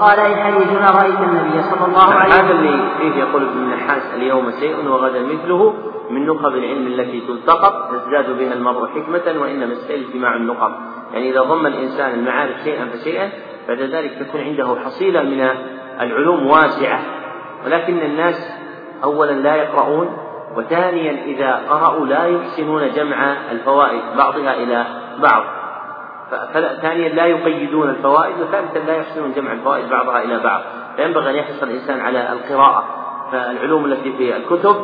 قال 0.00 0.20
أي 0.20 0.36
حديث 0.36 0.72
رأيت 0.72 1.20
النبي 1.20 1.62
صلى 1.62 1.86
الله 1.86 2.14
عليه 2.14 2.34
وسلم 2.34 2.46
هذا 2.46 2.52
اللي 2.52 2.88
فيه 2.98 3.20
يقول 3.20 3.42
ابن 3.42 3.58
النحاس 3.58 4.14
اليوم 4.14 4.50
شيء 4.50 4.88
وغدا 4.88 5.22
مثله 5.22 5.74
من 6.10 6.26
نخب 6.26 6.54
العلم 6.54 6.86
التي 6.86 7.20
تلتقط 7.20 7.92
يزداد 7.92 8.38
بها 8.38 8.52
المرء 8.52 8.86
حكمة 8.86 9.40
وإنما 9.42 9.72
السيل 9.72 10.06
اجتماع 10.06 10.36
النقب. 10.36 10.72
يعني 11.12 11.30
إذا 11.30 11.40
ضم 11.40 11.66
الإنسان 11.66 12.10
المعارف 12.10 12.56
شيئا 12.64 12.86
فشيئا 12.86 13.30
بعد 13.68 13.80
ذلك 13.80 14.12
تكون 14.18 14.40
عنده 14.40 14.76
حصيلة 14.84 15.22
من 15.22 15.50
العلوم 16.00 16.46
واسعة. 16.46 17.00
ولكن 17.64 17.98
الناس 17.98 18.52
أولا 19.04 19.32
لا 19.32 19.54
يقرؤون 19.56 20.16
وثانيا 20.56 21.24
إذا 21.24 21.62
قرأوا 21.70 22.06
لا 22.06 22.24
يحسنون 22.26 22.92
جمع 22.92 23.36
الفوائد 23.52 24.00
بعضها 24.18 24.54
إلى 24.54 24.84
بعض. 25.18 25.44
ثانيا 26.82 27.08
لا 27.08 27.26
يقيدون 27.26 27.90
الفوائد 27.90 28.40
وثالثا 28.40 28.78
لا 28.78 28.96
يحسنون 28.96 29.32
جمع 29.32 29.52
الفوائد 29.52 29.88
بعضها 29.88 30.22
إلى 30.22 30.38
بعض. 30.38 30.60
فينبغي 30.96 31.30
أن 31.30 31.34
يحرص 31.34 31.62
الإنسان 31.62 32.00
على 32.00 32.32
القراءة. 32.32 32.84
فالعلوم 33.32 33.84
التي 33.84 34.12
في 34.12 34.36
الكتب 34.36 34.76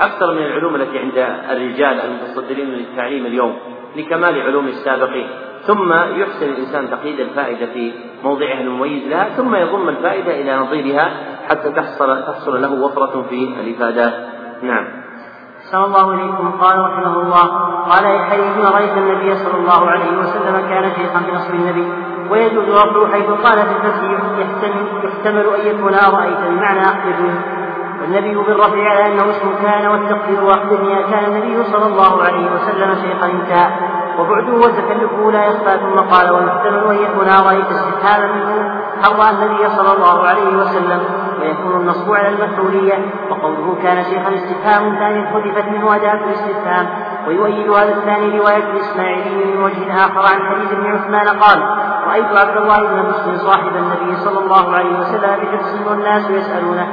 أكثر 0.00 0.32
من 0.32 0.42
العلوم 0.42 0.74
التي 0.74 0.98
عند 0.98 1.18
الرجال 1.50 2.00
المتصدرين 2.00 2.68
للتعليم 2.68 3.26
اليوم. 3.26 3.58
لكمال 3.96 4.40
علوم 4.40 4.66
السابقين. 4.66 5.28
ثم 5.66 5.92
يحسن 5.92 6.46
الإنسان 6.46 6.90
تقييد 6.90 7.20
الفائدة 7.20 7.66
في 7.66 7.92
موضعها 8.24 8.60
المميز 8.60 9.08
لها 9.08 9.24
ثم 9.24 9.54
يضم 9.54 9.88
الفائدة 9.88 10.40
إلى 10.40 10.56
نظيرها 10.56 11.10
حتى 11.48 11.70
تحصل 11.70 12.22
تحصل 12.26 12.62
له 12.62 12.72
وفرة 12.72 13.24
في 13.30 13.48
الإفادات 13.60 14.12
نعم. 14.62 14.84
صلى 15.72 15.84
الله 15.84 16.14
إليكم. 16.14 16.50
قال 16.50 16.78
رحمه 16.80 17.20
الله 17.20 17.46
قال 17.88 18.04
يحيى 18.04 18.64
رأيت 18.74 18.96
النبي 18.96 19.34
صلى 19.34 19.58
الله 19.58 19.90
عليه 19.90 20.18
وسلم 20.18 20.68
كان 20.68 20.92
شيخا 20.96 21.20
بنصب 21.30 21.54
النبي 21.54 21.86
ويجوز 22.30 22.68
رفعه 22.68 23.12
حيث 23.12 23.26
قال 23.26 23.58
في 23.58 23.72
الفتح 23.76 24.02
يحتمل, 24.38 25.04
يحتمل 25.04 25.46
أن 25.60 25.66
يكون 25.66 25.94
أرأيت 25.94 26.38
بمعنى 26.50 26.80
أخبرني 26.80 27.57
والنبي 28.00 28.34
بالرفع 28.34 28.88
على 28.90 29.06
أنه 29.06 29.30
اسم 29.30 29.54
كان 29.62 29.86
والتقدير 29.86 30.44
وأخبرني 30.44 31.02
كان 31.02 31.24
النبي 31.24 31.64
صلى 31.64 31.86
الله 31.86 32.22
عليه 32.22 32.50
وسلم 32.54 32.94
شيخا 32.94 33.26
انتهى. 33.26 33.70
وبعده 34.18 34.52
وتكلفه 34.52 35.30
لا 35.32 35.44
يخفى 35.46 35.78
ثم 35.78 35.98
قال 35.98 36.30
ويحتمل 36.30 36.90
أن 36.90 36.96
يكون 36.96 37.28
أرأيت 37.28 37.66
استفهاما 37.66 38.32
منه 38.32 38.80
حرى 39.02 39.30
النبي 39.30 39.68
صلى 39.68 39.92
الله 39.92 40.26
عليه 40.28 40.56
وسلم. 40.56 41.00
ويكون 41.40 41.80
النصب 41.80 42.12
على 42.12 42.28
المفعولية. 42.28 42.98
وقوله 43.30 43.76
كان 43.82 44.04
شيخا 44.04 44.34
استفهام 44.34 44.96
ثاني 44.98 45.32
خلفت 45.32 45.68
منه 45.68 45.96
أداة 45.96 46.20
الاستفهام. 46.24 46.86
ويؤيد 47.26 47.70
هذا 47.70 47.92
الثاني 47.92 48.38
رواية 48.38 48.70
الإسماعيلي 48.70 49.44
من 49.44 49.62
وجه 49.62 50.06
آخر 50.06 50.20
عن 50.20 50.42
حديث 50.48 50.72
ابن 50.72 50.86
عثمان 50.86 51.28
قال 51.28 51.58
رأيت 52.08 52.36
عبد 52.36 52.56
الله 52.56 52.80
بن 52.80 53.08
مسلم 53.08 53.38
صاحب 53.38 53.76
النبي 53.76 54.16
صلى 54.16 54.38
الله 54.38 54.74
عليه 54.74 55.00
وسلم 55.00 55.36
بحفص 55.42 55.86
والناس 55.86 56.30
يسألونه 56.30 56.88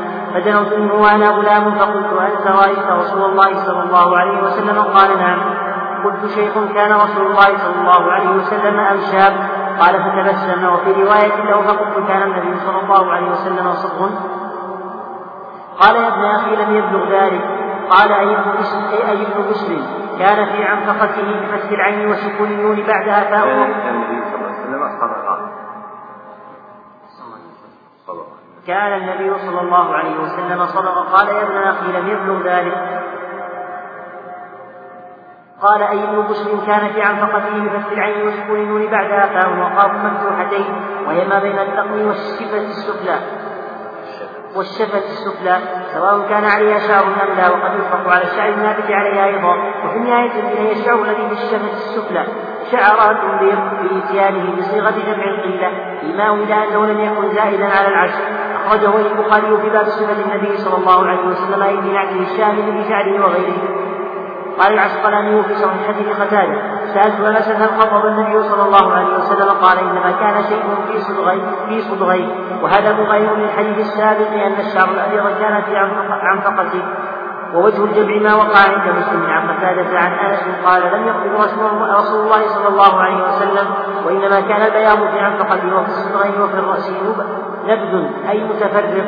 منه 0.79 0.93
وأنا 0.93 1.29
غلام 1.29 1.75
فقلت 1.75 2.11
أنت 2.21 2.47
رأيت 2.47 2.87
رسول 2.99 3.23
الله 3.31 3.65
صلى 3.65 3.83
الله 3.83 4.17
عليه 4.17 4.43
وسلم؟ 4.43 4.79
قال 4.79 5.17
نعم. 5.17 5.39
قلت 6.03 6.31
شيخ 6.35 6.53
كان 6.75 6.91
رسول 6.91 7.25
الله 7.27 7.57
صلى 7.63 7.81
الله 7.81 8.11
عليه 8.11 8.29
وسلم 8.29 8.79
أم 8.79 8.97
شاب 9.11 9.33
قال 9.79 9.93
فتبسم. 10.03 10.73
وفي 10.73 11.03
رواية 11.03 11.43
له 11.49 11.61
فقلت 11.61 12.07
كان 12.07 12.21
النبي 12.21 12.59
صلى 12.59 12.79
الله 12.83 13.11
عليه 13.11 13.31
وسلم 13.31 13.73
صبغ 13.73 14.09
قال 15.79 15.95
يا 15.95 16.07
ابن 16.07 16.25
أخي 16.25 16.55
لم 16.55 16.75
يبلغ 16.75 17.09
ذلك. 17.11 17.41
قال 17.89 18.11
أي 18.11 18.35
ابن 18.35 19.49
مسلم 19.49 19.81
كان 20.19 20.45
في 20.45 20.63
عنفقته 20.63 21.39
بفتح 21.41 21.71
العين 21.71 22.07
وسكون 22.07 22.47
النون 22.47 22.83
بعدها 22.87 23.23
فاء 23.23 23.69
كان 28.67 28.93
النبي 29.01 29.39
صلى 29.39 29.61
الله 29.61 29.95
عليه 29.95 30.19
وسلم 30.19 30.65
صدق. 30.65 31.15
قال 31.15 31.27
يا 31.27 31.43
ابن 31.43 31.57
أخي 31.57 31.91
لم 31.91 32.07
يبلغ 32.07 32.41
ذلك. 32.51 33.01
قال 35.61 35.83
أي 35.83 36.03
ابن 36.03 36.17
مسلم 36.29 36.65
كان 36.67 36.93
في 36.93 37.01
عنفقته 37.01 37.63
بفتح 37.63 37.91
العين 37.91 38.27
وسكون 38.27 38.59
النون 38.59 38.87
بعدها 38.87 39.25
فاء 39.25 39.59
وقاف 39.59 39.91
مفتوحتين 39.91 40.65
وهي 41.07 41.27
ما 41.27 41.39
بين 41.39 41.59
التقوي 41.59 42.05
والشفة 42.05 42.57
السفلى 42.57 43.19
والشفة 44.55 44.97
السفلى 44.97 45.59
سواء 45.93 46.27
كان 46.29 46.43
عليها 46.45 46.79
شعر 46.87 47.03
أم 47.03 47.37
لا 47.37 47.49
وقد 47.49 47.71
يطلق 47.79 48.13
على 48.13 48.23
الشعر 48.23 48.49
النابت 48.49 48.91
عليها 48.91 49.25
أيضا. 49.25 49.53
وفي 49.85 49.97
النهاية 49.97 50.31
هي 50.59 50.71
الشعر 50.71 51.01
الذي 51.01 51.27
في 51.27 51.33
الشفة 51.33 51.73
السفلى 51.73 52.25
شعرات 52.71 53.17
بإتيانه 53.41 54.55
بصيغة 54.57 54.93
جمع 55.07 55.23
القلة. 55.23 55.71
فيما 56.01 56.33
إلى 56.33 56.53
أنه 56.53 56.85
لم 56.85 56.99
يكن 56.99 57.35
زائدا 57.35 57.65
على 57.65 57.87
العشر 57.87 58.19
أخرجه 58.65 58.97
البخاري 58.97 59.57
في 59.61 59.69
باب 59.69 59.89
صفة 59.89 60.11
النبي 60.25 60.57
صلى 60.57 60.77
الله 60.77 61.07
عليه 61.07 61.27
وسلم 61.27 61.63
أي 61.63 61.81
في 61.81 61.91
نعته 61.93 62.21
الشامل 62.21 62.83
بشعره 62.83 63.25
وغيره. 63.25 63.84
قال 64.59 64.73
العسقلاني 64.73 65.43
في 65.43 65.55
صحيح 65.55 65.87
حديث 65.87 66.21
قتادة 66.21 66.61
سألت 66.93 67.19
أنس 67.19 67.47
هل 67.47 67.69
خطب 67.79 68.05
النبي 68.05 68.49
صلى 68.49 68.63
الله 68.63 68.93
عليه 68.93 69.17
وسلم 69.17 69.49
قال 69.49 69.77
إنما 69.79 70.11
كان 70.11 70.43
شيء 70.43 70.63
في 70.87 70.99
صدغي 70.99 71.41
في 71.69 71.81
صدغي 71.81 72.29
وهذا 72.61 72.93
مغير 72.93 73.35
للحديث 73.35 73.77
السابق 73.77 74.31
أن 74.45 74.59
الشعر 74.59 74.89
الأبيض 74.89 75.39
كان 75.39 75.61
في 75.61 75.77
عنفقته 76.21 76.83
ووجه 77.53 77.83
الجمع 77.83 78.29
ما 78.29 78.35
وقع 78.35 78.59
عند 78.59 78.97
مسلم 78.97 79.25
عن 79.25 79.47
قتادة 79.47 79.99
عن 79.99 80.11
أنس 80.11 80.39
قال 80.65 80.81
لم 80.83 81.07
يقبل 81.07 81.33
رسول 81.93 82.19
الله 82.19 82.47
صلى 82.47 82.67
الله 82.67 83.01
عليه 83.01 83.23
وسلم 83.27 83.67
وإنما 84.05 84.39
كان 84.39 84.61
البياض 84.61 84.97
في 84.97 85.19
عنفقته 85.19 85.75
وفي 85.75 85.87
الصدغين 85.87 86.41
وفي 86.41 86.53
الرأس 86.53 86.91
نبذ 87.67 88.05
أي 88.29 88.43
متفرق. 88.43 89.05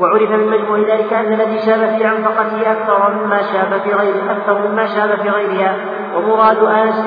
وعرف 0.00 0.30
من 0.30 0.50
مجموع 0.50 0.78
ذلك 0.78 1.12
أن 1.12 1.32
الذي 1.32 1.58
شاب 1.58 1.96
في 1.98 2.04
عنفقته 2.04 2.72
أكثر 2.72 3.10
مما 3.10 3.42
شاب 3.42 3.80
في 3.84 3.92
غيره 3.94 4.32
أكثر 4.32 4.68
مما 4.68 4.86
شاب 4.86 5.08
في 5.22 5.30
غيرها. 5.30 5.76
ومراد 6.16 6.58
أنس 6.64 7.06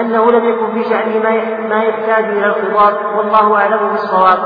أنه 0.00 0.30
لم 0.30 0.44
يكن 0.44 0.72
في 0.74 0.84
شأنه 0.84 1.22
ما 1.68 1.82
يحتاج 1.82 2.24
إلى 2.24 2.46
الخطاب 2.46 2.94
والله 3.16 3.56
أعلم 3.56 3.88
بالصواب. 3.88 4.38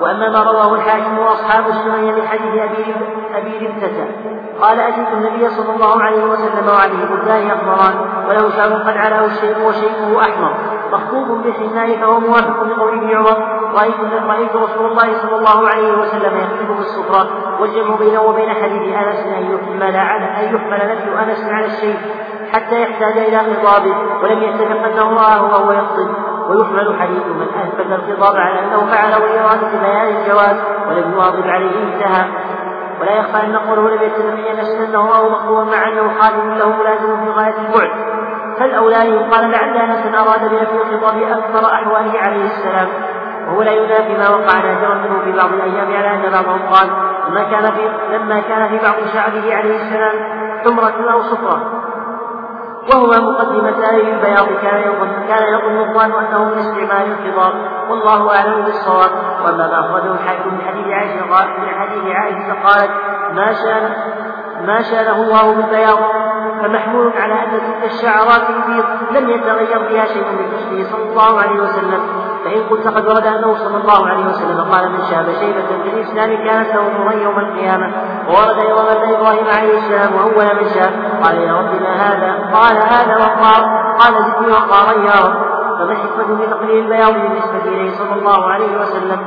وأما 0.00 0.28
ما 0.28 0.42
رواه 0.42 0.74
الحاكم 0.74 1.18
وأصحاب 1.18 1.66
السنن 1.68 2.14
من 2.14 2.26
حديث 2.28 2.62
أبي 2.62 2.94
أبي 3.34 3.66
ربتة 3.66 4.06
قال 4.60 4.80
أتيت 4.80 5.08
النبي 5.12 5.48
صلى 5.48 5.74
الله 5.74 6.02
عليه 6.02 6.24
وسلم 6.24 6.68
وعليه 6.68 7.04
بردان 7.10 7.50
أخضران 7.50 7.94
وله 8.28 8.50
شعر 8.56 8.72
قد 8.72 8.96
علاه 8.96 9.24
الشيب 9.26 9.56
وشيبه 9.66 10.20
أحمر 10.20 10.54
مخطوط 10.92 11.38
بالحناء 11.44 11.96
فهو 11.96 12.20
موافق 12.20 12.62
لقول 12.62 12.98
ابن 12.98 13.16
عمر. 13.16 13.61
رأيت 13.74 13.94
رأيت 14.28 14.56
رسول 14.56 14.86
الله 14.86 15.22
صلى 15.22 15.36
الله 15.36 15.68
عليه 15.68 15.92
وسلم 15.92 16.36
يخطب 16.36 16.76
بالسفرة 16.76 17.28
والجمع 17.60 17.96
بينه 17.96 18.22
وبين 18.22 18.50
حديث 18.50 18.96
أنس 18.96 19.26
أن 19.38 19.54
يحمل 19.54 19.96
على 19.96 20.24
أن 20.24 20.54
يحمل 20.54 20.78
نفي 20.92 21.22
أنس 21.22 21.44
على 21.44 21.66
الشيء 21.66 21.96
حتى 22.52 22.82
يحتاج 22.82 23.18
إلى 23.18 23.38
خطابه 23.38 23.96
ولم 24.22 24.42
يتفق 24.42 24.84
أنه 24.86 25.14
رآه 25.14 25.42
وهو 25.42 25.72
يخطب. 25.72 26.32
ويحمل 26.48 27.00
حديث 27.00 27.26
من 27.26 27.46
أثبت 27.62 27.86
الخطاب 27.92 28.36
على 28.36 28.60
أنه 28.60 28.86
فعل 28.86 29.10
لإرادة 29.10 29.80
بيان 29.80 30.16
الجواز 30.16 30.56
ولم 30.88 31.12
يواظب 31.12 31.46
عليه 31.46 31.70
انتهى. 31.84 32.24
ولا 33.00 33.12
يخفى 33.12 33.46
أن 33.46 33.56
قوله 33.56 33.90
لم 33.90 34.02
يتفق 34.02 34.50
أن 34.50 34.84
أنه 34.84 35.10
رآه 35.10 35.28
مخطوبا 35.28 35.64
مع 35.64 35.88
أنه 35.88 36.20
خادم 36.20 36.54
له 36.54 36.76
ملازم 36.76 37.24
في 37.24 37.30
غاية 37.30 37.54
البعد. 37.58 37.90
فالأولى 38.58 39.02
أن 39.02 39.12
يقال 39.12 39.50
لعل 39.50 39.76
أنس 39.76 40.14
أراد 40.14 40.50
بنفي 40.50 40.76
الخطاب 40.76 41.22
أكثر 41.22 41.72
أحواله 41.72 42.18
عليه 42.18 42.44
السلام. 42.44 42.88
وهو 43.52 43.62
لا 43.62 43.72
ينافي 43.72 44.16
ما 44.18 44.28
وقع 44.28 44.58
نادرا 44.58 44.94
منه 44.94 45.20
في 45.24 45.32
بعض 45.32 45.52
الأيام 45.52 45.96
على 45.96 46.14
أن 46.14 46.32
بعضهم 46.32 46.62
قال 46.72 46.88
لما 47.28 47.42
كان 47.42 47.72
في 47.72 47.88
لما 48.12 48.40
كان 48.40 48.68
في 48.68 48.78
بعض 48.84 48.94
شعبه 49.14 49.56
عليه 49.56 49.76
السلام 49.76 50.14
حمرة 50.64 51.12
أو 51.12 51.22
صفرة. 51.22 51.82
وهما 52.92 53.18
مقدمتان 53.18 53.94
للبياض 53.94 54.46
كان 54.62 54.80
يظن 54.80 55.26
كان 55.28 55.54
يظن 55.54 55.78
الظان 55.88 56.12
انه 56.12 56.44
من 56.44 56.58
استعمال 56.58 57.12
الخضاب 57.12 57.54
والله 57.90 58.36
أعلم 58.36 58.64
بالصواب. 58.64 59.10
واما 59.44 59.66
ما 59.66 59.80
أخرجه 59.80 60.12
الحاكم 60.12 60.54
من 60.54 60.60
حديث 60.68 60.86
عائشة 60.86 61.34
قال 61.34 61.48
من 61.60 61.68
حديث 61.68 62.16
عائشة 62.16 62.62
قالت 62.64 62.90
ما 63.32 63.52
شان 63.52 63.90
ما 64.66 64.82
شانه 64.82 65.16
الله 65.22 65.54
بالبياض 65.54 65.98
فمحمول 66.62 67.12
على 67.16 67.34
أن 67.34 67.50
تلك 67.50 67.92
الشعرات 67.92 68.50
البيض 68.50 68.84
لم 69.10 69.30
يتغير 69.30 69.88
فيها 69.88 70.06
شيء 70.06 70.24
من 70.24 70.52
حسنه. 70.56 70.90
صلى 70.90 71.10
الله 71.10 71.40
عليه 71.40 71.60
وسلم. 71.60 72.31
فإن 72.44 72.62
قلت 72.70 72.88
قد 72.88 73.06
ورد 73.06 73.26
أنه 73.26 73.54
صلى 73.54 73.76
الله 73.76 74.08
عليه 74.08 74.26
وسلم 74.26 74.60
قال 74.60 74.92
من 74.92 74.98
شاب 75.10 75.26
شيبة 75.40 75.82
في 75.82 75.88
الإسلام 75.94 76.46
كانت 76.46 76.74
له 76.74 77.12
يوم 77.22 77.38
القيامة. 77.38 77.92
وورد 78.28 78.58
أيضا 78.58 78.82
أن 78.92 79.14
إبراهيم 79.14 79.46
عليه 79.58 79.78
السلام 79.78 80.14
وأول 80.14 80.44
من 80.44 80.68
شاب 80.74 80.92
قال 81.22 81.34
يا 81.34 81.52
رب 81.52 81.82
ما 81.82 81.92
هذا؟ 82.04 82.32
قال 82.52 82.76
هذا 82.76 83.16
وقار. 83.16 83.62
قال 84.00 84.24
زدني 84.24 84.52
وقارا 84.52 84.92
يا 84.92 85.24
رب. 85.24 85.52
فما 85.78 85.92
الحكمة 85.92 86.36
في 86.36 86.46
تقليل 86.46 86.84
البياض 86.84 87.12
بالنسبة 87.12 87.64
إليه 87.64 87.90
صلى 87.90 88.14
الله 88.14 88.50
عليه 88.50 88.80
وسلم. 88.80 89.20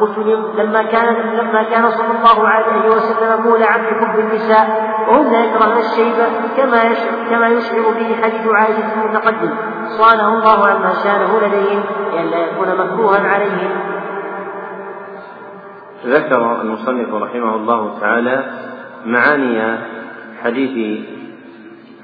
قلت 0.00 0.18
لما 0.58 0.82
كان 0.82 1.14
لما 1.14 1.62
كان 1.62 1.90
صلى 1.90 2.06
الله 2.18 2.48
عليه 2.48 2.90
وسلم 2.90 3.42
مولعا 3.42 3.76
بحب 3.76 4.18
النساء 4.18 4.92
وهن 5.08 5.34
يكرهن 5.34 5.78
الشيب 5.78 6.14
كما 6.56 6.82
يشعر 6.82 7.14
كما 7.30 7.48
يشعر 7.48 7.82
به 7.98 8.16
حديث 8.22 8.46
عائشة 8.54 9.04
المتقدم 9.04 9.50
صانه 9.98 10.28
الله 10.38 10.66
عما 10.66 10.92
شانه 11.04 11.40
لديهم 11.40 11.82
لئلا 12.12 12.38
يكون 12.38 12.68
مكروها 12.68 13.28
عليهم. 13.28 13.70
ذكر 16.06 16.60
المصنف 16.60 17.14
رحمه 17.14 17.56
الله 17.56 17.98
تعالى 18.00 18.44
معاني 19.06 19.78
حديث 20.42 21.00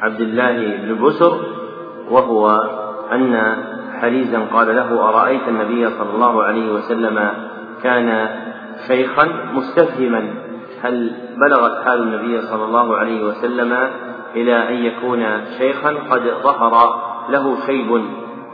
عبد 0.01 0.21
الله 0.21 0.77
بن 0.77 1.05
بسر 1.05 1.41
وهو 2.11 2.49
أن 3.13 3.57
حريزا 4.01 4.39
قال 4.53 4.77
له 4.77 5.09
أرأيت 5.09 5.49
النبي 5.49 5.91
صلى 5.91 6.11
الله 6.15 6.43
عليه 6.43 6.73
وسلم 6.73 7.31
كان 7.83 8.29
شيخا 8.87 9.29
مستفهما 9.55 10.35
هل 10.83 11.13
بلغت 11.37 11.85
حال 11.85 12.03
النبي 12.03 12.43
صلى 12.43 12.65
الله 12.65 12.97
عليه 12.97 13.25
وسلم 13.25 13.91
إلى 14.35 14.69
أن 14.69 14.75
يكون 14.75 15.25
شيخا 15.59 15.95
قد 16.11 16.23
ظهر 16.43 17.01
له 17.31 17.67
شيب. 17.67 18.05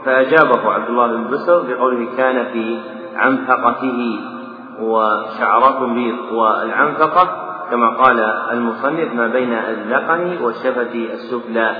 فأجابه 0.05 0.71
عبد 0.71 0.89
الله 0.89 1.07
بن 1.07 1.27
بسر 1.31 1.61
بقوله 1.61 2.07
كان 2.17 2.45
في 2.53 2.79
عنفقته 3.15 4.19
وشعرات 4.79 5.89
بيض 5.89 6.31
والعنفقة 6.31 7.27
كما 7.71 7.89
قال 7.89 8.19
المصنف 8.51 9.13
ما 9.13 9.27
بين 9.27 9.53
الذقن 9.53 10.37
والشفة 10.41 10.93
السفلى. 11.13 11.75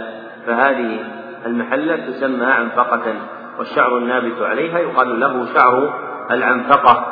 فهذه 0.47 0.99
المحلة 1.45 1.95
تسمى 1.95 2.45
عنفقة 2.45 3.13
والشعر 3.59 3.97
النابت 3.97 4.41
عليها 4.41 4.79
يقال 4.79 5.19
له 5.19 5.45
شعر 5.53 5.93
العنفقة. 6.31 7.05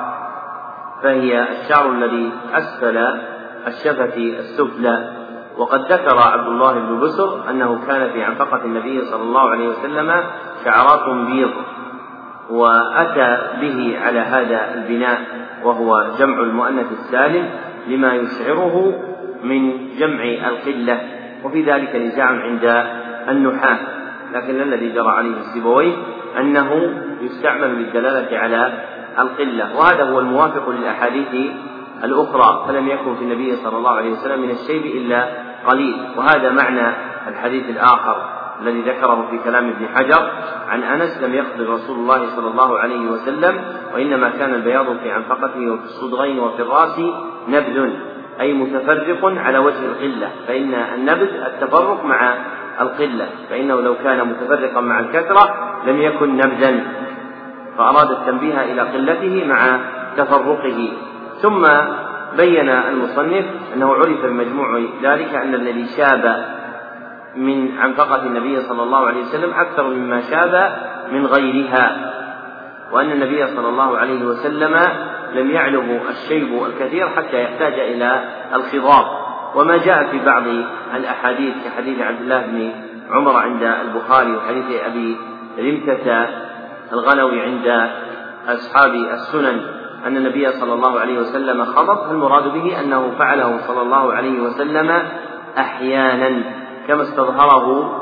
فهي 1.03 1.47
الشعر 1.51 1.91
الذي 1.91 2.31
أسفل 2.53 2.97
الشفة 3.67 4.17
السفلى. 4.17 5.22
وقد 5.57 5.91
ذكر 5.91 6.17
عبد 6.17 6.47
الله 6.47 6.73
بن 6.73 6.99
بسر 6.99 7.49
أنه 7.49 7.79
كان 7.87 8.09
في 8.13 8.23
عنفقة 8.23 8.65
النبي 8.65 9.05
صلى 9.05 9.23
الله 9.23 9.49
عليه 9.49 9.67
وسلم 9.67 10.23
شعرات 10.65 11.09
بيض 11.27 11.51
وأتى 12.49 13.37
به 13.61 13.99
على 14.05 14.19
هذا 14.19 14.73
البناء 14.73 15.21
وهو 15.63 16.07
جمع 16.19 16.39
المؤنث 16.39 16.91
السالم 16.91 17.49
لما 17.87 18.13
يشعره 18.13 18.93
من 19.43 19.89
جمع 19.99 20.23
القلة 20.23 21.01
وفي 21.43 21.63
ذلك 21.63 21.95
نزاع 21.95 22.25
عند 22.25 22.85
النحاة. 23.29 23.77
لكن 24.33 24.61
الذي 24.61 24.89
جرى 24.89 25.09
عليه 25.09 25.37
السيبويه 25.37 25.93
أنه 26.39 26.93
يستعمل 27.21 27.67
للدلالة 27.67 28.37
على 28.37 28.73
القلة 29.19 29.77
وهذا 29.77 30.03
هو 30.03 30.19
الموافق 30.19 30.69
للأحاديث 30.69 31.51
الأخرى 32.03 32.65
فلم 32.67 32.87
يكن 32.87 33.15
في 33.15 33.21
النبي 33.21 33.55
صلى 33.55 33.77
الله 33.77 33.91
عليه 33.91 34.11
وسلم 34.11 34.41
من 34.41 34.49
الشيب 34.49 34.85
إلا 34.85 35.29
قليل. 35.67 35.95
وهذا 36.17 36.51
معنى 36.51 36.95
الحديث 37.27 37.69
الآخر 37.69 38.43
الذي 38.61 38.81
ذكره 38.81 39.27
في 39.31 39.37
كلام 39.43 39.69
ابن 39.69 39.87
حجر 39.95 40.31
عن 40.69 40.83
أنس 40.83 41.23
لم 41.23 41.33
يقبل 41.33 41.69
رسول 41.69 41.95
الله 41.99 42.35
صلى 42.35 42.47
الله 42.47 42.79
عليه 42.79 43.11
وسلم 43.11 43.61
وإنما 43.93 44.29
كان 44.29 44.53
البياض 44.53 44.85
في 45.03 45.11
عنفقته 45.11 45.71
وفي 45.71 45.83
الصدغين 45.83 46.39
وفي 46.39 46.61
الرأس 46.61 46.99
نبذ 47.47 47.89
أي 48.39 48.53
متفرق 48.53 49.25
على 49.25 49.57
وجه 49.57 49.85
القلة 49.85 50.29
فإن 50.47 50.73
النبذ 50.73 51.29
التفرق 51.45 52.05
مع 52.05 52.33
القلة 52.81 53.27
فإنه 53.49 53.81
لو 53.81 53.95
كان 54.03 54.27
متفرقا 54.27 54.81
مع 54.81 54.99
الكثرة 54.99 55.73
لم 55.87 56.01
يكن 56.01 56.35
نبذا 56.35 56.83
فأراد 57.77 58.11
التنبيه 58.11 58.61
إلى 58.61 58.81
قلته 58.81 59.45
مع 59.47 59.79
تفرقه. 60.17 60.93
ثم 61.43 61.67
بين 62.37 62.69
المصنف 62.69 63.45
أنه 63.75 63.93
عرف 63.93 64.25
بمجموع 64.25 64.79
ذلك 65.03 65.35
أن 65.35 65.53
الذي 65.53 65.85
شاب 65.97 66.45
من 67.35 67.77
عنفقة 67.77 68.25
النبي 68.25 68.61
صلى 68.61 68.83
الله 68.83 69.07
عليه 69.07 69.21
وسلم 69.21 69.53
أكثر 69.53 69.87
مما 69.87 70.21
شاب 70.21 70.73
من 71.11 71.25
غيرها 71.25 72.13
وأن 72.91 73.11
النبي 73.11 73.47
صلى 73.47 73.69
الله 73.69 73.97
عليه 73.97 74.25
وسلم 74.25 74.77
لم 75.33 75.51
يعلم 75.51 75.99
الشيب 76.09 76.63
الكثير 76.65 77.09
حتى 77.09 77.43
يحتاج 77.43 77.73
إلى 77.73 78.23
الخضاب. 78.53 79.05
وما 79.55 79.77
جاء 79.77 80.03
في 80.11 80.19
بعض 80.25 80.43
الأحاديث 80.95 81.53
كحديث 81.65 82.01
عبد 82.01 82.21
الله 82.21 82.41
بن 82.41 82.71
عمر 83.11 83.37
عند 83.37 83.63
البخاري 83.63 84.35
وحديث 84.35 84.81
أبي 84.85 85.17
رمتة 85.59 86.27
الغنوي 86.93 87.41
عند 87.41 87.89
أصحاب 88.47 88.93
السنن 88.93 89.82
أن 90.05 90.17
النبي 90.17 90.51
صلى 90.51 90.73
الله 90.73 90.99
عليه 90.99 91.19
وسلم 91.19 91.65
خضب 91.65 92.07
فالمراد 92.07 92.53
به 92.53 92.79
أنه 92.79 93.11
فعله 93.19 93.67
صلى 93.67 93.81
الله 93.81 94.13
عليه 94.13 94.41
وسلم 94.41 95.03
أحيانا 95.57 96.43
كما 96.87 97.03
استظهره 97.03 97.99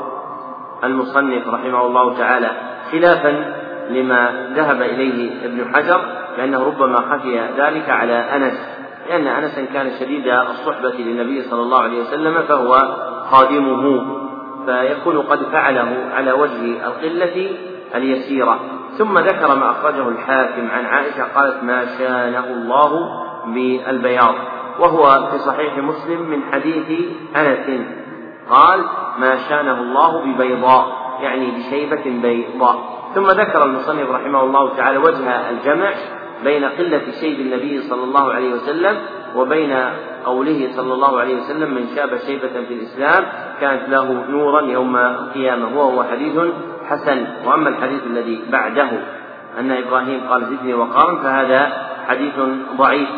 المصنف 0.84 1.48
رحمه 1.48 1.86
الله 1.86 2.18
تعالى 2.18 2.50
خلافا 2.92 3.54
لما 3.90 4.50
ذهب 4.56 4.82
إليه 4.82 5.44
ابن 5.44 5.74
حجر 5.74 6.00
لأنه 6.38 6.64
ربما 6.66 6.96
خفي 6.96 7.40
ذلك 7.58 7.90
على 7.90 8.14
أنس 8.14 8.82
لأن 9.08 9.26
أنسا 9.26 9.64
كان 9.64 9.90
شديد 10.00 10.28
الصحبة 10.28 10.94
للنبي 10.98 11.42
صلى 11.42 11.62
الله 11.62 11.78
عليه 11.78 12.00
وسلم 12.00 12.42
فهو 12.42 12.96
خادمه 13.30 14.06
فيكون 14.66 15.18
قد 15.18 15.42
فعله 15.42 16.04
على 16.14 16.32
وجه 16.32 16.86
القلة 16.86 17.56
اليسيرة. 17.94 18.60
ثم 18.98 19.18
ذكر 19.18 19.54
ما 19.56 19.70
أخرجه 19.70 20.08
الحاكم 20.08 20.70
عن 20.70 20.86
عائشة 20.86 21.24
قالت 21.34 21.62
ما 21.62 21.86
شانه 21.98 22.44
الله 22.44 22.92
بالبياض. 23.46 24.34
وهو 24.78 25.28
في 25.30 25.38
صحيح 25.38 25.78
مسلم 25.78 26.30
من 26.30 26.42
حديث 26.52 27.00
أنس. 27.36 27.86
قال 28.50 28.84
ما 29.18 29.36
شانه 29.48 29.80
الله 29.80 30.24
ببيضاء. 30.24 31.02
يعني 31.20 31.50
بشيبة 31.50 32.04
بيضاء. 32.22 32.76
ثم 33.14 33.26
ذكر 33.26 33.64
المصنف 33.64 34.10
رحمه 34.10 34.42
الله 34.42 34.76
تعالى 34.76 34.98
وجه 34.98 35.50
الجمع 35.50 35.92
بين 36.44 36.64
قلة 36.64 37.02
شيب 37.20 37.40
النبي 37.40 37.80
صلى 37.80 38.04
الله 38.04 38.32
عليه 38.32 38.54
وسلم 38.54 38.96
وبين 39.36 39.72
قوله 40.24 40.68
صلى 40.76 40.94
الله 40.94 41.20
عليه 41.20 41.36
وسلم 41.36 41.74
من 41.74 41.86
شاب 41.96 42.16
شيبة 42.16 42.48
في 42.48 42.74
الإسلام 42.74 43.24
كانت 43.60 43.88
له 43.88 44.24
نورا 44.28 44.62
يوم 44.62 44.96
القيامة. 44.96 45.78
وهو 45.78 46.04
حديث 46.04 46.38
حسن. 46.92 47.26
وأما 47.46 47.68
الحديث 47.68 48.06
الذي 48.06 48.42
بعده 48.52 48.90
أن 49.58 49.70
إبراهيم 49.70 50.20
قال 50.30 50.44
زدني 50.44 50.74
وقارا 50.74 51.22
فهذا 51.22 51.72
حديث 52.08 52.34
ضعيف. 52.76 53.08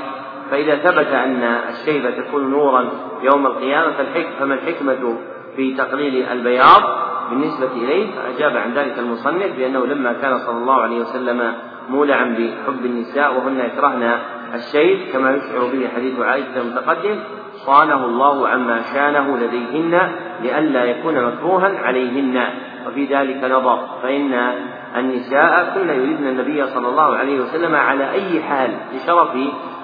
فإذا 0.50 0.76
ثبت 0.76 1.06
أن 1.06 1.42
الشيبة 1.42 2.10
تكون 2.10 2.50
نورا 2.50 2.90
يوم 3.22 3.46
القيامة 3.46 3.92
فما 4.38 4.54
الحكمة 4.54 5.16
في 5.56 5.74
تقليل 5.74 6.26
البياض 6.32 6.82
بالنسبة 7.30 7.72
إليه؟ 7.76 8.10
فأجاب 8.10 8.56
عن 8.56 8.74
ذلك 8.74 8.98
المصنف 8.98 9.56
بأنه 9.56 9.86
لما 9.86 10.12
كان 10.12 10.38
صلى 10.38 10.56
الله 10.56 10.82
عليه 10.82 11.00
وسلم 11.00 11.52
مولعا 11.88 12.24
بحب 12.24 12.84
النساء 12.84 13.34
وهن 13.34 13.60
يكرهن 13.60 14.18
الشيب 14.54 14.98
كما 15.12 15.30
يشعر 15.30 15.66
به 15.72 15.88
حديث 15.96 16.20
عائشة 16.20 16.60
المتقدم 16.60 17.16
صانه 17.66 18.04
الله 18.04 18.48
عما 18.48 18.82
شانه 18.94 19.38
لديهن 19.38 20.12
لئلا 20.42 20.84
يكون 20.84 21.24
مكروها 21.24 21.78
عليهن. 21.84 22.44
وفي 22.86 23.04
ذلك 23.04 23.44
نظر 23.44 23.78
فإن 24.02 24.54
النساء 24.96 25.72
كن 25.74 25.88
يريدن 25.88 26.26
النبي 26.26 26.66
صلى 26.66 26.88
الله 26.88 27.16
عليه 27.16 27.40
وسلم 27.40 27.74
على 27.74 28.10
أي 28.10 28.42
حال 28.42 28.70
لشرف 28.94 29.30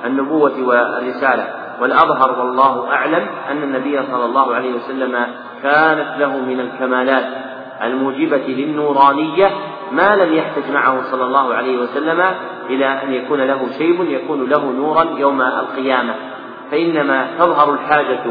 النبوة 0.04 0.62
والرسالة. 0.66 1.44
والأظهر 1.80 2.38
والله 2.38 2.92
أعلم 2.92 3.26
أن 3.50 3.62
النبي 3.62 4.02
صلى 4.02 4.24
الله 4.24 4.54
عليه 4.54 4.74
وسلم 4.74 5.26
كانت 5.62 6.18
له 6.18 6.36
من 6.36 6.60
الكمالات 6.60 7.24
الموجبة 7.82 8.44
للنورانية 8.48 9.50
ما 9.92 10.16
لم 10.16 10.34
يحتج 10.34 10.70
معه 10.70 11.02
صلى 11.10 11.24
الله 11.24 11.54
عليه 11.54 11.78
وسلم 11.78 12.24
إلى 12.70 12.86
أن 12.86 13.12
يكون 13.12 13.40
له 13.40 13.68
شيب 13.78 14.10
يكون 14.10 14.48
له 14.48 14.72
نورا 14.72 15.04
يوم 15.18 15.42
القيامة. 15.42 16.14
فإنما 16.70 17.26
تظهر 17.38 17.74
الحاجة 17.74 18.24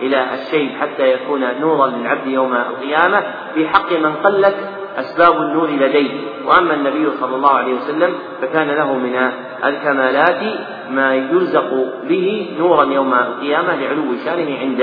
إلى 0.00 0.34
الشيب 0.34 0.70
حتى 0.80 1.02
يكون 1.12 1.60
نورا 1.60 1.86
للعبد 1.86 2.26
يوم 2.26 2.54
القيامة. 2.54 3.22
في 3.54 3.68
حق 3.68 3.92
من 3.92 4.12
قلت 4.14 4.56
أسباب 4.96 5.42
النور 5.42 5.68
لديه. 5.68 6.10
وأما 6.46 6.74
النبي 6.74 7.10
صلى 7.10 7.36
الله 7.36 7.50
عليه 7.50 7.74
وسلم 7.74 8.14
فكان 8.42 8.68
له 8.70 8.94
من 8.94 9.30
الكمالات 9.64 10.42
ما 10.90 11.14
يرزق 11.14 11.70
به 12.08 12.56
نورا 12.58 12.84
يوم 12.84 13.14
القيامة 13.14 13.74
لعلو 13.74 14.14
شانه 14.24 14.58
عند 14.58 14.82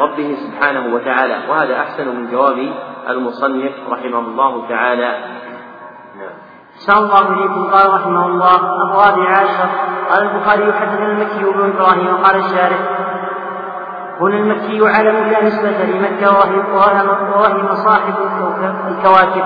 ربه 0.00 0.34
سبحانه 0.34 0.94
وتعالى. 0.94 1.36
وهذا 1.48 1.76
أحسن 1.80 2.08
من 2.08 2.30
جواب 2.30 2.72
المصنف 3.08 3.72
رحمه 3.90 4.18
الله 4.18 4.68
تعالى. 4.68 5.18
أحسن 6.76 6.98
الله 6.98 7.28
إليكم. 7.32 7.70
قال 7.70 7.94
رحمه 7.94 8.26
الله 8.26 8.56
الرابع 8.56 9.28
عشر 9.28 9.68
قال 10.10 10.22
البخاري 10.22 10.72
حدثنا 10.72 11.12
المكي 11.12 11.44
بن 11.44 11.72
إبراهيم 11.76 12.06
وقال 12.14 12.36
الشارح 12.36 12.78
هنا 14.20 14.36
المكي 14.36 14.88
علم 14.88 15.16
لا 15.16 15.44
نسبة 15.44 15.84
لمكة 15.84 16.32
ووهم 16.32 17.74
صاحب 17.74 18.14
الكواكب 18.88 19.44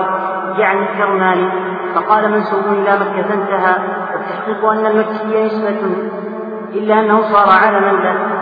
يعني 0.57 0.79
الكرماني 0.79 1.49
فقال 1.95 2.31
منسوب 2.31 2.63
إلى 2.67 2.91
مكة 2.95 3.33
انتهى 3.33 3.75
والتحقيق 4.13 4.65
أن 4.65 4.85
المكي 4.85 5.45
نسبة 5.45 5.79
إلا 6.73 6.99
أنه 6.99 7.21
صار 7.21 7.49
علما 7.49 7.91
له. 7.91 8.37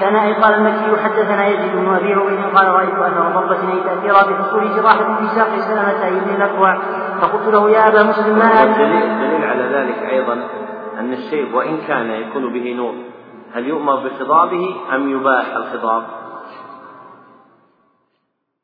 كان 0.00 0.16
أي 0.16 0.32
قال 0.32 0.54
المكي 0.54 1.02
حدثنا 1.04 1.46
يزيد 1.46 1.72
بن 1.76 1.94
أبي 1.94 2.14
عبيد 2.14 2.56
قال 2.56 2.68
رأيت 2.68 2.94
أثر 2.94 3.32
ضربة 3.34 3.72
أي 3.72 3.80
تأثيرا 3.84 4.22
بحصول 4.22 4.76
جراحة 4.76 5.16
في 5.20 5.26
ساق 5.28 5.48
سلمة 5.58 6.20
بن 6.20 6.34
الأكوع 6.34 6.78
فقلت 7.20 7.54
له 7.54 7.70
يا 7.70 7.88
أبا 7.88 8.02
مسلم 8.02 8.38
ما 8.38 8.44
هذا 8.44 8.72
دليل 8.72 9.44
على 9.44 9.62
ذلك 9.62 10.10
أيضا 10.10 10.32
أن 10.98 11.12
الشيب 11.12 11.54
وإن 11.54 11.78
كان 11.88 12.10
يكون 12.10 12.52
به 12.52 12.74
نور. 12.76 12.94
هل 13.56 13.66
يؤمر 13.66 13.96
بخضابه 13.96 14.76
أم 14.94 15.10
يباح 15.10 15.56
الخضاب؟ 15.56 16.02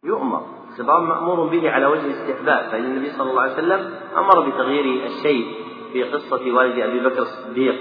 يؤمر. 0.04 0.42
الخطاب 0.68 1.02
مأمور 1.02 1.46
به 1.46 1.70
على 1.70 1.86
وجه 1.86 2.06
الاستحباب 2.06 2.70
فإن 2.70 2.84
النبي 2.84 3.10
صلى 3.10 3.30
الله 3.30 3.42
عليه 3.42 3.52
وسلم 3.52 3.94
أمر 4.16 4.40
بتغيير 4.40 5.06
الشيء 5.06 5.46
في 5.92 6.02
قصة 6.02 6.52
والد 6.54 6.78
أبي 6.78 7.00
بكر 7.00 7.22
الصديق 7.22 7.74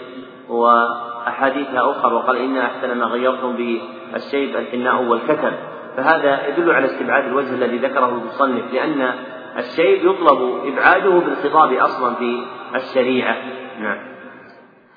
وأحاديثها 0.49 1.91
أخرى 1.91 2.14
وقال 2.14 2.38
إن 2.38 2.57
أحسن 2.57 2.97
ما 2.97 3.05
غيرتم 3.05 3.55
بالشيب 3.55 4.55
الحناء 4.55 5.03
والكتم. 5.03 5.51
فهذا 5.97 6.47
يدل 6.47 6.72
على 6.72 6.86
استبعاد 6.86 7.26
الوجه 7.26 7.55
الذي 7.55 7.78
ذكره 7.78 8.09
المصنف 8.09 8.74
لأن 8.74 9.14
الشيء 9.57 10.09
يطلب 10.09 10.59
إبعاده 10.66 11.09
بالخطاب 11.09 11.74
أصلا 11.74 12.16
في 12.16 12.43
الشريعة. 12.76 13.36
نعم. 13.80 13.99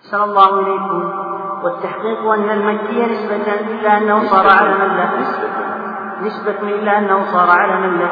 أحسن 0.05 0.23
الله 0.23 0.61
إليكم. 0.61 1.24
والتحقيق 1.65 2.33
أن 2.33 2.51
المكي 2.51 3.07
نسبة 3.07 3.55
إلا 3.55 3.99
أنه 3.99 4.25
صار 4.25 4.47
على 4.59 4.75
من 4.75 4.97
له 4.97 5.11
نسبة 6.23 6.69
إلا 6.69 6.99
أنه 6.99 7.25
صار 7.33 7.51
على 7.51 7.81
من 7.81 7.99
له 7.99 8.11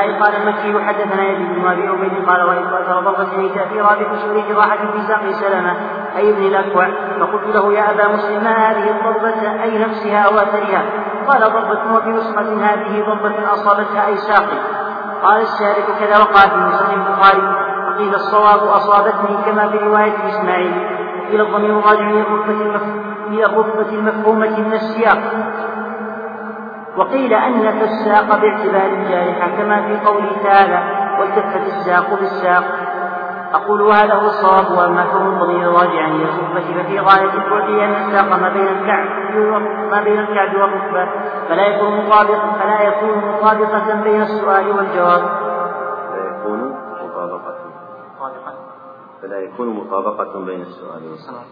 أي 0.00 0.20
قال 0.20 0.34
المكي 0.36 0.84
حدثنا 0.84 1.28
يزيد 1.28 1.54
بن 1.54 1.70
أبي 1.70 1.88
عبيد 1.88 2.28
قال 2.28 2.40
قاتل 2.40 3.04
ضربة 3.04 3.24
في 3.70 3.80
رابع 3.80 4.16
شهور 4.22 4.42
جراحة 4.48 4.76
في 4.76 5.02
ساق 5.08 5.30
سلمة. 5.30 5.74
أي 6.16 6.30
ابن 6.30 6.42
الأكوع 6.46 6.88
فقلت 7.20 7.54
له 7.54 7.72
يا 7.72 7.90
أبا 7.90 8.14
مسلم 8.14 8.44
ما 8.44 8.70
هذه 8.70 8.90
الضربة 8.90 9.62
أي 9.62 9.78
نفسها 9.78 10.18
أو 10.18 10.38
أثرها؟ 10.38 10.82
قال 11.28 11.40
ضربة 11.40 11.96
وفي 11.96 12.08
نسخة 12.08 12.40
هذه 12.40 13.04
ضربة 13.06 13.52
أصابتها 13.52 14.06
أي 14.06 14.16
ساقي. 14.16 14.58
قال 15.22 15.42
الشارك 15.42 15.86
كذا 16.00 16.18
وقع 16.18 16.40
في 16.40 16.56
مسلم 16.56 17.00
البخاري. 17.06 17.42
وقيل 17.88 18.14
الصواب 18.14 18.68
أصابتني 18.68 19.36
كما 19.46 19.68
في 19.68 19.78
رواية 19.78 20.28
إسماعيل. 20.28 21.03
إلى 21.30 21.42
الضمير 21.42 21.76
راجع 21.76 22.10
إلى 22.10 22.20
الرتبة 22.20 22.80
إلى 23.28 23.44
الرتبة 23.46 23.88
المفهومة 23.94 24.60
من 24.60 24.72
السياق 24.72 25.18
وقيل 26.96 27.32
أن 27.34 27.66
الساق 27.82 28.40
باعتبار 28.40 28.86
الجارحة 28.92 29.48
كما 29.58 29.82
في 29.82 30.06
قوله 30.06 30.32
تعالى 30.44 30.78
والتفت 31.20 31.66
الساق 31.66 32.20
بالساق 32.20 32.64
أقول 33.54 33.82
هذا 33.82 34.14
هو 34.14 34.26
الصواب 34.26 34.78
وأما 34.78 35.04
كون 35.12 35.26
الضمير 35.26 35.68
راجعا 35.68 36.08
إلى 36.08 36.24
الركبة 36.24 36.82
ففي 36.82 37.00
غاية 37.00 37.30
البعد 37.34 37.70
أن 37.70 37.94
الساق 37.94 38.40
ما 38.40 38.48
بين 38.48 38.68
الكعب 38.68 39.06
ما 39.90 40.02
بين 40.02 40.18
الكعب 40.18 40.54
والركبة 40.54 41.08
فلا 41.48 41.66
يكون 41.66 41.96
مطابقا 42.06 42.52
فلا 42.60 42.82
يكون 42.82 43.22
مطابقة 43.28 44.02
بين 44.04 44.22
السؤال 44.22 44.76
والجواب. 44.76 45.22
فلا 49.24 49.38
يكون 49.38 49.68
مطابقة 49.68 50.38
بين 50.38 50.60
السؤال 50.60 51.02
والجواب. 51.02 51.46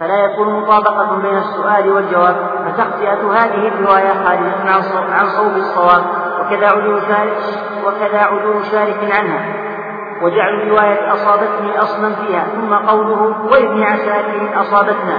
فلا 0.00 0.24
يكون 0.24 0.60
مطابقة 0.60 1.16
بين 1.16 1.38
السؤال 1.38 1.92
والجواب. 1.92 2.36
فتخطئة 2.66 3.32
هذه 3.32 3.68
الرواية 3.68 4.24
خارجة 4.24 4.70
عن 5.12 5.26
صوب 5.26 5.56
الصواب. 5.56 6.02
وكذا 6.40 6.68
عدول 6.68 7.02
شارك 7.02 7.38
وكذا 7.86 8.20
عدول 8.20 8.64
شارك 8.64 9.12
عنها. 9.12 9.54
وجعل 10.22 10.70
رواية 10.70 11.12
أصابتني 11.12 11.78
أصلا 11.78 12.14
فيها. 12.14 12.44
ثم 12.44 12.74
قوله 12.74 13.34
وابن 13.52 13.82
عساكر 13.82 14.60
أصابتنا. 14.60 15.18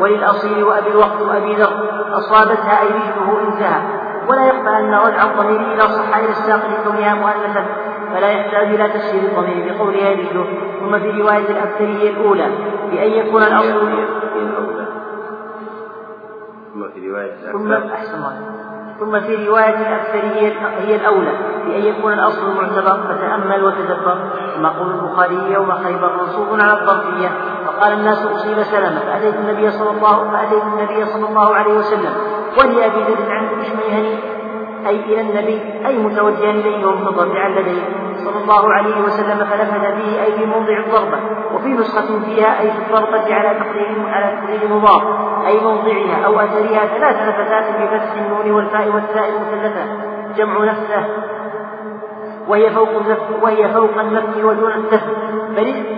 وللأصيل 0.00 0.64
وأبي 0.64 0.88
الوقت 0.88 1.22
أبي 1.30 1.54
ذر. 1.54 2.04
أصابتها 2.12 2.80
أي 2.80 2.88
رجله 2.88 3.40
انتهى. 3.48 3.82
ولا 4.28 4.46
يخفى 4.46 4.78
أن 4.78 4.94
رجع 4.94 5.22
الضمير 5.22 5.60
إلى 5.60 5.80
صحائف 5.80 6.30
الساق 6.30 6.60
لكونها 6.66 7.14
مؤنثة 7.14 7.64
فلا 8.14 8.30
يحتاج 8.30 8.66
إلى 8.66 8.88
تفسير 8.88 9.22
الضمير 9.22 9.72
بقولها 9.72 10.10
رجله 10.10 10.46
ثم 10.80 10.98
في 10.98 11.22
رواية 11.22 11.50
الأكثرية 11.50 12.10
الأولى 12.10 12.46
بأن 12.90 13.10
يكون 13.10 13.42
الأصل 13.42 13.88
ثم 16.74 16.88
في 16.94 17.10
رواية 17.10 17.52
ثم 17.52 17.72
أحسن 17.72 18.22
ثم 19.00 19.20
في 19.20 19.48
رواية 19.48 19.74
الأكثرية 19.74 20.52
هي 20.78 20.96
الأولى 20.96 21.32
بأن 21.66 21.82
يكون 21.82 22.12
الأصل 22.12 22.54
معتبر 22.54 23.14
فتأمل 23.14 23.64
وتدبر. 23.64 24.18
كما 24.56 24.68
قول 24.68 24.90
البخاري 24.90 25.52
يوم 25.52 25.72
خيبر 25.72 26.12
منصوب 26.22 26.60
على 26.60 26.72
الظرفية. 26.72 27.28
فقال 27.66 27.92
الناس 27.92 28.26
أصيب 28.26 28.62
سلمة 28.62 29.00
فأتيت 29.00 29.34
النبي 29.34 29.70
صلى 29.70 29.90
الله 29.90 30.30
فأتيت 30.30 30.62
النبي 30.62 31.06
صلى 31.06 31.28
الله 31.28 31.54
عليه 31.54 31.78
وسلم. 31.78 32.12
ولأبي 32.58 33.02
ذر 33.02 33.32
عن 33.32 33.48
بشميهني 33.60 34.33
أي 34.86 34.96
إلى 34.96 35.20
النبي 35.20 35.60
أي 35.86 35.98
متوجها 35.98 36.50
إليه 36.50 36.86
ومتضرعا 36.86 37.48
لديه 37.48 37.82
صلى 38.16 38.42
الله 38.42 38.72
عليه 38.72 39.00
وسلم 39.00 39.38
فلفت 39.38 39.80
به 39.80 40.22
أي 40.24 40.32
في 40.32 40.46
موضع 40.46 40.78
الضربة 40.78 41.18
وفي 41.54 41.68
نسخة 41.68 42.20
فيها 42.24 42.60
أي 42.60 42.70
في 42.70 42.78
الضربة 42.78 43.34
على 43.34 43.58
تقدير 43.60 44.08
على 44.12 44.36
تقدير 44.36 44.74
مضاف 44.74 45.02
أي 45.46 45.60
موضعها 45.60 46.24
أو 46.26 46.40
أثرها 46.40 46.86
ثلاث 46.86 47.28
لفتات 47.28 47.64
بفتح 47.80 48.12
النون 48.12 48.50
والفاء 48.50 48.88
والتاء 48.88 49.28
المثلثة 49.28 49.84
جمع 50.36 50.64
نفسه 50.64 51.06
وهي 52.48 52.70
فوق 52.70 52.88
النفس 52.88 53.22
وهي 53.42 53.68
فوق 53.68 54.00
النفس 54.00 54.36
ودون 54.36 54.72
النفس. 54.72 55.06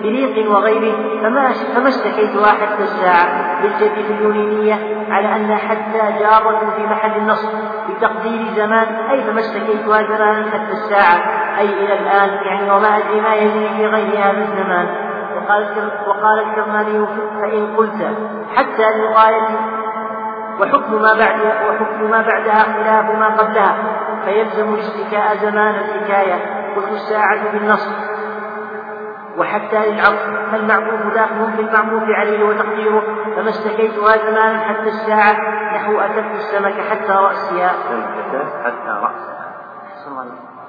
بليق 0.02 0.50
وغيره 0.50 1.20
فما 1.22 1.52
فما 1.74 1.88
اشتكيتها 1.88 2.46
حتى 2.46 2.82
الساعة 2.82 3.62
بالجد 3.62 4.10
اليونينية 4.10 4.74
على 5.10 5.36
أن 5.36 5.56
حتى 5.56 6.18
جارة 6.20 6.72
في 6.76 6.82
محل 6.86 7.16
النصب 7.16 7.48
بتقدير 7.88 8.46
زمان. 8.56 8.86
أي 9.10 9.20
فما 9.24 9.40
اشتكيتها 9.40 10.02
زمانا 10.02 10.50
حتى 10.50 10.72
الساعة 10.72 11.18
أي 11.58 11.64
إلى 11.64 11.94
الآن 12.00 12.28
يعني 12.46 12.70
وما 12.70 12.96
أدري 12.96 13.20
ما 13.20 13.34
يجري 13.34 13.68
في 13.68 13.86
غير 13.86 14.18
هذا 14.18 14.38
الزمان. 14.38 14.88
وقال 15.36 15.66
وقال 16.06 16.38
الكرماني 16.38 17.06
فإن 17.40 17.76
قلت 17.76 18.08
حتى 18.56 18.90
للغاية 18.98 19.48
وحكم 20.60 20.92
ما 20.92 21.12
بعدها 21.18 21.68
وحكم 21.68 22.10
ما 22.10 22.22
بعدها 22.22 22.62
خلاف 22.62 23.18
ما 23.18 23.26
قبلها. 23.26 23.76
فيلزم 24.26 24.74
الاشتكاء 24.74 25.36
زمان 25.36 25.74
الحكاية 25.74 26.34
قلت 26.76 26.92
الساعة 26.92 27.52
بالنص 27.52 27.88
وحتى 29.38 29.90
للعطف 29.90 30.50
فالمعطوف 30.52 31.14
داخل 31.14 31.52
في 31.56 31.62
المعطوف 31.62 32.02
عليه 32.08 32.44
وتقديره 32.44 33.02
فما 33.36 33.48
اشتكيتها 33.48 34.16
زمانا 34.16 34.58
حتى 34.60 34.88
الساعة 34.88 35.32
نحو 35.74 36.00
أكلت 36.00 36.34
السمك 36.34 36.74
حتى 36.90 37.12
رأسها. 37.12 37.68
حتى 38.64 38.88
رأسها. 39.02 39.46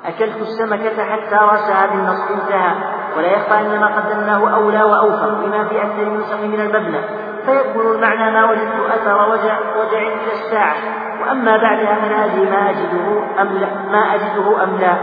أكلت 0.05 0.41
السمكة 0.41 1.03
حتى 1.03 1.35
رأسها 1.35 1.85
بالنص 1.85 2.31
انتهى. 2.31 2.75
ولا 3.17 3.27
يخفى 3.27 3.59
أن 3.59 3.79
ما 3.79 3.95
قدمناه 3.95 4.53
أولى 4.55 4.83
وأوفر 4.83 5.29
لما 5.29 5.67
في 5.67 5.81
أكثر 5.81 6.01
النسخ 6.01 6.39
من 6.39 6.59
المبنى. 6.59 7.01
فيكون 7.45 7.95
المعنى 7.95 8.31
ما 8.31 8.51
وجدت 8.51 8.91
أثر 8.91 9.29
وجع, 9.29 9.59
وجع 9.77 10.01
إلى 10.01 10.31
الساعة. 10.31 10.75
وأما 11.21 11.57
بعدها 11.57 11.95
فلا 11.95 12.25
أدري 12.25 12.49
ما 12.49 12.69
أجده 12.69 13.41
أم 13.41 13.47
لا؟ 13.47 13.67
ما 13.91 14.15
أجده 14.15 14.63
أم 14.63 14.77
لا؟ 14.79 14.95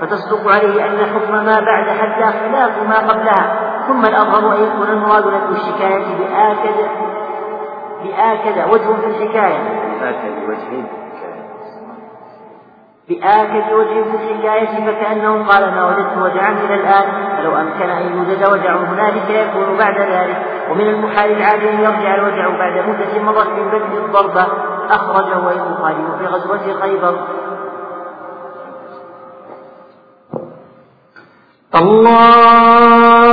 فتصدق 0.00 0.50
عليه 0.50 0.86
أن 0.86 0.98
حكم 1.14 1.32
ما 1.32 1.60
بعد 1.60 1.88
حتى 1.88 2.24
خلاف 2.24 2.88
ما 2.88 2.98
قبلها. 2.98 3.70
ثم 3.88 4.04
الأظهر 4.04 4.56
أن 4.56 4.62
يكون 4.62 4.88
المراد 4.88 5.26
له 5.26 5.48
الشكاية 5.50 6.04
بآكد 6.18 6.76
بآكد 8.04 8.70
وجه 8.70 9.00
في 9.00 9.06
الحكاية. 9.06 9.58
بآكد 10.00 10.48
وجه 10.48 10.84
بآكد 13.08 13.72
وجه 13.72 14.02
في 14.02 14.16
الحكاية 14.16 14.86
فكأنه 14.86 15.44
قال 15.46 15.74
ما 15.74 15.86
وجدت 15.86 16.18
وجعا 16.18 16.50
إلى 16.50 16.74
الآن 16.74 17.04
فلو 17.36 17.56
أمكن 17.56 17.90
أن 17.90 18.18
يوجد 18.18 18.48
وجع 18.52 18.76
هنالك 18.76 19.30
يكون 19.30 19.76
بعد 19.78 19.98
ذلك. 19.98 20.36
ومن 20.70 20.88
المحال 20.88 21.30
العادي 21.30 21.70
أن 21.70 21.80
يرجع 21.80 22.14
الوجع 22.14 22.48
بعد 22.58 22.88
مدة 22.88 23.22
مضت 23.22 23.48
من 23.48 23.68
بدء 23.68 24.04
الضربة. 24.06 24.46
أخرجه 24.90 25.52
البخاري 25.52 26.06
في 26.18 26.26
غزوة 26.26 26.80
خيبر. 26.80 27.14
الله 31.74 33.29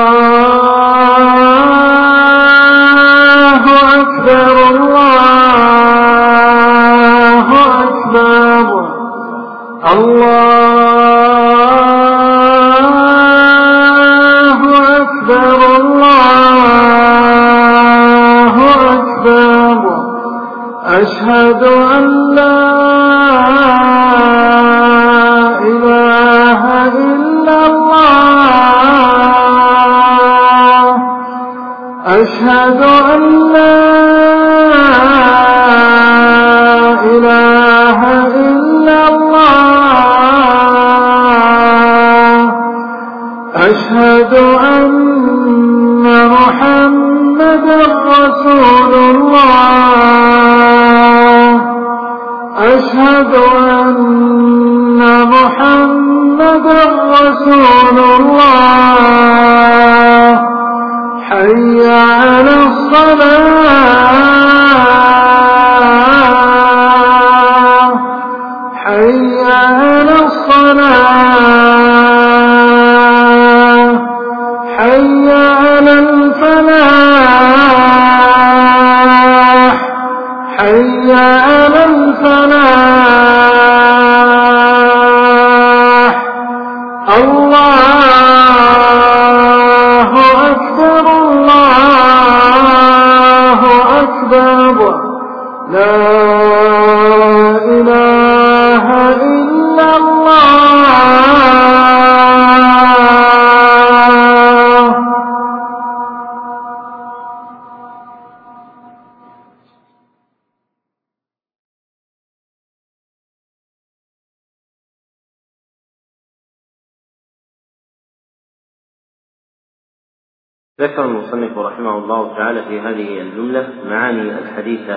ذكر 120.82 121.06
المصنف 121.06 121.58
رحمه 121.58 121.98
الله 121.98 122.38
تعالى 122.38 122.64
في 122.64 122.80
هذه 122.80 123.22
الجملة 123.22 123.70
معاني 123.90 124.22
الحديث 124.22 124.90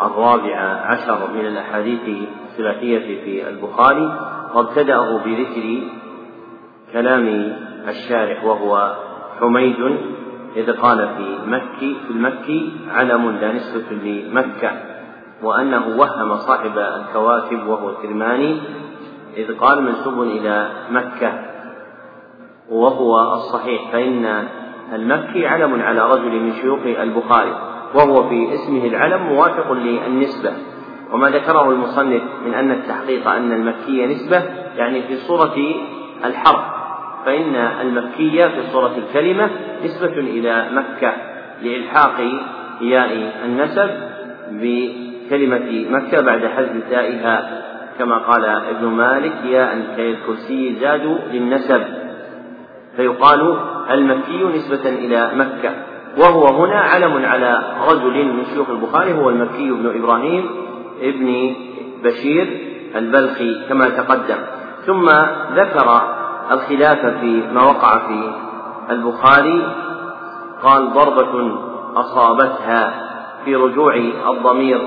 الرابع 0.00 0.56
عشر 0.60 1.30
من 1.34 1.46
الأحاديث 1.46 2.28
الثلاثية 2.50 3.24
في 3.24 3.48
البخاري 3.48 4.18
وابتدأه 4.54 5.18
بذكر 5.24 5.82
كلام 6.92 7.26
الشارح 7.88 8.44
وهو 8.44 8.94
حميد 9.40 9.98
إذ 10.56 10.72
قال 10.72 11.08
في 11.16 11.38
مكي 11.46 11.96
في 12.06 12.10
المكي 12.10 12.72
علم 12.90 13.30
لا 13.30 13.52
نسبة 13.52 13.92
لمكة 13.92 14.72
وأنه 15.42 15.96
وهم 15.98 16.36
صاحب 16.36 16.78
الكواكب 16.78 17.66
وهو 17.66 17.94
كرماني 17.94 18.60
إذ 19.36 19.58
قال 19.58 19.82
منسوب 19.82 20.22
إلى 20.22 20.68
مكة 20.90 21.32
وهو 22.70 23.34
الصحيح 23.34 23.92
فإن 23.92 24.48
المكي 24.94 25.46
علم 25.46 25.82
على 25.82 26.10
رجل 26.12 26.40
من 26.40 26.52
شيوخ 26.52 26.80
البخاري 26.86 27.54
وهو 27.94 28.28
في 28.28 28.54
اسمه 28.54 28.84
العلم 28.84 29.22
موافق 29.22 29.72
للنسبة. 29.72 30.52
وما 31.12 31.30
ذكره 31.30 31.70
المصنف 31.70 32.22
من 32.46 32.54
أن 32.54 32.70
التحقيق 32.70 33.28
أن 33.28 33.52
المكي 33.52 34.06
نسبة 34.06 34.42
يعني 34.76 35.02
في 35.02 35.16
صورة 35.16 35.56
الحرف 36.24 36.64
فإن 37.24 37.54
المكية 37.56 38.46
في 38.46 38.62
صورة 38.72 38.92
الكلمة 38.96 39.50
نسبة 39.84 40.18
إلى 40.18 40.66
مكة 40.72 41.12
لإلحاق 41.62 42.20
ياء 42.80 43.32
النسب 43.44 43.90
بكلمة 44.50 45.86
مكة 45.90 46.20
بعد 46.20 46.46
حذف 46.46 46.90
تائها. 46.90 47.62
كما 47.98 48.18
قال 48.18 48.44
ابن 48.44 48.86
مالك 48.86 49.44
ياء 49.44 49.94
كالكرسي 49.96 50.74
زادوا 50.80 51.18
للنسب 51.32 51.82
فيقال 52.96 53.56
المكي 53.90 54.44
نسبة 54.44 54.88
إلى 54.88 55.30
مكة. 55.34 55.70
وهو 56.18 56.46
هنا 56.46 56.80
علم 56.80 57.24
على 57.24 57.62
رجل 57.88 58.24
من 58.24 58.44
شيوخ 58.54 58.70
البخاري 58.70 59.14
هو 59.14 59.30
المكي 59.30 59.70
بن 59.70 60.02
إبراهيم 60.02 60.50
ابن 61.02 61.54
بشير 62.04 62.60
البلخي 62.96 63.68
كما 63.68 63.88
تقدم. 63.88 64.38
ثم 64.86 65.10
ذكر 65.54 66.02
الخلاف 66.50 67.06
في 67.06 67.42
ما 67.52 67.62
وقع 67.62 67.98
في 67.98 68.32
البخاري 68.90 69.66
قال 70.62 70.92
ضربة 70.92 71.58
أصابتها 71.96 73.10
في 73.44 73.56
رجوع 73.56 73.94
الضمير 74.28 74.80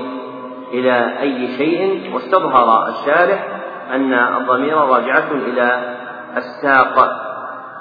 إلى 0.72 1.20
أي 1.20 1.56
شيء 1.56 2.14
واستظهر 2.14 2.88
الشارح 2.88 3.48
أن 3.94 4.12
الضمير 4.12 4.76
راجعة 4.76 5.30
إلى 5.32 5.96
الساق. 6.36 7.23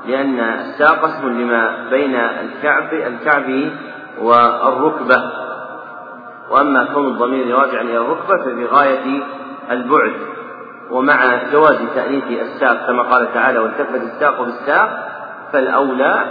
لأن 0.08 0.40
الساق 0.40 1.06
اسم 1.06 1.28
لما 1.28 1.90
بين 1.90 2.16
الكعب 2.16 2.94
الكعب 2.94 3.72
والركبة. 4.22 5.32
وأما 6.50 6.88
كون 6.94 7.08
الضمير 7.08 7.56
راجعا 7.56 7.82
إلى 7.82 7.98
الركبة 7.98 8.38
ففي 8.38 8.66
غاية 8.66 9.24
البعد. 9.72 10.14
ومع 10.92 11.18
جواز 11.52 11.78
تأنيث 11.96 12.24
الساق 12.42 12.88
كما 12.88 13.04
قال 13.04 13.34
تعالى 13.34 13.60
والتفت 13.60 14.02
الساق 14.02 14.42
بالساق 14.42 15.10
فالأولى 15.54 16.26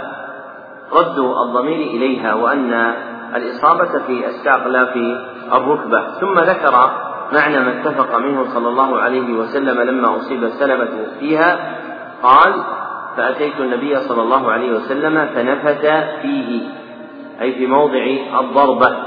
رد 0.93 1.19
الضمير 1.19 1.77
إليها 1.77 2.33
وأن 2.33 2.93
الإصابة 3.35 3.99
في 4.07 4.27
الساق 4.27 4.67
لا 4.67 4.85
في 4.85 5.19
الركبة. 5.53 6.07
ثم 6.21 6.39
ذكر 6.39 6.91
معنى 7.33 7.59
ما 7.59 7.81
اتفق 7.81 8.17
منه 8.17 8.53
صلى 8.53 8.67
الله 8.67 9.01
عليه 9.01 9.33
وسلم 9.33 9.81
لما 9.81 10.17
أصيب 10.17 10.49
سلمة 10.49 11.07
فيها. 11.19 11.77
قال 12.23 12.53
فأتيت 13.17 13.59
النبي 13.59 13.95
صلى 13.95 14.21
الله 14.21 14.51
عليه 14.51 14.71
وسلم 14.71 15.25
فنفث 15.35 15.85
فيه 16.21 16.61
أي 17.41 17.51
في 17.51 17.67
موضع 17.67 18.05
الضربة 18.39 18.97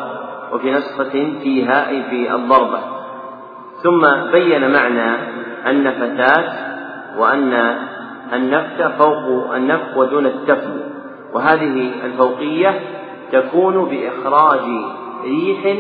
وفي 0.52 0.72
نسخة 0.72 1.32
فيها 1.42 1.88
أي 1.88 2.02
في 2.02 2.34
الضربة 2.34 2.78
ثم 3.82 4.30
بين 4.32 4.72
معنى 4.72 5.16
النفثات 5.66 6.52
وأن 7.18 7.78
النفث 8.32 8.82
فوق 8.98 9.54
النفخ 9.54 9.96
ودون 9.96 10.26
التفل 10.26 10.80
وهذه 11.32 11.92
الفوقية 12.04 12.80
تكون 13.32 13.84
بإخراج 13.84 14.61
ريح 15.24 15.76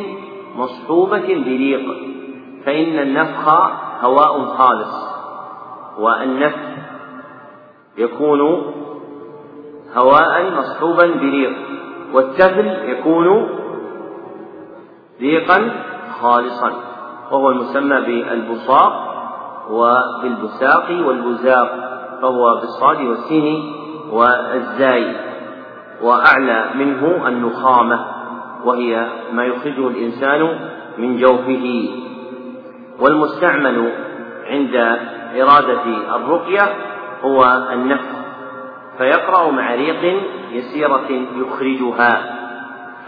مصحوبة 0.56 1.26
بريق 1.26 1.96
فإن 2.64 2.98
النفخ 2.98 3.48
هواء 4.02 4.44
خالص 4.44 5.06
والنفث 5.98 6.75
يكون 7.98 8.40
هواء 9.96 10.50
مصحوبا 10.50 11.06
بريق 11.06 11.52
والتفل 12.12 12.66
يكون 12.66 13.48
ريقا 15.20 15.70
خالصا 16.20 16.72
وهو 17.30 17.50
المسمى 17.50 18.00
بالبصاق 18.00 19.06
وبالبساق 19.70 21.06
والبزاق 21.06 21.86
فهو 22.22 22.54
بالصاد 22.60 23.00
والسين 23.00 23.72
والزاي 24.12 25.16
وأعلى 26.02 26.70
منه 26.74 27.28
النخامة 27.28 28.06
وهي 28.64 29.08
ما 29.32 29.44
يخرجه 29.44 29.88
الإنسان 29.88 30.58
من 30.98 31.20
جوفه. 31.20 31.88
والمستعمل 33.00 33.92
عند 34.46 34.74
إرادة 35.36 35.84
الرقية 36.16 36.62
هو 37.26 37.68
النفخ 37.72 38.16
فيقرأ 38.98 39.50
مع 39.50 39.74
ريق 39.74 40.22
يسيرة 40.50 41.08
يخرجها. 41.36 42.36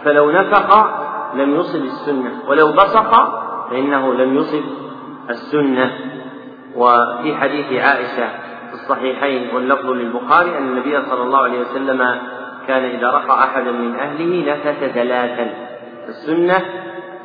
فلو 0.05 0.31
نفخ 0.31 0.87
لم 1.35 1.55
يصب 1.55 1.85
السنة. 1.85 2.33
ولو 2.49 2.73
بصق 2.73 3.13
فإنه 3.71 4.15
لم 4.15 4.37
يصب 4.37 4.65
السنة. 5.31 5.91
وفي 6.77 7.37
حديث 7.37 7.73
عائشة 7.73 8.29
في 8.69 8.75
الصحيحين 8.75 9.55
واللفظ 9.55 9.91
للبخاري 9.91 10.59
أن 10.59 10.69
النبي 10.69 11.03
صلى 11.03 11.23
الله 11.23 11.39
عليه 11.39 11.61
وسلم 11.61 12.19
كان 12.69 12.85
إذا 12.85 13.11
رقى 13.11 13.45
أحدا 13.45 13.73
من 13.73 13.95
أهله 13.95 14.53
نفث 14.53 14.93
ثلاثا. 14.95 15.51
السنة 16.09 16.65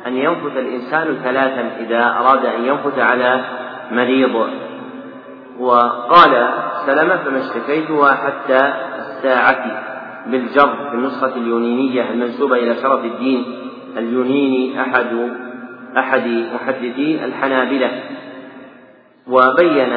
أن 0.06 0.16
ينفث 0.16 0.56
الإنسان 0.56 1.18
ثلاثا 1.24 1.70
إذا 1.80 2.16
أراد 2.20 2.44
أن 2.46 2.64
ينفث 2.64 2.98
على 2.98 3.44
مريض. 3.90 4.48
وقال 5.58 6.48
سلمة 6.86 7.16
فما 7.16 7.38
اشتكيتها 7.38 8.14
حتى 8.14 8.72
الساعة 8.98 9.82
بالجر 10.26 10.88
في 10.90 10.94
النسخة 10.94 11.36
اليونينية 11.36 12.10
المنسوبة 12.10 12.56
إلى 12.56 12.74
شرف 12.74 13.04
الدين 13.04 13.44
اليونيني 13.96 14.80
أحد 14.80 15.30
أحد 15.98 16.46
محدثي 16.54 17.24
الحنابلة. 17.24 17.90
وبين 19.28 19.92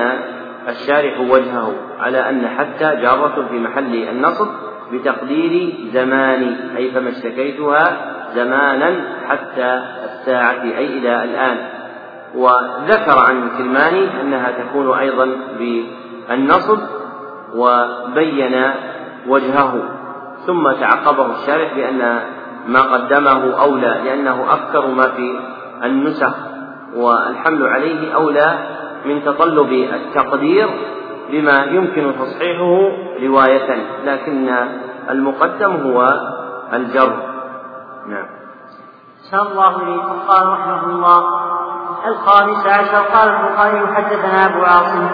الشارح 0.68 1.20
وجهه 1.20 1.74
على 2.00 2.30
أن 2.30 2.48
حتى 2.48 2.96
جارة 3.02 3.48
في 3.52 3.60
محل 3.60 3.96
النصب 3.96 4.48
بتقدير 4.94 5.74
زمان 5.94 6.56
أي 6.78 6.92
فما 6.92 7.10
اشتكيتها 7.10 7.84
زمانا 8.36 8.96
حتى 9.28 9.84
الساعة 10.04 10.64
أي 10.64 10.98
إلى 10.98 11.24
الآن. 11.24 11.58
وذكر 12.36 13.20
عن 13.30 13.44
الكرماني 13.44 14.22
أنها 14.22 14.52
تكون 14.52 14.98
أيضا 15.00 15.38
بالنصب 16.30 16.80
وبين 17.56 18.72
وجهه 19.28 19.74
ثم 20.46 20.72
تعقبه 20.72 21.26
الشارح 21.26 21.74
بأن 21.74 22.22
ما 22.68 22.82
قدمه 22.82 23.62
أولى 23.62 24.02
لأنه 24.06 24.46
أكثر 24.52 24.88
ما 24.88 25.04
في 25.04 25.40
النسخ 25.84 26.34
والحمل 26.96 27.68
عليه 27.68 28.16
أولى 28.16 28.60
من 29.06 29.24
تطلب 29.26 29.72
التقدير 29.72 30.70
بما 31.32 31.64
يمكن 31.64 32.14
تصحيحه 32.20 32.92
رواية 33.24 33.84
لكن 34.06 34.50
المقدم 35.10 35.72
هو 35.72 36.08
الجر. 36.74 37.14
نعم. 38.08 38.26
أحسن 39.24 39.52
الله 39.52 39.84
إليكم 39.84 40.20
قال 40.28 40.48
رحمه 40.48 40.84
الله 40.86 41.24
الخامس 42.08 42.68
عشر. 42.68 43.02
قال 43.14 43.30
البخاري 43.30 43.96
حدثنا 43.96 44.46
أبو 44.46 44.60
عاصم 44.64 45.08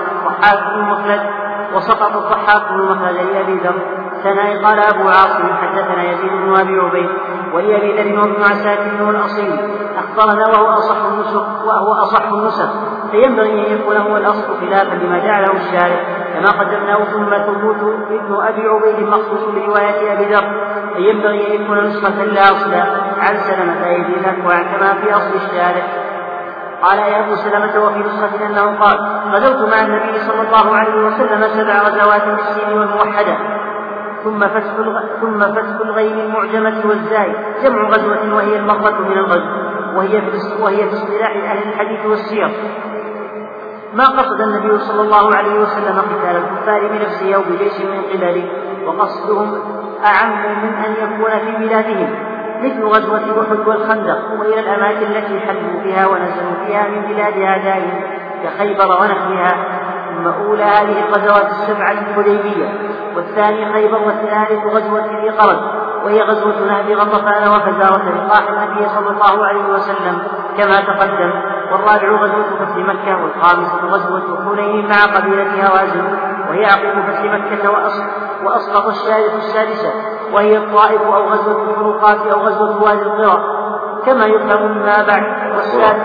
وحاكم 0.44 0.80
المخلد 0.80 1.22
وسقط 1.76 2.16
الضحاك 2.16 2.62
بن 2.70 2.82
مخلد 2.82 3.16
لأبي 3.16 3.54
ذر 3.54 3.76
ثناء 4.24 4.64
قال 4.64 4.80
أبو 4.80 5.10
عاصم 5.10 5.54
حدثنا 5.62 6.04
يزيد 6.04 6.32
بن 6.32 6.56
أبي 6.60 6.80
عبيد 6.80 7.10
ولأبي 7.54 8.02
ذر 8.02 8.20
وابن 8.20 8.44
عساكر 8.44 9.04
والأصيل. 9.04 9.60
أخبرنا 9.98 10.48
وهو 10.48 10.70
أصح 10.70 11.06
النسخ 11.06 11.66
وهو 11.66 11.94
أصح 11.94 12.32
النسخ. 12.32 12.70
فينبغي 13.12 13.68
أن 13.68 13.74
يكون 13.74 13.98
هو 13.98 14.18
الأصل 14.18 14.60
خلافا 14.60 14.96
لما 14.96 15.20
جعله 15.20 15.52
الشارع 15.52 16.04
كما 16.34 16.50
قدمناه 16.50 17.04
ثم 17.04 17.30
ثبوت 17.30 17.96
ابن 18.12 18.36
أبي 18.48 18.68
عبيد 18.68 19.08
مخصوص 19.08 19.44
برواية 19.56 20.14
أبي 20.14 20.26
ذر. 20.26 20.46
فينبغي 20.96 21.56
أن 21.56 21.62
يكون 21.62 21.78
نسخة 21.78 22.24
لا 22.24 22.41
أصل 22.41 22.74
عن 23.20 23.38
سلمة 23.38 23.88
أيدي 23.88 24.14
الأكوع 24.16 24.62
كما 24.62 24.94
في 24.94 25.14
أصل 25.14 25.36
الشارع. 25.36 26.03
قال 26.84 26.99
يا 26.99 27.19
أبو 27.19 27.36
سلمة 27.36 27.86
وفي 27.86 27.99
نسخة 27.99 28.45
أنه 28.47 28.79
قال 28.79 28.97
غزوت 29.31 29.69
مع 29.69 29.81
النبي 29.81 30.19
صلى 30.19 30.41
الله 30.41 30.75
عليه 30.75 31.05
وسلم 31.05 31.41
سبع 31.47 31.81
غزوات 31.81 32.23
بالسين 32.25 32.77
والموحدة. 32.77 33.38
ثم 34.23 34.39
فتح 34.39 34.73
ثم 35.21 35.39
فتح 35.39 35.81
الغين 35.81 36.19
المعجمة 36.19 36.89
والزاي. 36.89 37.36
جمع 37.63 37.89
غزوة 37.89 38.36
وهي 38.36 38.59
المرة 38.59 38.99
من 39.09 39.17
الغزو 39.17 39.73
وهي 39.95 40.21
في 40.21 40.61
وهي 40.63 40.89
في 40.89 40.93
اصطلاح 40.93 41.31
أهل 41.31 41.57
الحديث 41.69 42.05
والسير 42.05 42.51
ما 43.93 44.05
قصد 44.05 44.41
النبي 44.41 44.79
صلى 44.79 45.01
الله 45.01 45.36
عليه 45.36 45.59
وسلم 45.59 45.99
قتال 45.99 46.36
الكفار 46.36 46.88
بنفسه 46.88 47.36
أو 47.36 47.41
بجيش 47.41 47.81
من 47.81 48.01
قبله 48.13 48.49
وقصدهم 48.86 49.61
أعم 50.05 50.63
من 50.63 50.73
أن 50.73 50.91
يكون 50.91 51.31
في 51.39 51.65
بلادهم. 51.65 52.32
مثل 52.64 52.84
غزوة 52.84 53.41
أحد 53.41 53.68
والخندق 53.68 54.18
وإلى 54.39 54.59
الأماكن 54.59 55.05
التي 55.05 55.39
حلوا 55.39 55.82
فيها 55.84 56.07
ونزلوا 56.07 56.66
فيها 56.66 56.88
من 56.88 57.01
بلاد 57.01 57.38
أعدائهم 57.38 58.01
كخيبر 58.43 59.01
ونحوها 59.01 59.55
ثم 60.09 60.28
أولى 60.28 60.64
هذه 60.64 61.05
الغزوات 61.07 61.49
السبعة 61.51 61.91
الحديبية 61.91 62.68
والثاني 63.16 63.74
خيبر 63.74 64.01
والثالث 64.01 64.66
غزوة 64.66 65.22
ذي 65.22 65.30
قرد 65.30 65.84
وهي 66.05 66.22
غزوة 66.22 66.59
نهب 66.68 66.91
غطفان 66.91 67.47
وفزارة 67.47 68.09
لقاح 68.09 68.49
النبي 68.49 68.89
صلى 68.89 69.09
الله 69.09 69.45
عليه 69.45 69.66
وسلم 69.66 70.22
كما 70.57 70.82
تقدم 70.82 71.32
والرابع 71.72 72.11
غزوة 72.22 72.57
فتح 72.59 72.76
مكة 72.76 73.24
والخامسة 73.24 73.86
غزوة 73.86 74.49
حنين 74.49 74.88
مع 74.89 75.16
قبيلة 75.16 75.68
هوازن 75.68 76.03
وهي 76.49 76.66
عقب 76.66 77.03
فتح 77.07 77.24
مكة 77.24 77.72
وأسقط 78.45 78.88
الشارف 78.88 79.36
السادسة. 79.36 79.93
وهي 80.34 80.57
الطائف 80.57 81.01
أو 81.01 81.23
غزوة 81.23 81.69
الفروقات 81.69 82.27
أو 82.27 82.39
غزوة 82.39 82.84
وادي 82.84 83.01
القرى 83.01 83.43
كما 84.05 84.25
يفهم 84.25 84.71
مما 84.71 85.03
بعد. 85.07 85.23
والسادس 85.55 86.01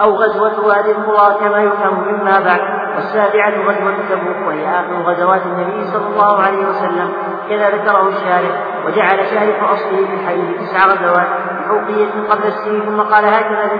أو 0.00 0.14
غزوة 0.14 0.66
وادي 0.66 0.90
القرى 0.90 1.34
كما 1.40 1.58
يفهم 1.62 2.04
مما 2.08 2.40
بعد. 2.40 2.60
والسابعة 2.94 3.50
غزوة 3.50 3.94
تبوك 4.10 4.48
وهي 4.48 4.68
آخر 4.68 5.02
غزوات 5.06 5.42
النبي 5.46 5.84
صلى 5.84 6.06
الله 6.06 6.42
عليه 6.42 6.66
وسلم. 6.68 7.12
كذا 7.48 7.70
ذكره 7.70 8.08
الشارع 8.08 8.50
وجعل 8.86 9.26
شارح 9.26 9.72
أصله 9.72 10.06
في 10.06 10.14
الحديث 10.14 10.60
تسع 10.60 10.86
غزوات 10.86 11.28
بحوقية 11.60 12.08
قبل 12.30 12.46
السنين 12.46 12.82
ثم 12.82 13.00
قال 13.00 13.24
هكذا 13.24 13.68
في 13.68 13.78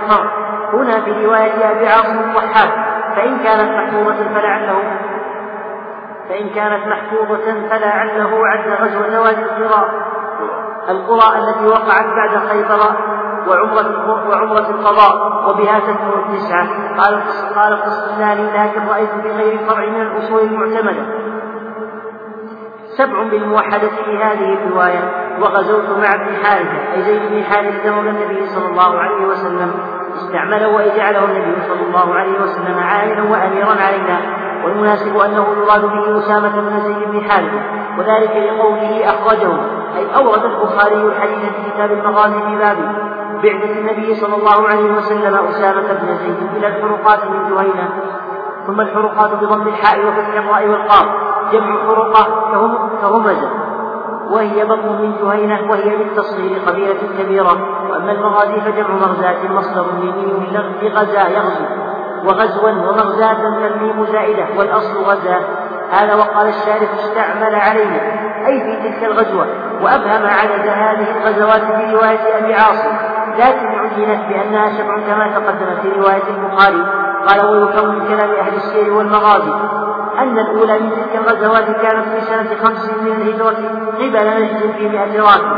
هنا 0.73 1.01
في 1.01 1.25
رواية 1.25 1.71
أبي 1.71 1.87
عاصم 1.87 2.19
الضحاك 2.19 2.69
فإن 3.15 3.39
كانت 3.39 3.71
محفوظة 3.71 4.33
فلعله 4.33 4.79
فإن 6.29 6.49
كانت 6.49 6.87
محفوظة 6.87 7.67
فلعله 7.69 8.47
عد 8.47 8.67
غزوة 8.81 9.21
وادي 9.21 9.41
القرى. 9.41 9.83
القرى 10.89 11.39
التي 11.39 11.65
وقعت 11.67 12.05
بعد 12.05 12.47
خيبر 12.49 12.79
وعمرة 13.47 14.29
وعمرة 14.29 14.69
القضاء 14.69 15.13
وبها 15.49 15.79
تكمل 15.79 16.13
التسعة. 16.25 16.67
قال 16.97 17.21
قال 17.55 17.73
القسم 17.73 18.13
الثاني 18.13 18.43
لكن 18.43 18.87
رأيت 18.89 19.09
بغير 19.23 19.57
فرع 19.67 19.85
من 19.85 20.01
الأصول 20.01 20.41
المعتمدة. 20.41 21.05
سبع 22.97 23.23
بالموحدة 23.23 23.87
في 24.05 24.17
هذه 24.23 24.53
الرواية 24.53 25.25
وغزوت 25.41 25.89
مع 25.89 26.13
ابن 26.13 26.35
حارثة. 26.43 26.93
أي 26.95 27.01
زيد 27.01 27.21
بن 27.31 27.43
حارثة 27.43 27.91
مولى 27.95 28.09
النبي 28.09 28.45
صلى 28.47 28.65
الله 28.65 28.99
عليه 28.99 29.25
وسلم. 29.25 29.71
استعمله 30.15 30.67
وجعله 30.67 31.25
النبي 31.25 31.61
صلى 31.67 31.81
الله 31.87 32.15
عليه 32.15 32.41
وسلم 32.41 32.79
عاملا 32.79 33.23
وأميرا 33.23 33.75
علينا. 33.87 34.19
والمناسب 34.65 35.17
أنه 35.17 35.45
يراد 35.57 35.81
به 35.81 36.17
أسامة 36.17 36.61
بن 36.61 36.79
زيد 36.79 37.09
بن 37.11 37.29
حارثة 37.29 37.61
وذلك 37.97 38.31
لقوله 38.35 39.09
أخرجه 39.09 39.51
أي 39.95 40.15
أورد 40.15 40.43
البخاري 40.45 40.95
الحديث 40.95 41.39
في 41.39 41.71
كتاب 41.71 41.91
المغازي 41.91 42.41
في 42.41 42.55
بابه 42.55 42.91
بعثة 43.43 43.79
النبي 43.79 44.15
صلى 44.15 44.35
الله 44.35 44.67
عليه 44.67 44.91
وسلم 44.97 45.35
أسامة 45.35 45.93
بن 45.93 46.15
زيد 46.17 46.37
إلى 46.57 46.67
الحرقات 46.67 47.19
من 47.25 47.55
جهينة 47.55 47.89
ثم 48.67 48.81
الحرقات 48.81 49.31
بضم 49.31 49.67
الحاء 49.67 50.07
وفتح 50.07 50.33
الراء 50.37 50.67
والقاف 50.67 51.05
جمع 51.51 51.77
حرقة 51.87 52.51
كهمزة 53.01 53.49
وهي 54.29 54.65
بطن 54.65 55.01
من 55.01 55.13
جهينة 55.21 55.71
وهي 55.71 55.97
بالتصغير 55.97 56.59
قبيلة 56.67 56.97
كبيرة 57.19 57.57
وأما 57.89 58.11
المغازي 58.11 58.61
فجمع 58.61 58.89
مغزاة 58.89 59.51
مصدر 59.51 59.85
من 60.01 60.59
لغزا 60.81 61.27
يغزو 61.27 61.65
وغزوا 62.25 62.69
ومغزاة 62.69 63.33
تلميم 63.33 64.05
زائدة 64.05 64.45
والأصل 64.57 65.03
غزا 65.03 65.39
هذا 65.91 66.15
وقال 66.15 66.47
الشارح 66.47 66.89
استعمل 66.93 67.55
علينا 67.55 68.01
أي 68.47 68.59
في 68.59 68.89
تلك 68.89 69.03
الغزوة 69.03 69.47
وأبهم 69.81 70.25
عدد 70.25 70.67
هذه 70.67 71.07
الغزوات 71.17 71.61
في 71.61 71.95
رواية 71.95 72.37
أبي 72.37 72.53
عاصم. 72.53 72.95
لكن 73.39 73.67
عينت 73.67 74.25
بأنها 74.29 74.69
سبع 74.69 74.99
كما 75.07 75.27
تقدم 75.27 75.81
في 75.81 75.99
رواية 75.99 76.23
البخاري. 76.27 76.85
قال 77.27 77.45
ويفهم 77.45 77.95
من 77.95 78.07
كلام 78.07 78.29
أهل 78.29 78.55
السير 78.55 78.93
والمغازي. 78.93 79.53
أن 80.19 80.39
الأولى 80.39 80.79
من 80.79 80.89
تلك 80.89 81.15
الغزوات 81.15 81.65
كانت 81.81 82.05
في 82.07 82.21
سنة 82.21 82.55
خمس 82.63 82.91
من 83.01 83.07
الهجرة 83.07 83.55
قبل 83.99 84.41
نجد 84.41 84.75
في 84.77 84.89
مئة 84.89 85.21
راكب 85.21 85.57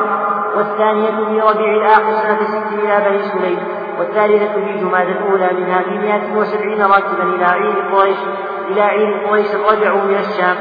والثانية 0.55 1.09
في 1.09 1.41
ربيع 1.41 1.73
الآخر 1.73 2.13
سنة 2.13 2.43
ست 2.43 2.73
إلى 2.73 3.09
بني 3.09 3.23
سليم. 3.23 3.59
والثالثة 3.99 4.53
في 4.53 4.79
جماد 4.79 5.09
الأولى 5.09 5.49
منها 5.53 5.81
في 5.81 5.97
مئة 5.97 6.37
وسبعين 6.37 6.81
راكبا 6.81 7.23
إلى 7.23 7.45
عير 7.45 7.75
قريش 7.93 8.17
إلى 8.69 8.81
عير 8.81 9.27
قريش 9.29 9.55
رجعوا 9.55 10.01
من 10.01 10.15
الشام. 10.15 10.55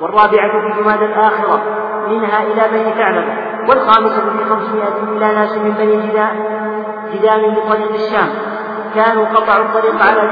والرابعة 0.00 0.60
في 0.60 0.82
جماد 0.82 1.02
الآخرة 1.02 1.62
منها 2.08 2.42
إلى 2.42 2.68
بني 2.72 2.92
ثعلبة 2.92 3.32
والخامسة 3.68 4.20
في 4.20 4.44
خمسمائة 4.50 5.02
إلى 5.16 5.34
ناس 5.34 5.56
من 5.56 5.70
بني 5.70 6.08
جدام 6.08 6.36
جدام 7.14 7.54
بطريق 7.54 7.92
الشام. 7.94 8.28
كانوا 8.94 9.24
قطعوا 9.24 9.64
الطريق 9.64 10.02
على 10.02 10.30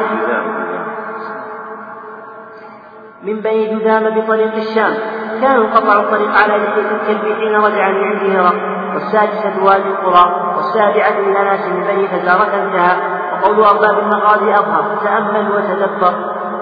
من 3.23 3.41
بني 3.41 3.75
جدام 3.75 4.21
بطريق 4.21 4.55
الشام. 4.55 4.95
كانوا 5.41 5.67
قطعوا 5.67 6.03
الطريق 6.03 6.37
على 6.37 6.53
لحية 6.57 6.91
الكلب 6.97 7.35
حين 7.41 7.57
رجع 7.57 7.89
من 7.89 8.05
عند 8.05 8.37
هرة 8.37 8.55
والسادسة 8.95 9.65
وادي 9.65 9.89
القرى. 9.89 10.46
والسابعة 10.67 11.19
إلى 11.19 11.45
ناس 11.45 11.61
من 11.67 11.85
بني 11.85 12.09
فزارة 12.09 12.65
انتهى 12.65 12.97
وقول 13.33 13.61
أرباب 13.61 13.99
المغازي 13.99 14.55
أظهر 14.55 14.85
تأمل 15.05 15.51
وتدبر. 15.53 16.15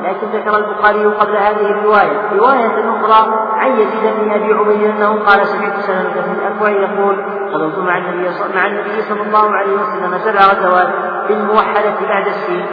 لكن 0.02 0.26
ذكر 0.26 0.56
البخاري 0.56 1.04
قبل 1.04 1.36
هذه 1.36 1.70
الرواية. 1.70 2.38
رواية 2.38 2.84
أخرى 3.00 3.34
عن 3.58 3.70
يزيد 3.72 4.14
بن 4.20 4.32
أبي 4.32 4.52
عبيد 4.52 4.90
أنه 4.90 5.24
قال 5.26 5.46
سمعت 5.46 5.80
سلمة 5.80 6.12
بن 6.26 6.32
الأكوع 6.32 6.70
يقول 6.70 7.24
غزوت 7.52 7.78
مع 7.78 7.98
النبي 7.98 8.28
مع 8.54 8.66
النبي 8.66 9.02
صلى 9.02 9.22
الله 9.22 9.56
عليه 9.56 9.72
وسلم 9.72 10.18
سبع 10.18 10.40
غزوات 10.40 10.88
بالموحدة 11.28 11.94
بعد 12.08 12.26
السين 12.26 12.66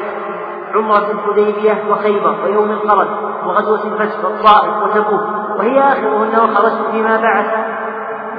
عمرة 0.76 1.12
الحديبية 1.12 1.84
وخيبر 1.90 2.36
ويوم 2.44 2.72
القرد 2.72 3.08
وغزوة 3.46 3.84
الفتح 3.84 4.26
والطائف 4.26 4.84
وتبوك 4.84 5.22
وهي 5.60 5.80
آخرهن 5.80 6.40
وخرجت 6.40 6.92
فيما 6.92 7.18
بعث 7.18 7.71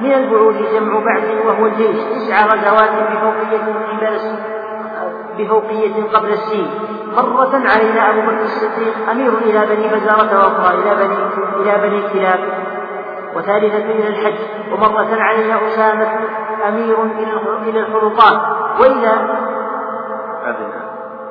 من 0.03 0.13
البعوث 0.13 0.57
جمع 0.73 0.99
بعث 0.99 1.47
وهو 1.47 1.67
الجيش. 1.67 1.97
تسع 1.97 2.47
غزوات 2.47 2.91
بفوقية 3.13 3.65
قبل 4.01 4.19
بفوقية 5.39 5.97
قبل 6.15 6.31
السين. 6.33 6.71
مرة 7.17 7.53
علينا 7.55 8.11
أبو 8.11 8.21
بكر 8.21 8.43
الصديق 8.43 9.11
أمير 9.11 9.33
إلى 9.39 9.67
بني 9.67 9.89
فزارة 9.89 10.39
وأخرى 10.39 10.79
إلى 10.79 10.95
بني 10.95 11.17
إلى 11.61 11.89
بني 11.89 12.01
كلاب 12.13 12.41
وثالثة 13.37 13.91
إلى 13.91 14.09
الحج. 14.09 14.39
ومرة 14.73 15.23
علينا 15.23 15.57
أسامة 15.69 16.09
أمير 16.69 16.97
إلى 17.63 17.81
الحلقات 17.81 18.41
وإلى 18.81 19.13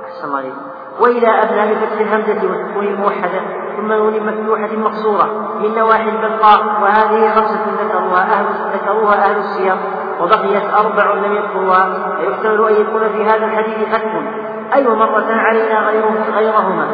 أحسن 0.05 0.25
الله 0.27 0.37
عليكم 0.37 0.70
وإلى 1.01 1.27
أبناء 1.43 1.73
بفتح 1.73 1.99
الهمزة 1.99 2.49
والسكون 2.49 2.87
الموحدة 2.87 3.41
ثم 3.77 3.93
نون 3.93 4.13
مفتوحة 4.13 4.75
مقصورة 4.77 5.57
من 5.59 5.75
نواحي 5.75 6.09
البلقاء 6.09 6.81
وهذه 6.81 7.29
خمسة 7.35 7.65
ذكروها 7.83 8.21
أهل 8.21 8.45
ذكروها 8.73 9.25
أهل 9.25 9.37
السير 9.37 9.75
وبقيت 10.21 10.63
أربع 10.73 11.13
لم 11.13 11.35
يذكروها 11.35 12.15
فيحتمل 12.17 12.67
أن 12.67 12.81
يكون 12.81 13.09
في 13.09 13.23
هذا 13.23 13.45
الحديث 13.45 13.95
ختم 13.95 14.25
أي 14.73 14.87
مرة 14.87 15.27
علينا 15.29 15.79
غيره 15.79 16.15
غيرهما. 16.35 16.87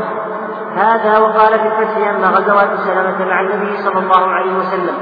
هذا 0.76 1.18
وقال 1.18 1.60
في 1.60 1.68
الفتح 1.68 2.08
أما 2.16 2.28
غزوات 2.28 2.70
سلمة 2.86 3.26
مع 3.30 3.42
النبي 3.42 3.78
صلى 3.78 4.00
الله 4.00 4.28
عليه 4.28 4.58
وسلم. 4.58 4.96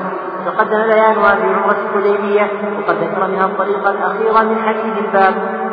تقدم 0.46 0.84
بيانها 0.84 1.36
في 1.36 1.54
عمرة 1.54 1.76
الحديبية 1.96 2.52
وقد 2.80 2.96
ذكر 2.96 3.28
منها 3.28 3.46
الطريقة 3.46 3.92
الأخيرة 3.92 4.44
من 4.44 4.64
حديث 4.64 4.98
الباب. 4.98 5.65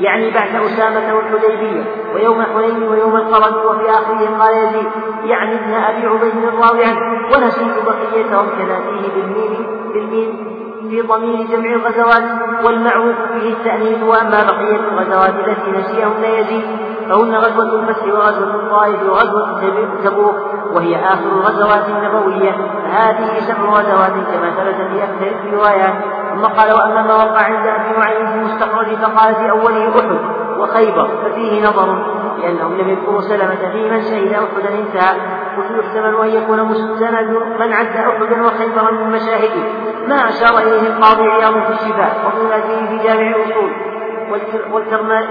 يعني 0.00 0.30
بعث 0.30 0.54
أسامة 0.54 1.14
والحديبية 1.14 1.82
ويوم 2.14 2.42
حنين 2.42 2.82
ويوم 2.82 3.16
القرن 3.16 3.66
وفي 3.66 3.90
آخره 3.90 4.38
قال 4.40 4.56
يزيد 4.56 4.86
يعني 5.24 5.54
ابن 5.54 5.72
أبي 5.74 6.06
عبيد 6.06 6.44
الراوي 6.44 6.84
عنه 6.84 7.00
ونسيت 7.34 7.74
بقيتهم 7.86 8.46
كذا 8.58 8.78
فيه 8.80 9.08
بالميم 9.14 9.66
بالميم 9.94 10.54
في 10.90 11.02
ضمير 11.02 11.46
جمع 11.46 11.74
الغزوات 11.74 12.24
والمعروف 12.64 13.16
به 13.34 13.48
التأنيث 13.48 14.02
وأما 14.02 14.44
بقية 14.44 14.76
الغزوات 14.76 15.34
التي 15.46 15.70
نسيهن 15.70 16.24
يزيد 16.24 16.64
فهن 17.08 17.34
غزوة 17.34 17.80
الفتح 17.80 18.04
وغزوة 18.06 18.54
الطائف 18.54 19.02
وغزوة 19.02 19.60
تبوك 20.04 20.36
وهي 20.74 20.96
آخر 20.96 21.26
الغزوات 21.32 21.84
النبوية 21.88 22.52
فهذه 22.84 23.40
سبع 23.40 23.70
غزوات 23.70 24.12
كما 24.12 24.50
ثبت 24.50 24.76
في 24.92 25.04
أكثر 25.04 25.36
الروايات. 25.48 25.94
ثم 26.34 26.44
قال 26.44 26.72
وأما 26.72 27.02
ما 27.02 27.14
وقع 27.14 27.42
عند 27.42 27.66
أبي 27.66 27.98
نعيم 27.98 28.26
في 28.26 28.34
المستخرج 28.34 28.86
فقال 28.86 29.34
في 29.34 29.50
أوله 29.50 29.88
أحد 29.88 30.18
وخيبر 30.58 31.08
ففيه 31.24 31.66
نظر 31.66 32.14
لأنهم 32.42 32.78
لم 32.78 32.88
يذكروا 32.88 33.20
سلمة 33.20 33.72
في 33.72 33.90
من 33.90 34.02
شهد 34.02 34.32
أحدا 34.32 34.78
انتهى 34.78 35.16
قلت 35.56 35.84
يحتمل 35.84 36.14
أن 36.22 36.42
يكون 36.42 36.62
مستند 36.62 37.30
من 37.60 37.72
عد 37.72 37.96
أحدا 37.96 38.46
وخيبرا 38.46 38.90
من 38.90 39.10
مشاهده. 39.10 39.64
ما 40.08 40.14
أشار 40.14 40.58
إليه 40.58 40.88
القاضي 40.88 41.28
عياض 41.28 41.52
في 41.52 41.70
الشفاء 41.70 42.16
وابن 42.24 42.88
في 42.88 43.04
جامع 43.04 43.28
الأصول 43.28 43.70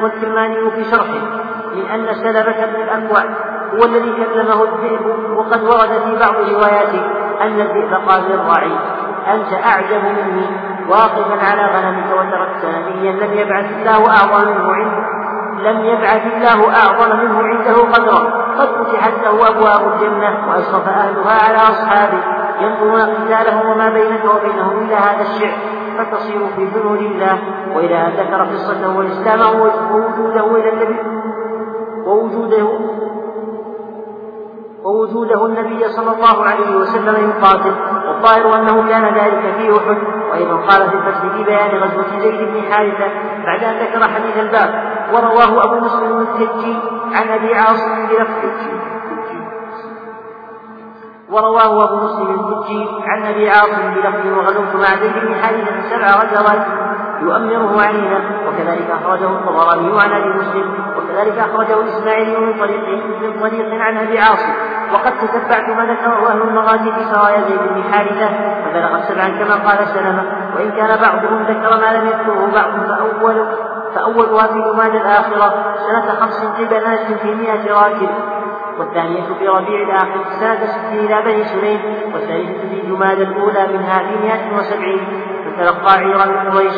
والكرماني 0.01 0.71
في 0.71 0.83
شرحه 0.83 1.21
من 1.75 1.85
أن 1.85 2.13
سلمة 2.13 2.65
بن 2.65 2.81
الأكوع 2.81 3.23
هو 3.73 3.85
الذي 3.85 4.13
كلمه 4.33 4.63
الذئب 4.63 5.05
وقد 5.37 5.63
ورد 5.63 6.01
في 6.05 6.15
بعض 6.19 6.35
رواياته 6.35 7.01
أن 7.41 7.61
الذئب 7.61 7.93
قال 8.09 8.23
للراعي 8.29 8.71
أنت 9.33 9.53
أعجب 9.53 10.03
مني. 10.03 10.72
واقفا 10.89 11.45
على 11.45 11.63
غنمك 11.75 12.11
وتركت 12.11 12.65
نبيا 12.65 13.11
لم 13.11 13.33
يبعث 13.37 13.65
الله 13.71 14.09
أعظم 14.09 14.47
منه 14.47 14.73
عنده 14.73 15.03
لم 15.63 15.85
يبعث 15.85 16.25
الله 16.33 16.75
أعظم 16.75 17.19
منه 17.19 17.43
عنده 17.43 17.73
قدرا. 17.73 18.43
قد 18.59 18.67
فتحت 18.67 19.13
له 19.23 19.49
أبواب 19.49 19.93
الجنة 19.93 20.49
وأشرف 20.49 20.87
أهلها 20.87 21.47
على 21.47 21.57
أصحابه. 21.57 22.23
ينظرون 22.61 23.01
قتالهم 23.01 23.69
وما 23.69 23.89
بينك 23.89 24.25
وبينهم 24.35 24.77
إلى 24.77 24.95
هذا 24.95 25.21
الشعر. 25.21 25.57
فتصير 25.97 26.47
في 26.55 26.65
جنود 26.65 26.99
الله. 26.99 27.37
وإلى 27.75 27.95
أن 27.95 28.11
ذكر 28.11 28.43
قصته 28.43 28.97
وإسلامه 28.97 29.71
ووجوده 29.91 30.55
إلى 30.55 30.69
النبي 30.69 30.99
ووجوده 32.05 32.67
ووجوده 34.83 35.45
النبي 35.45 35.87
صلى 35.87 36.11
الله 36.11 36.43
عليه 36.43 36.75
وسلم 36.75 37.29
يقاتل. 37.29 37.73
والظاهر 38.07 38.59
أنه 38.59 38.89
كان 38.89 39.05
ذلك 39.05 39.53
في 39.57 39.77
أحد. 39.77 39.97
وأيضا 40.33 40.55
قال 40.55 40.89
في 40.89 40.95
الفتح 40.95 41.21
في 41.35 41.43
بيان 41.43 41.69
غزوه 41.83 42.19
زيد 42.19 42.41
بن 42.41 42.73
حارثة 42.73 43.07
بعد 43.45 43.63
أن 43.63 43.75
ذكر 43.75 44.03
حديث 44.07 44.37
الباب 44.37 44.83
ورواه 45.13 45.63
أبو 45.65 45.85
مسلم 45.85 46.21
التجي 46.21 46.77
عن 47.13 47.29
أبي 47.29 47.55
عاصم 47.55 48.07
بلفظ 48.07 48.43
ورواه 51.29 51.83
أبو 51.83 51.95
مسلم 52.05 52.39
التجي 52.39 52.87
عن 53.07 53.23
أبي 53.23 53.49
عاصم 53.49 53.93
بلفظ 53.95 54.37
وغزوت 54.37 54.75
مع 54.75 54.95
زيد 54.95 55.13
بن 55.25 55.35
حارثة 55.35 55.89
سبع 55.89 56.07
غزوات 56.07 56.65
يؤمره 57.21 57.81
علينا 57.81 58.19
وكذلك 58.47 58.87
أخرجه 58.91 59.25
الطبراني 59.27 60.01
عن 60.01 60.11
أبي 60.11 60.29
مسلم 60.29 60.73
وكذلك 60.97 61.37
أخرجه 61.37 61.81
الإسماعيلي 61.81 62.37
من 62.39 62.59
طريق 62.59 62.87
من 63.21 63.39
طريق 63.41 63.81
عن 63.81 63.97
أبي 63.97 64.19
عاصم. 64.19 64.53
وقد 64.93 65.13
تتبعت 65.17 65.69
ما 65.69 65.85
ذكره 65.85 66.29
أهل 66.29 66.41
المغازي 66.41 66.91
في 66.91 67.03
سرايا 67.13 67.41
زيد 67.41 67.59
بن 67.59 67.93
حارثة 67.93 68.29
فبلغت 68.65 69.03
سبعا 69.03 69.27
كما 69.27 69.55
قال 69.55 69.87
سلمة 69.87 70.23
وإن 70.55 70.71
كان 70.71 70.99
بعضهم 71.01 71.43
ذكر 71.43 71.77
ما 71.81 71.97
لم 71.97 72.07
يذكره 72.07 72.51
بعض 72.53 72.71
فأول 72.87 73.45
فأولها 73.95 74.47
في 74.47 74.61
جماد 74.61 74.95
الآخرة 74.95 75.75
سنة 75.87 76.19
خمس 76.19 76.45
قبل 76.45 76.83
ناس 76.83 77.11
في 77.11 77.35
مئة 77.35 77.73
راكب 77.73 78.09
والثانية 78.79 79.21
في 79.39 79.47
ربيع 79.47 79.81
الآخر 79.83 80.23
سنة 80.39 80.65
ست 80.65 80.93
إلى 80.93 81.21
بني 81.21 81.43
سليم 81.43 81.81
والثالثة 82.13 82.69
في 82.69 82.81
جماد 82.81 83.19
الأولى 83.19 83.67
منها 83.67 83.99
في 83.99 84.17
مئة 84.23 84.57
وسبعين. 84.57 85.07
فتلقى 85.45 85.93
عيرا 85.93 86.25
من 86.25 86.51
قريش. 86.51 86.75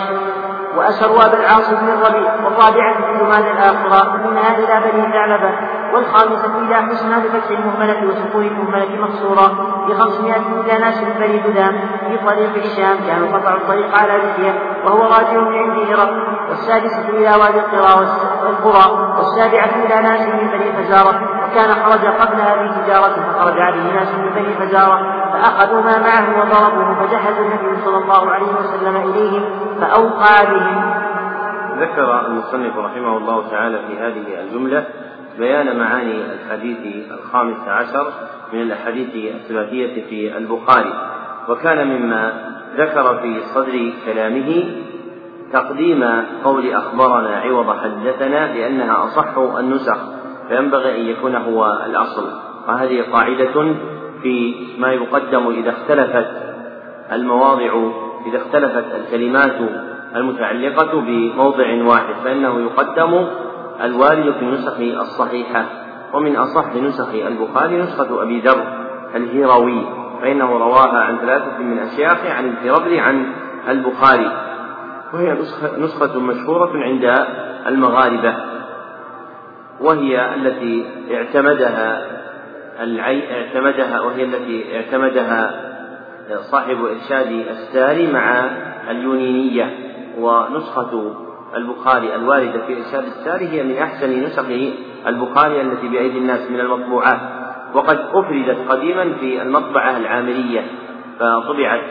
وأسروا 0.78 1.26
أبا 1.26 1.40
العاص 1.40 1.70
بن 1.70 1.90
الربيع 1.90 2.34
والرابعة 2.46 2.94
في 2.94 3.18
جمال 3.20 3.52
الآخرة 3.52 4.18
منها 4.18 4.58
إلى 4.58 4.92
بني 4.92 5.12
ثعلبة. 5.12 5.52
والخامسة 5.96 6.52
إلى 6.62 6.76
حسنى 6.76 7.16
بفتح 7.16 7.50
المهملة 7.52 8.08
وسكون 8.08 8.44
المهملة 8.46 8.90
مقصورة 9.02 9.48
بخمسمائة 9.88 10.42
إلى 10.66 10.80
ناس 10.80 11.00
بني 11.20 11.40
هدام 11.40 11.74
في 12.08 12.18
طريق 12.26 12.56
الشام 12.56 12.98
كانوا 13.08 13.38
قطعوا 13.38 13.58
الطريق 13.58 13.96
على 13.96 14.14
لحية 14.18 14.54
وهو 14.86 15.02
راجع 15.02 15.40
من 15.42 15.56
عند 15.56 15.90
هرقل 15.90 16.24
والسادسة 16.50 17.10
إلى 17.10 17.30
وادي 17.42 17.60
القرى 17.60 18.08
والقرى 18.46 19.16
والسابعة 19.18 19.70
إلى 19.86 20.02
ناس 20.02 20.22
من 20.22 20.48
بني 20.48 20.72
فزارة 20.74 21.22
وكان 21.46 21.76
خرج 21.84 22.06
قبلها 22.06 22.56
في 22.56 22.82
تجارة 22.82 23.16
فخرج 23.16 23.60
عليه 23.60 23.94
ناس 23.94 24.16
من 24.16 24.30
بني 24.36 24.54
فزارة 24.54 25.00
فأخذوا 25.34 25.82
ما 25.82 26.00
معه 26.00 26.40
وضربوه 26.40 27.06
فجهز 27.06 27.38
النبي 27.38 27.82
صلى 27.86 27.98
الله 27.98 28.32
عليه 28.32 28.54
وسلم 28.60 28.96
إليهم 28.96 29.44
فأوقع 29.82 30.44
بهم. 30.44 30.94
ذكر 31.80 32.26
المصنف 32.26 32.78
رحمه 32.78 33.18
الله 33.18 33.50
تعالى 33.52 33.80
في 33.88 34.00
هذه 34.00 34.42
الجملة 34.42 34.86
بيان 35.40 35.80
معاني 35.80 36.22
الحديث 36.34 37.12
الخامس 37.12 37.68
عشر 37.68 38.14
من 38.54 38.62
الأحاديث 38.62 39.34
الثلاثية 39.36 40.04
في 40.10 40.38
البخاري. 40.38 40.94
وكان 41.50 41.88
مما 41.88 42.34
ذكر 42.78 43.18
في 43.22 43.40
صدر 43.54 43.92
كلامه 44.06 44.64
تقديم 45.54 46.04
قول 46.44 46.74
أخبرنا 46.74 47.36
عوض 47.38 47.78
حدثنا 47.80 48.54
لأنها 48.54 49.04
أصح 49.04 49.38
النسخ 49.38 49.98
فينبغي 50.50 51.02
أن 51.02 51.06
يكون 51.06 51.36
هو 51.36 51.80
الأصل. 51.86 52.30
وهذه 52.68 53.02
قاعدة 53.12 53.76
في 54.22 54.56
ما 54.78 54.92
يقدم 54.92 55.48
إذا 55.50 55.70
اختلفت 55.70 56.28
المواضع 57.12 57.92
إذا 58.26 58.38
اختلفت 58.38 58.86
الكلمات 58.96 59.56
المتعلقة 60.16 61.02
بموضع 61.02 61.84
واحد 61.84 62.14
فإنه 62.24 62.60
يقدم 62.60 63.28
الوارد 63.84 64.34
في 64.34 64.40
النسخ 64.40 64.80
الصحيحة 64.80 65.66
ومن 66.14 66.36
أصح 66.36 66.76
نسخ 66.76 67.10
البخاري 67.14 67.82
نسخة 67.82 68.24
أبي 68.24 68.40
ذر 68.40 68.64
الهروي 69.16 69.86
فإنه 70.22 70.52
رواها 70.58 70.98
عن 70.98 71.18
ثلاثة 71.18 71.58
من 71.58 71.80
أشياخ 71.80 72.26
عن 72.26 72.50
الهربل 72.50 73.00
عن 73.00 73.26
البخاري. 73.70 74.32
وهي 75.14 75.38
نسخة 75.78 76.20
مشهورة 76.20 76.72
عند 76.74 77.26
المغاربة 77.68 78.36
وهي 79.82 80.36
التي 80.36 80.86
اعتمدها 81.12 82.16
العي 82.84 83.42
اعتمدها 83.42 84.02
وهي 84.02 84.24
التي 84.24 84.76
اعتمدها 84.76 85.66
صاحب 86.52 86.78
إرشاد 86.86 87.46
الساري 87.50 88.12
مع 88.12 88.50
اليونينية 88.90 89.78
ونسخة 90.20 91.25
البخاري 91.56 92.16
الواردة 92.16 92.66
في 92.68 92.78
إرشاد 92.78 93.04
الساري 93.04 93.48
هي 93.50 93.64
من 93.64 93.78
أحسن 93.78 94.24
نسخ 94.24 94.46
البخاري 95.08 95.62
التي 95.62 95.88
بأيدي 95.88 96.18
الناس 96.18 96.52
من 96.52 96.60
المطبوعات. 96.60 97.20
وقد 97.74 98.00
أفردت 98.14 98.58
قديما 98.70 99.14
في 99.20 99.42
المطبعة 99.42 99.98
العامرية 99.98 100.62
فطبعت 101.20 101.84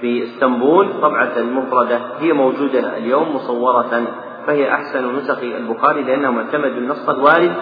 في 0.00 0.22
اسطنبول 0.22 0.88
طبعة 1.02 1.32
المفردة 1.36 2.00
هي 2.20 2.32
موجودة 2.32 2.96
اليوم 2.96 3.34
مصورة 3.34 4.06
فهي 4.46 4.72
أحسن 4.72 5.16
نسخ 5.16 5.38
البخاري 5.42 6.02
لأنهم 6.02 6.38
اعتمدوا 6.38 6.78
النص 6.78 7.08
الوارد 7.08 7.52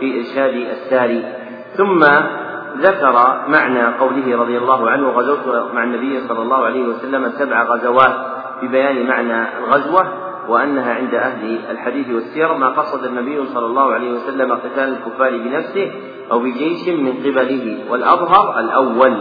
في 0.00 0.18
إرشاد 0.18 0.54
الساري. 0.54 1.24
ثم 1.76 2.00
ذكر 2.78 3.12
معنى 3.48 3.84
قوله 3.84 4.36
رضي 4.36 4.58
الله 4.58 4.90
عنه 4.90 5.08
غزوت 5.08 5.72
مع 5.74 5.84
النبي 5.84 6.20
صلى 6.28 6.42
الله 6.42 6.64
عليه 6.64 6.82
وسلم 6.82 7.28
سبع 7.28 7.62
غزوات 7.62 8.14
ببيان 8.62 9.06
معنى 9.06 9.58
الغزوة. 9.58 10.25
وأنها 10.48 10.94
عند 10.94 11.14
أهل 11.14 11.58
الحديث 11.70 12.10
والسير 12.10 12.54
ما 12.54 12.68
قصد 12.68 13.04
النبي 13.04 13.46
صلى 13.46 13.66
الله 13.66 13.92
عليه 13.92 14.10
وسلم 14.12 14.52
قتال 14.52 14.88
الكفار 14.88 15.38
بنفسه 15.38 15.90
أو 16.32 16.38
بجيش 16.38 16.88
من 16.88 17.12
قبله. 17.12 17.78
والأظهر 17.90 18.60
الأول 18.60 19.16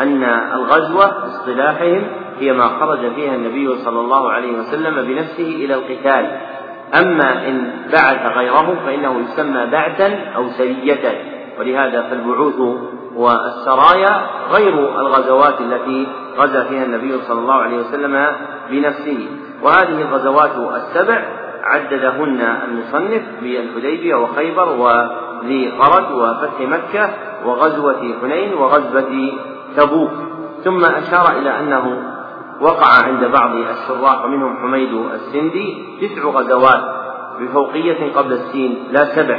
أن 0.00 0.24
الغزوة 0.54 1.06
باصطلاحهم 1.22 2.02
هي 2.40 2.52
ما 2.52 2.68
خرج 2.68 3.12
فيها 3.12 3.34
النبي 3.34 3.76
صلى 3.76 4.00
الله 4.00 4.30
عليه 4.32 4.58
وسلم 4.58 5.06
بنفسه 5.06 5.48
إلى 5.64 5.74
القتال. 5.74 6.38
أما 7.00 7.48
إن 7.48 7.70
بعث 7.92 8.36
غيره 8.36 8.78
فإنه 8.86 9.20
يسمى 9.20 9.66
بعثا 9.66 10.18
أو 10.36 10.48
سرية. 10.48 11.36
ولهذا 11.58 12.02
فالبعوث 12.02 12.60
والسرايا 13.16 14.26
غير 14.52 15.00
الغزوات 15.00 15.60
التي 15.60 16.06
غزا 16.38 16.64
فيها 16.64 16.84
النبي 16.84 17.18
صلى 17.18 17.40
الله 17.40 17.54
عليه 17.54 17.76
وسلم 17.76 18.26
بنفسه. 18.70 19.28
وهذه 19.62 20.02
الغزوات 20.02 20.74
السبع 20.74 21.24
عددهن 21.64 22.40
المصنف 22.40 23.22
بالحديبية 23.42 24.14
وخيبر 24.14 24.68
وذي 24.68 25.70
قرد 25.70 26.12
وفتح 26.12 26.60
مكة 26.60 27.10
وغزوة 27.44 28.14
حنين 28.22 28.54
وغزوة 28.54 29.32
تبوك. 29.76 30.10
ثم 30.64 30.84
أشار 30.84 31.38
إلى 31.38 31.60
أنه 31.60 32.02
وقع 32.60 33.04
عند 33.04 33.24
بعض 33.24 33.50
الشراح 33.56 34.24
ومنهم 34.24 34.56
حميد 34.56 34.92
السندي 35.14 35.84
تسع 36.00 36.22
غزوات 36.22 36.82
بفوقية 37.40 38.12
قبل 38.12 38.32
السين 38.32 38.84
لا 38.90 39.04
سبع. 39.04 39.38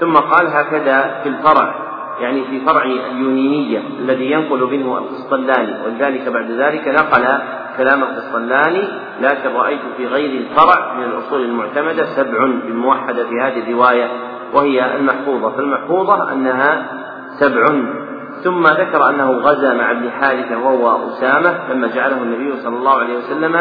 ثم 0.00 0.14
قال 0.14 0.46
هكذا 0.46 1.20
في 1.22 1.28
الفرع 1.28 1.74
يعني 2.20 2.44
في 2.44 2.60
فرع 2.60 2.82
اليونينية 2.82 3.82
الذي 3.98 4.30
ينقل 4.30 4.64
منه 4.64 4.98
القسطلاني 4.98 5.84
ولذلك 5.84 6.28
بعد 6.28 6.50
ذلك 6.50 6.88
نقل 6.88 7.26
كلام 7.80 8.02
القسطلاني 8.02 8.88
لكن 9.20 9.56
رأيت 9.56 9.80
في 9.96 10.06
غير 10.06 10.40
الفرع 10.40 10.94
من 10.94 11.04
الأصول 11.04 11.42
المعتمدة 11.42 12.04
سبع 12.16 12.46
بالموحدة 12.46 13.24
في 13.24 13.40
هذه 13.42 13.58
الرواية 13.58 14.08
وهي 14.54 14.96
المحفوظة. 14.96 15.50
فالمحفوظة 15.50 16.32
أنها 16.32 16.86
سبع. 17.38 17.66
ثم 18.44 18.62
ذكر 18.62 19.08
أنه 19.10 19.30
غزا 19.30 19.74
مع 19.74 19.90
ابن 19.90 20.10
حارثة 20.10 20.58
وهو 20.58 21.08
أسامة 21.08 21.72
لما 21.72 21.88
جعله 21.88 22.22
النبي 22.22 22.56
صلى 22.56 22.76
الله 22.76 22.98
عليه 22.98 23.18
وسلم 23.18 23.56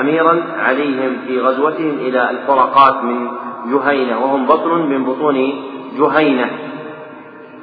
أميرا 0.00 0.42
عليهم 0.58 1.16
في 1.26 1.40
غزوتهم 1.40 1.94
إلى 1.98 2.30
الفرقات 2.30 3.04
من 3.04 3.28
جهينة 3.72 4.24
وهم 4.24 4.46
بطن 4.46 4.68
من 4.68 5.04
بطون 5.04 5.54
جهينة. 5.98 6.50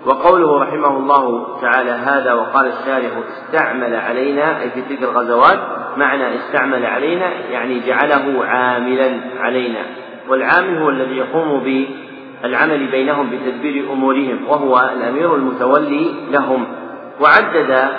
وقوله 0.05 0.63
رحمه 0.63 0.97
الله 0.97 1.47
تعالى 1.61 1.91
هذا 1.91 2.33
وقال 2.33 2.67
الشارح 2.67 3.11
استعمل 3.27 3.95
علينا 3.95 4.61
أي 4.61 4.69
في 4.69 4.81
تلك 4.81 5.03
الغزوات 5.03 5.59
معنى 5.97 6.35
استعمل 6.35 6.85
علينا 6.85 7.31
يعني 7.51 7.79
جعله 7.79 8.45
عاملا 8.45 9.19
علينا. 9.39 9.85
والعامل 10.29 10.77
هو 10.77 10.89
الذي 10.89 11.17
يقوم 11.17 11.63
بالعمل 11.63 12.87
بينهم 12.87 13.29
بتدبير 13.29 13.93
أمورهم 13.93 14.47
وهو 14.47 14.89
الأمير 14.93 15.35
المتولي 15.35 16.13
لهم. 16.31 16.67
وعدد 17.21 17.89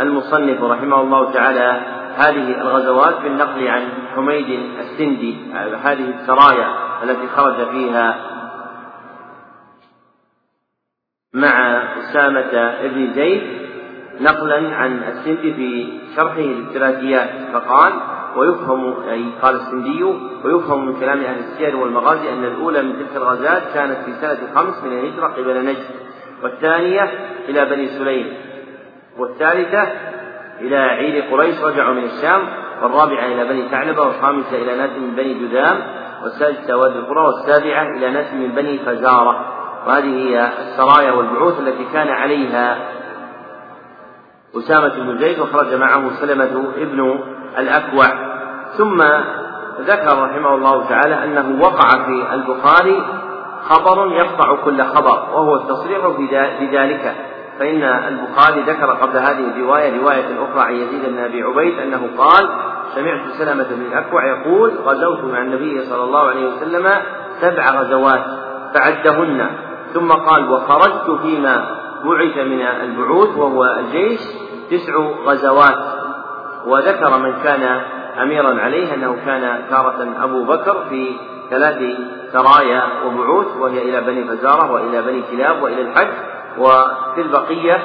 المصنف 0.00 0.62
رحمه 0.62 1.00
الله 1.00 1.32
تعالى 1.32 1.80
هذه 2.16 2.60
الغزوات 2.60 3.20
بالنقل 3.22 3.68
عن 3.68 3.88
حميد 4.16 4.60
السندي 4.80 5.36
هذه 5.82 6.14
السرايا 6.20 6.68
التي 7.02 7.26
خرج 7.36 7.70
فيها 7.70 8.16
مع 11.34 11.82
أسامة 12.00 12.74
بن 12.88 13.12
زيد. 13.12 13.42
نقلا 14.20 14.76
عن 14.76 15.02
السندي 15.02 15.54
في 15.54 15.98
شرحه 16.16 16.40
للثلاثيات 16.40 17.28
فقال 17.52 17.92
ويفهم 18.36 18.94
أي 19.10 19.24
قال 19.42 19.54
السندي 19.56 20.04
ويفهم 20.44 20.86
من 20.86 21.00
كلام 21.00 21.20
أهل 21.20 21.38
السير 21.38 21.76
والمغازي 21.76 22.32
أن 22.32 22.44
الأولى 22.44 22.82
من 22.82 22.92
تلك 22.92 23.16
الغزات 23.16 23.62
كانت 23.74 23.96
في 24.04 24.12
سنة 24.12 24.38
خمس 24.54 24.84
من 24.84 24.98
الهجرة 24.98 25.26
قبل 25.26 25.64
نجد 25.64 25.84
والثانية 26.42 27.10
إلى 27.48 27.64
بني 27.64 27.88
سليم 27.88 28.26
والثالثة 29.18 29.86
إلى 30.60 30.76
عيد 30.76 31.24
قريش 31.30 31.60
رجعوا 31.60 31.94
من 31.94 32.04
الشام 32.04 32.40
والرابعة 32.82 33.26
إلى 33.26 33.44
بني 33.44 33.68
ثعلبة 33.68 34.02
والخامسة 34.02 34.56
إلى 34.56 34.76
ناس 34.76 34.90
من 34.90 35.14
بني 35.16 35.34
جذام 35.34 35.76
والسادسة 36.22 36.76
وادي 36.76 36.98
القرى 36.98 37.20
والسابعة 37.20 37.82
إلى 37.96 38.10
ناس 38.10 38.34
من 38.34 38.48
بني 38.48 38.78
فزارة 38.78 39.46
وهذه 39.86 40.16
هي 40.16 40.50
السرايا 40.58 41.12
والبعوث 41.12 41.60
التي 41.60 41.84
كان 41.92 42.08
عليها 42.08 42.78
أسامة 44.58 44.88
بن 44.88 45.18
زيد 45.18 45.38
وخرج 45.38 45.74
معه 45.74 46.10
سلمة 46.20 46.72
ابن 46.76 47.18
الأكوع. 47.58 48.06
ثم 48.78 49.02
ذكر 49.80 50.22
رحمه 50.22 50.54
الله 50.54 50.88
تعالى 50.88 51.24
أنه 51.24 51.62
وقع 51.62 51.88
في 52.06 52.34
البخاري 52.34 53.02
خبر 53.68 54.12
يقطع 54.12 54.56
كل 54.64 54.82
خبر 54.82 55.28
وهو 55.34 55.56
التصريح 55.56 56.06
بذلك. 56.60 57.14
فإن 57.58 57.82
البخاري 57.82 58.60
ذكر 58.60 58.86
قبل 58.86 59.16
هذه 59.16 59.50
الرواية 59.56 60.00
رواية 60.00 60.24
أخرى 60.44 60.62
عن 60.62 60.74
يزيد 60.74 61.04
بن 61.04 61.18
أبي 61.18 61.42
عبيد 61.42 61.78
أنه 61.78 62.08
قال 62.18 62.48
سمعت 62.94 63.20
سلمة 63.38 63.66
بن 63.70 63.82
الأكوع 63.92 64.26
يقول 64.26 64.70
غزوت 64.70 65.24
مع 65.24 65.38
النبي 65.38 65.84
صلى 65.84 66.04
الله 66.04 66.28
عليه 66.28 66.46
وسلم 66.46 66.88
سبع 67.40 67.70
غزوات 67.70 68.24
فعدهن. 68.74 69.46
ثم 69.94 70.12
قال 70.12 70.52
وخرجت 70.52 71.20
فيما 71.22 71.64
بعث 72.04 72.38
من 72.38 72.62
البعوث 72.62 73.36
وهو 73.36 73.64
الجيش 73.64 74.20
تسع 74.70 74.94
غزوات. 75.26 76.02
وذكر 76.66 77.18
من 77.18 77.32
كان 77.44 77.80
أميرا 78.22 78.60
عليه 78.60 78.94
أنه 78.94 79.16
كان 79.26 79.62
تارة 79.70 80.14
أبو 80.24 80.44
بكر 80.44 80.84
في 80.90 81.16
ثلاث 81.50 81.82
سرايا 82.32 82.82
وبعوث 83.06 83.56
وهي 83.56 83.82
إلى 83.82 84.00
بني 84.00 84.24
فزارة 84.24 84.72
وإلى 84.72 85.02
بني 85.02 85.22
كلاب 85.30 85.62
وإلى 85.62 85.82
الحج. 85.82 86.08
وفي 86.58 87.20
البقية 87.20 87.78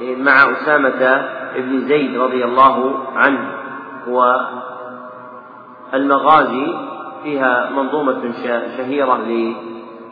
مع 0.00 0.32
أسامة 0.32 1.26
بن 1.56 1.88
زيد 1.88 2.16
رضي 2.20 2.44
الله 2.44 2.94
عنه. 3.16 3.52
والمغازي 5.92 6.74
فيها 7.22 7.70
منظومة 7.70 8.32
شهيرة 8.76 9.18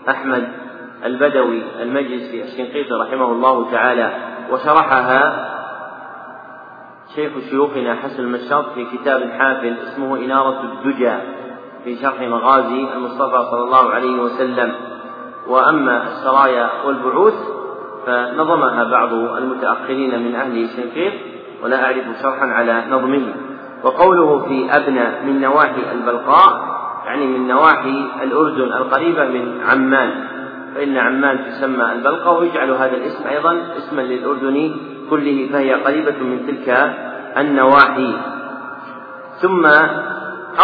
لأحمد 0.07 0.49
البدوي 1.05 1.63
المجلسي 1.83 2.43
الشنقيطي 2.43 2.95
رحمه 2.95 3.33
الله 3.33 3.71
تعالى. 3.71 4.13
وشرحها 4.51 5.48
شيخ 7.15 7.33
شيوخنا 7.51 7.95
حسن 7.95 8.23
المشاط 8.23 8.65
في 8.75 8.85
كتاب 8.85 9.31
حافل 9.39 9.75
اسمه 9.89 10.17
إنارة 10.17 10.63
الدجى 10.63 11.13
في 11.85 11.97
شرح 11.97 12.21
مغازي 12.21 12.87
المصطفى 12.97 13.51
صلى 13.51 13.63
الله 13.63 13.91
عليه 13.91 14.21
وسلم. 14.21 14.73
وأما 15.47 16.03
السرايا 16.03 16.71
والبعوث 16.87 17.35
فنظمها 18.07 18.85
بعض 18.85 19.13
المتأخرين 19.13 20.23
من 20.23 20.35
أهل 20.35 20.69
شنقيط 20.77 21.13
ولا 21.63 21.85
أعرف 21.85 22.05
شرحا 22.23 22.47
على 22.47 22.85
نظمه. 22.91 23.35
وقوله 23.85 24.45
في 24.49 24.77
أبنى 24.77 25.33
من 25.33 25.41
نواحي 25.41 25.93
البلقاء 25.93 26.79
يعني 27.07 27.27
من 27.27 27.49
نواحي 27.49 28.05
الأردن 28.23 28.73
القريبة 28.73 29.25
من 29.25 29.61
عمان. 29.69 30.25
فإن 30.75 30.97
عمان 30.97 31.45
تسمى 31.45 31.93
البلقاء 31.93 32.41
ويجعل 32.41 32.71
هذا 32.71 32.97
الاسم 32.97 33.29
أيضا 33.29 33.63
اسما 33.77 34.03
للأردن 34.03 34.77
كله 35.11 35.49
فهي 35.53 35.75
قريبة 35.75 36.19
من 36.21 36.47
تلك 36.47 36.95
النواحي. 37.37 38.13
ثم 39.43 39.67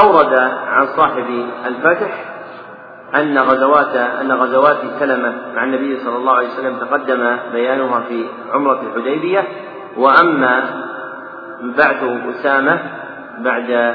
أورد 0.02 0.34
عن 0.66 0.86
صاحب 0.96 1.46
الفتح 1.66 2.24
أن 3.14 3.38
غزوات 3.38 3.96
أن 3.96 4.32
غزوات 4.32 4.76
سلمة 5.00 5.34
مع 5.54 5.64
النبي 5.64 5.98
صلى 5.98 6.16
الله 6.16 6.32
عليه 6.32 6.48
وسلم 6.48 6.76
تقدم 6.76 7.36
بيانها 7.52 8.00
في 8.00 8.24
عمرة 8.52 8.80
الحديبية. 8.82 9.44
وأما 9.96 10.62
بعث 11.62 12.04
أسامة 12.30 12.78
بعد 13.38 13.94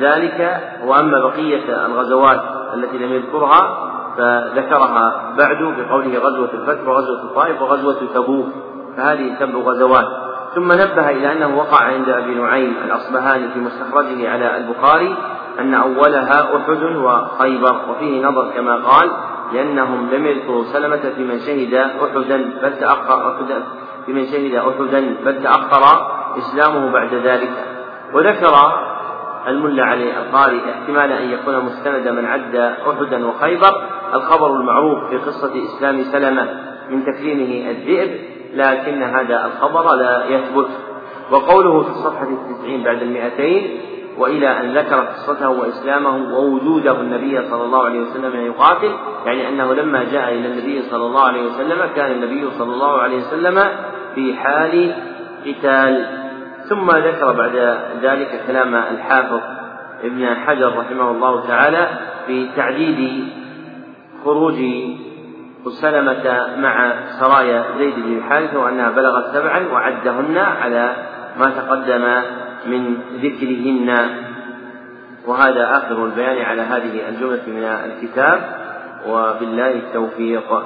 ذلك 0.00 0.60
وأما 0.84 1.18
بقية 1.20 1.86
الغزوات 1.86 2.40
التي 2.74 2.98
لم 2.98 3.12
يذكرها 3.12 3.90
فذكرها 4.16 5.34
بعد 5.38 5.56
بقوله 5.62 6.18
غزوة 6.18 6.50
الفتح 6.54 6.88
وغزوة 6.88 7.22
الطائف 7.22 7.62
وغزوة 7.62 7.96
تبوك. 8.14 8.46
فهذه 8.96 9.36
سبع 9.38 9.58
غزوات. 9.58 10.06
ثم 10.54 10.72
نبه 10.72 11.10
إلى 11.10 11.32
أنه 11.32 11.58
وقع 11.58 11.84
عند 11.84 12.08
أبي 12.08 12.34
نعيم 12.34 12.74
الأصبهاني 12.84 13.48
في 13.48 13.58
مستخرجه 13.58 14.30
على 14.30 14.56
البخاري 14.56 15.16
أن 15.60 15.74
أولها 15.74 16.56
أحد 16.56 16.82
وخيبر 16.82 17.76
وفيه 17.90 18.22
نظر 18.26 18.50
كما 18.50 18.76
قال 18.76 19.10
لأنهم 19.52 20.10
لم 20.12 20.26
يذكروا 20.26 20.64
سلمة 20.64 21.12
في 21.16 21.24
من 21.24 21.38
شهد 21.40 21.74
أحدا 21.74 22.50
بل 22.62 22.78
تأخر 22.80 23.36
في 24.06 24.12
من 24.12 24.26
شهد 24.26 24.54
أحدا 24.54 25.14
بل 25.24 25.42
تأخر 25.42 26.10
إسلامه 26.38 26.92
بعد 26.92 27.14
ذلك. 27.14 27.50
وذكر 28.14 28.54
الملا 29.48 29.84
علي 29.84 30.18
القاري 30.18 30.60
احتمال 30.70 31.12
أن 31.12 31.30
يكون 31.30 31.64
مستند 31.64 32.08
من 32.08 32.24
عد 32.24 32.56
أحدا 32.56 33.26
وخيبر 33.26 33.82
الخبر 34.14 34.56
المعروف 34.56 35.10
في 35.10 35.16
قصة 35.16 35.52
إسلام 35.64 36.02
سلمة 36.02 36.48
من 36.90 37.04
تكريمه 37.04 37.70
الذئب. 37.70 38.29
لكن 38.54 39.02
هذا 39.02 39.46
الخبر 39.46 39.94
لا 39.94 40.24
يثبت. 40.24 40.68
وقوله 41.30 41.82
في 41.82 41.88
الصفحة 41.88 42.28
التسعين 42.28 42.82
بعد 42.84 43.02
المئتين 43.02 43.80
وإلى 44.18 44.60
أن 44.60 44.78
ذكر 44.78 45.00
قصته 45.00 45.48
وإسلامه 45.48 46.36
ووجوده 46.38 47.00
النبي 47.00 47.48
صلى 47.50 47.64
الله 47.64 47.84
عليه 47.84 48.00
وسلم 48.00 48.46
يقاتل 48.46 48.90
يعني 49.26 49.48
أنه 49.48 49.74
لما 49.74 50.04
جاء 50.04 50.28
إلى 50.32 50.48
النبي 50.48 50.82
صلى 50.90 51.06
الله 51.06 51.22
عليه 51.22 51.42
وسلم 51.42 51.78
كان 51.96 52.12
النبي 52.12 52.50
صلى 52.58 52.72
الله 52.72 53.00
عليه 53.00 53.16
وسلم 53.16 53.64
في 54.14 54.34
حال 54.34 54.94
قتال. 55.46 56.06
ثم 56.68 56.90
ذكر 56.90 57.32
بعد 57.32 57.76
ذلك 58.02 58.40
كلام 58.46 58.74
الحافظ 58.74 59.40
ابن 60.04 60.34
حجر 60.34 60.78
رحمه 60.78 61.10
الله 61.10 61.46
تعالى 61.46 61.88
في 62.26 62.48
تعديد 62.56 63.24
خروج 64.24 64.54
سلمة 65.68 66.56
مع 66.56 66.92
سرايا 67.20 67.64
زيد 67.78 67.94
بن 67.94 68.22
حارثة 68.28 68.58
وأنها 68.58 68.90
بلغت 68.90 69.34
سبعا 69.34 69.66
وعدهن 69.72 70.38
على 70.38 70.92
ما 71.38 71.46
تقدم 71.46 72.04
من 72.66 72.96
ذكرهن. 73.22 73.96
وهذا 75.26 75.76
آخر 75.76 76.04
البيان 76.04 76.44
على 76.44 76.62
هذه 76.62 77.08
الجملة 77.08 77.42
من 77.46 77.64
الكتاب. 77.64 78.40
وبالله 79.06 79.70
التوفيق. 79.70 80.62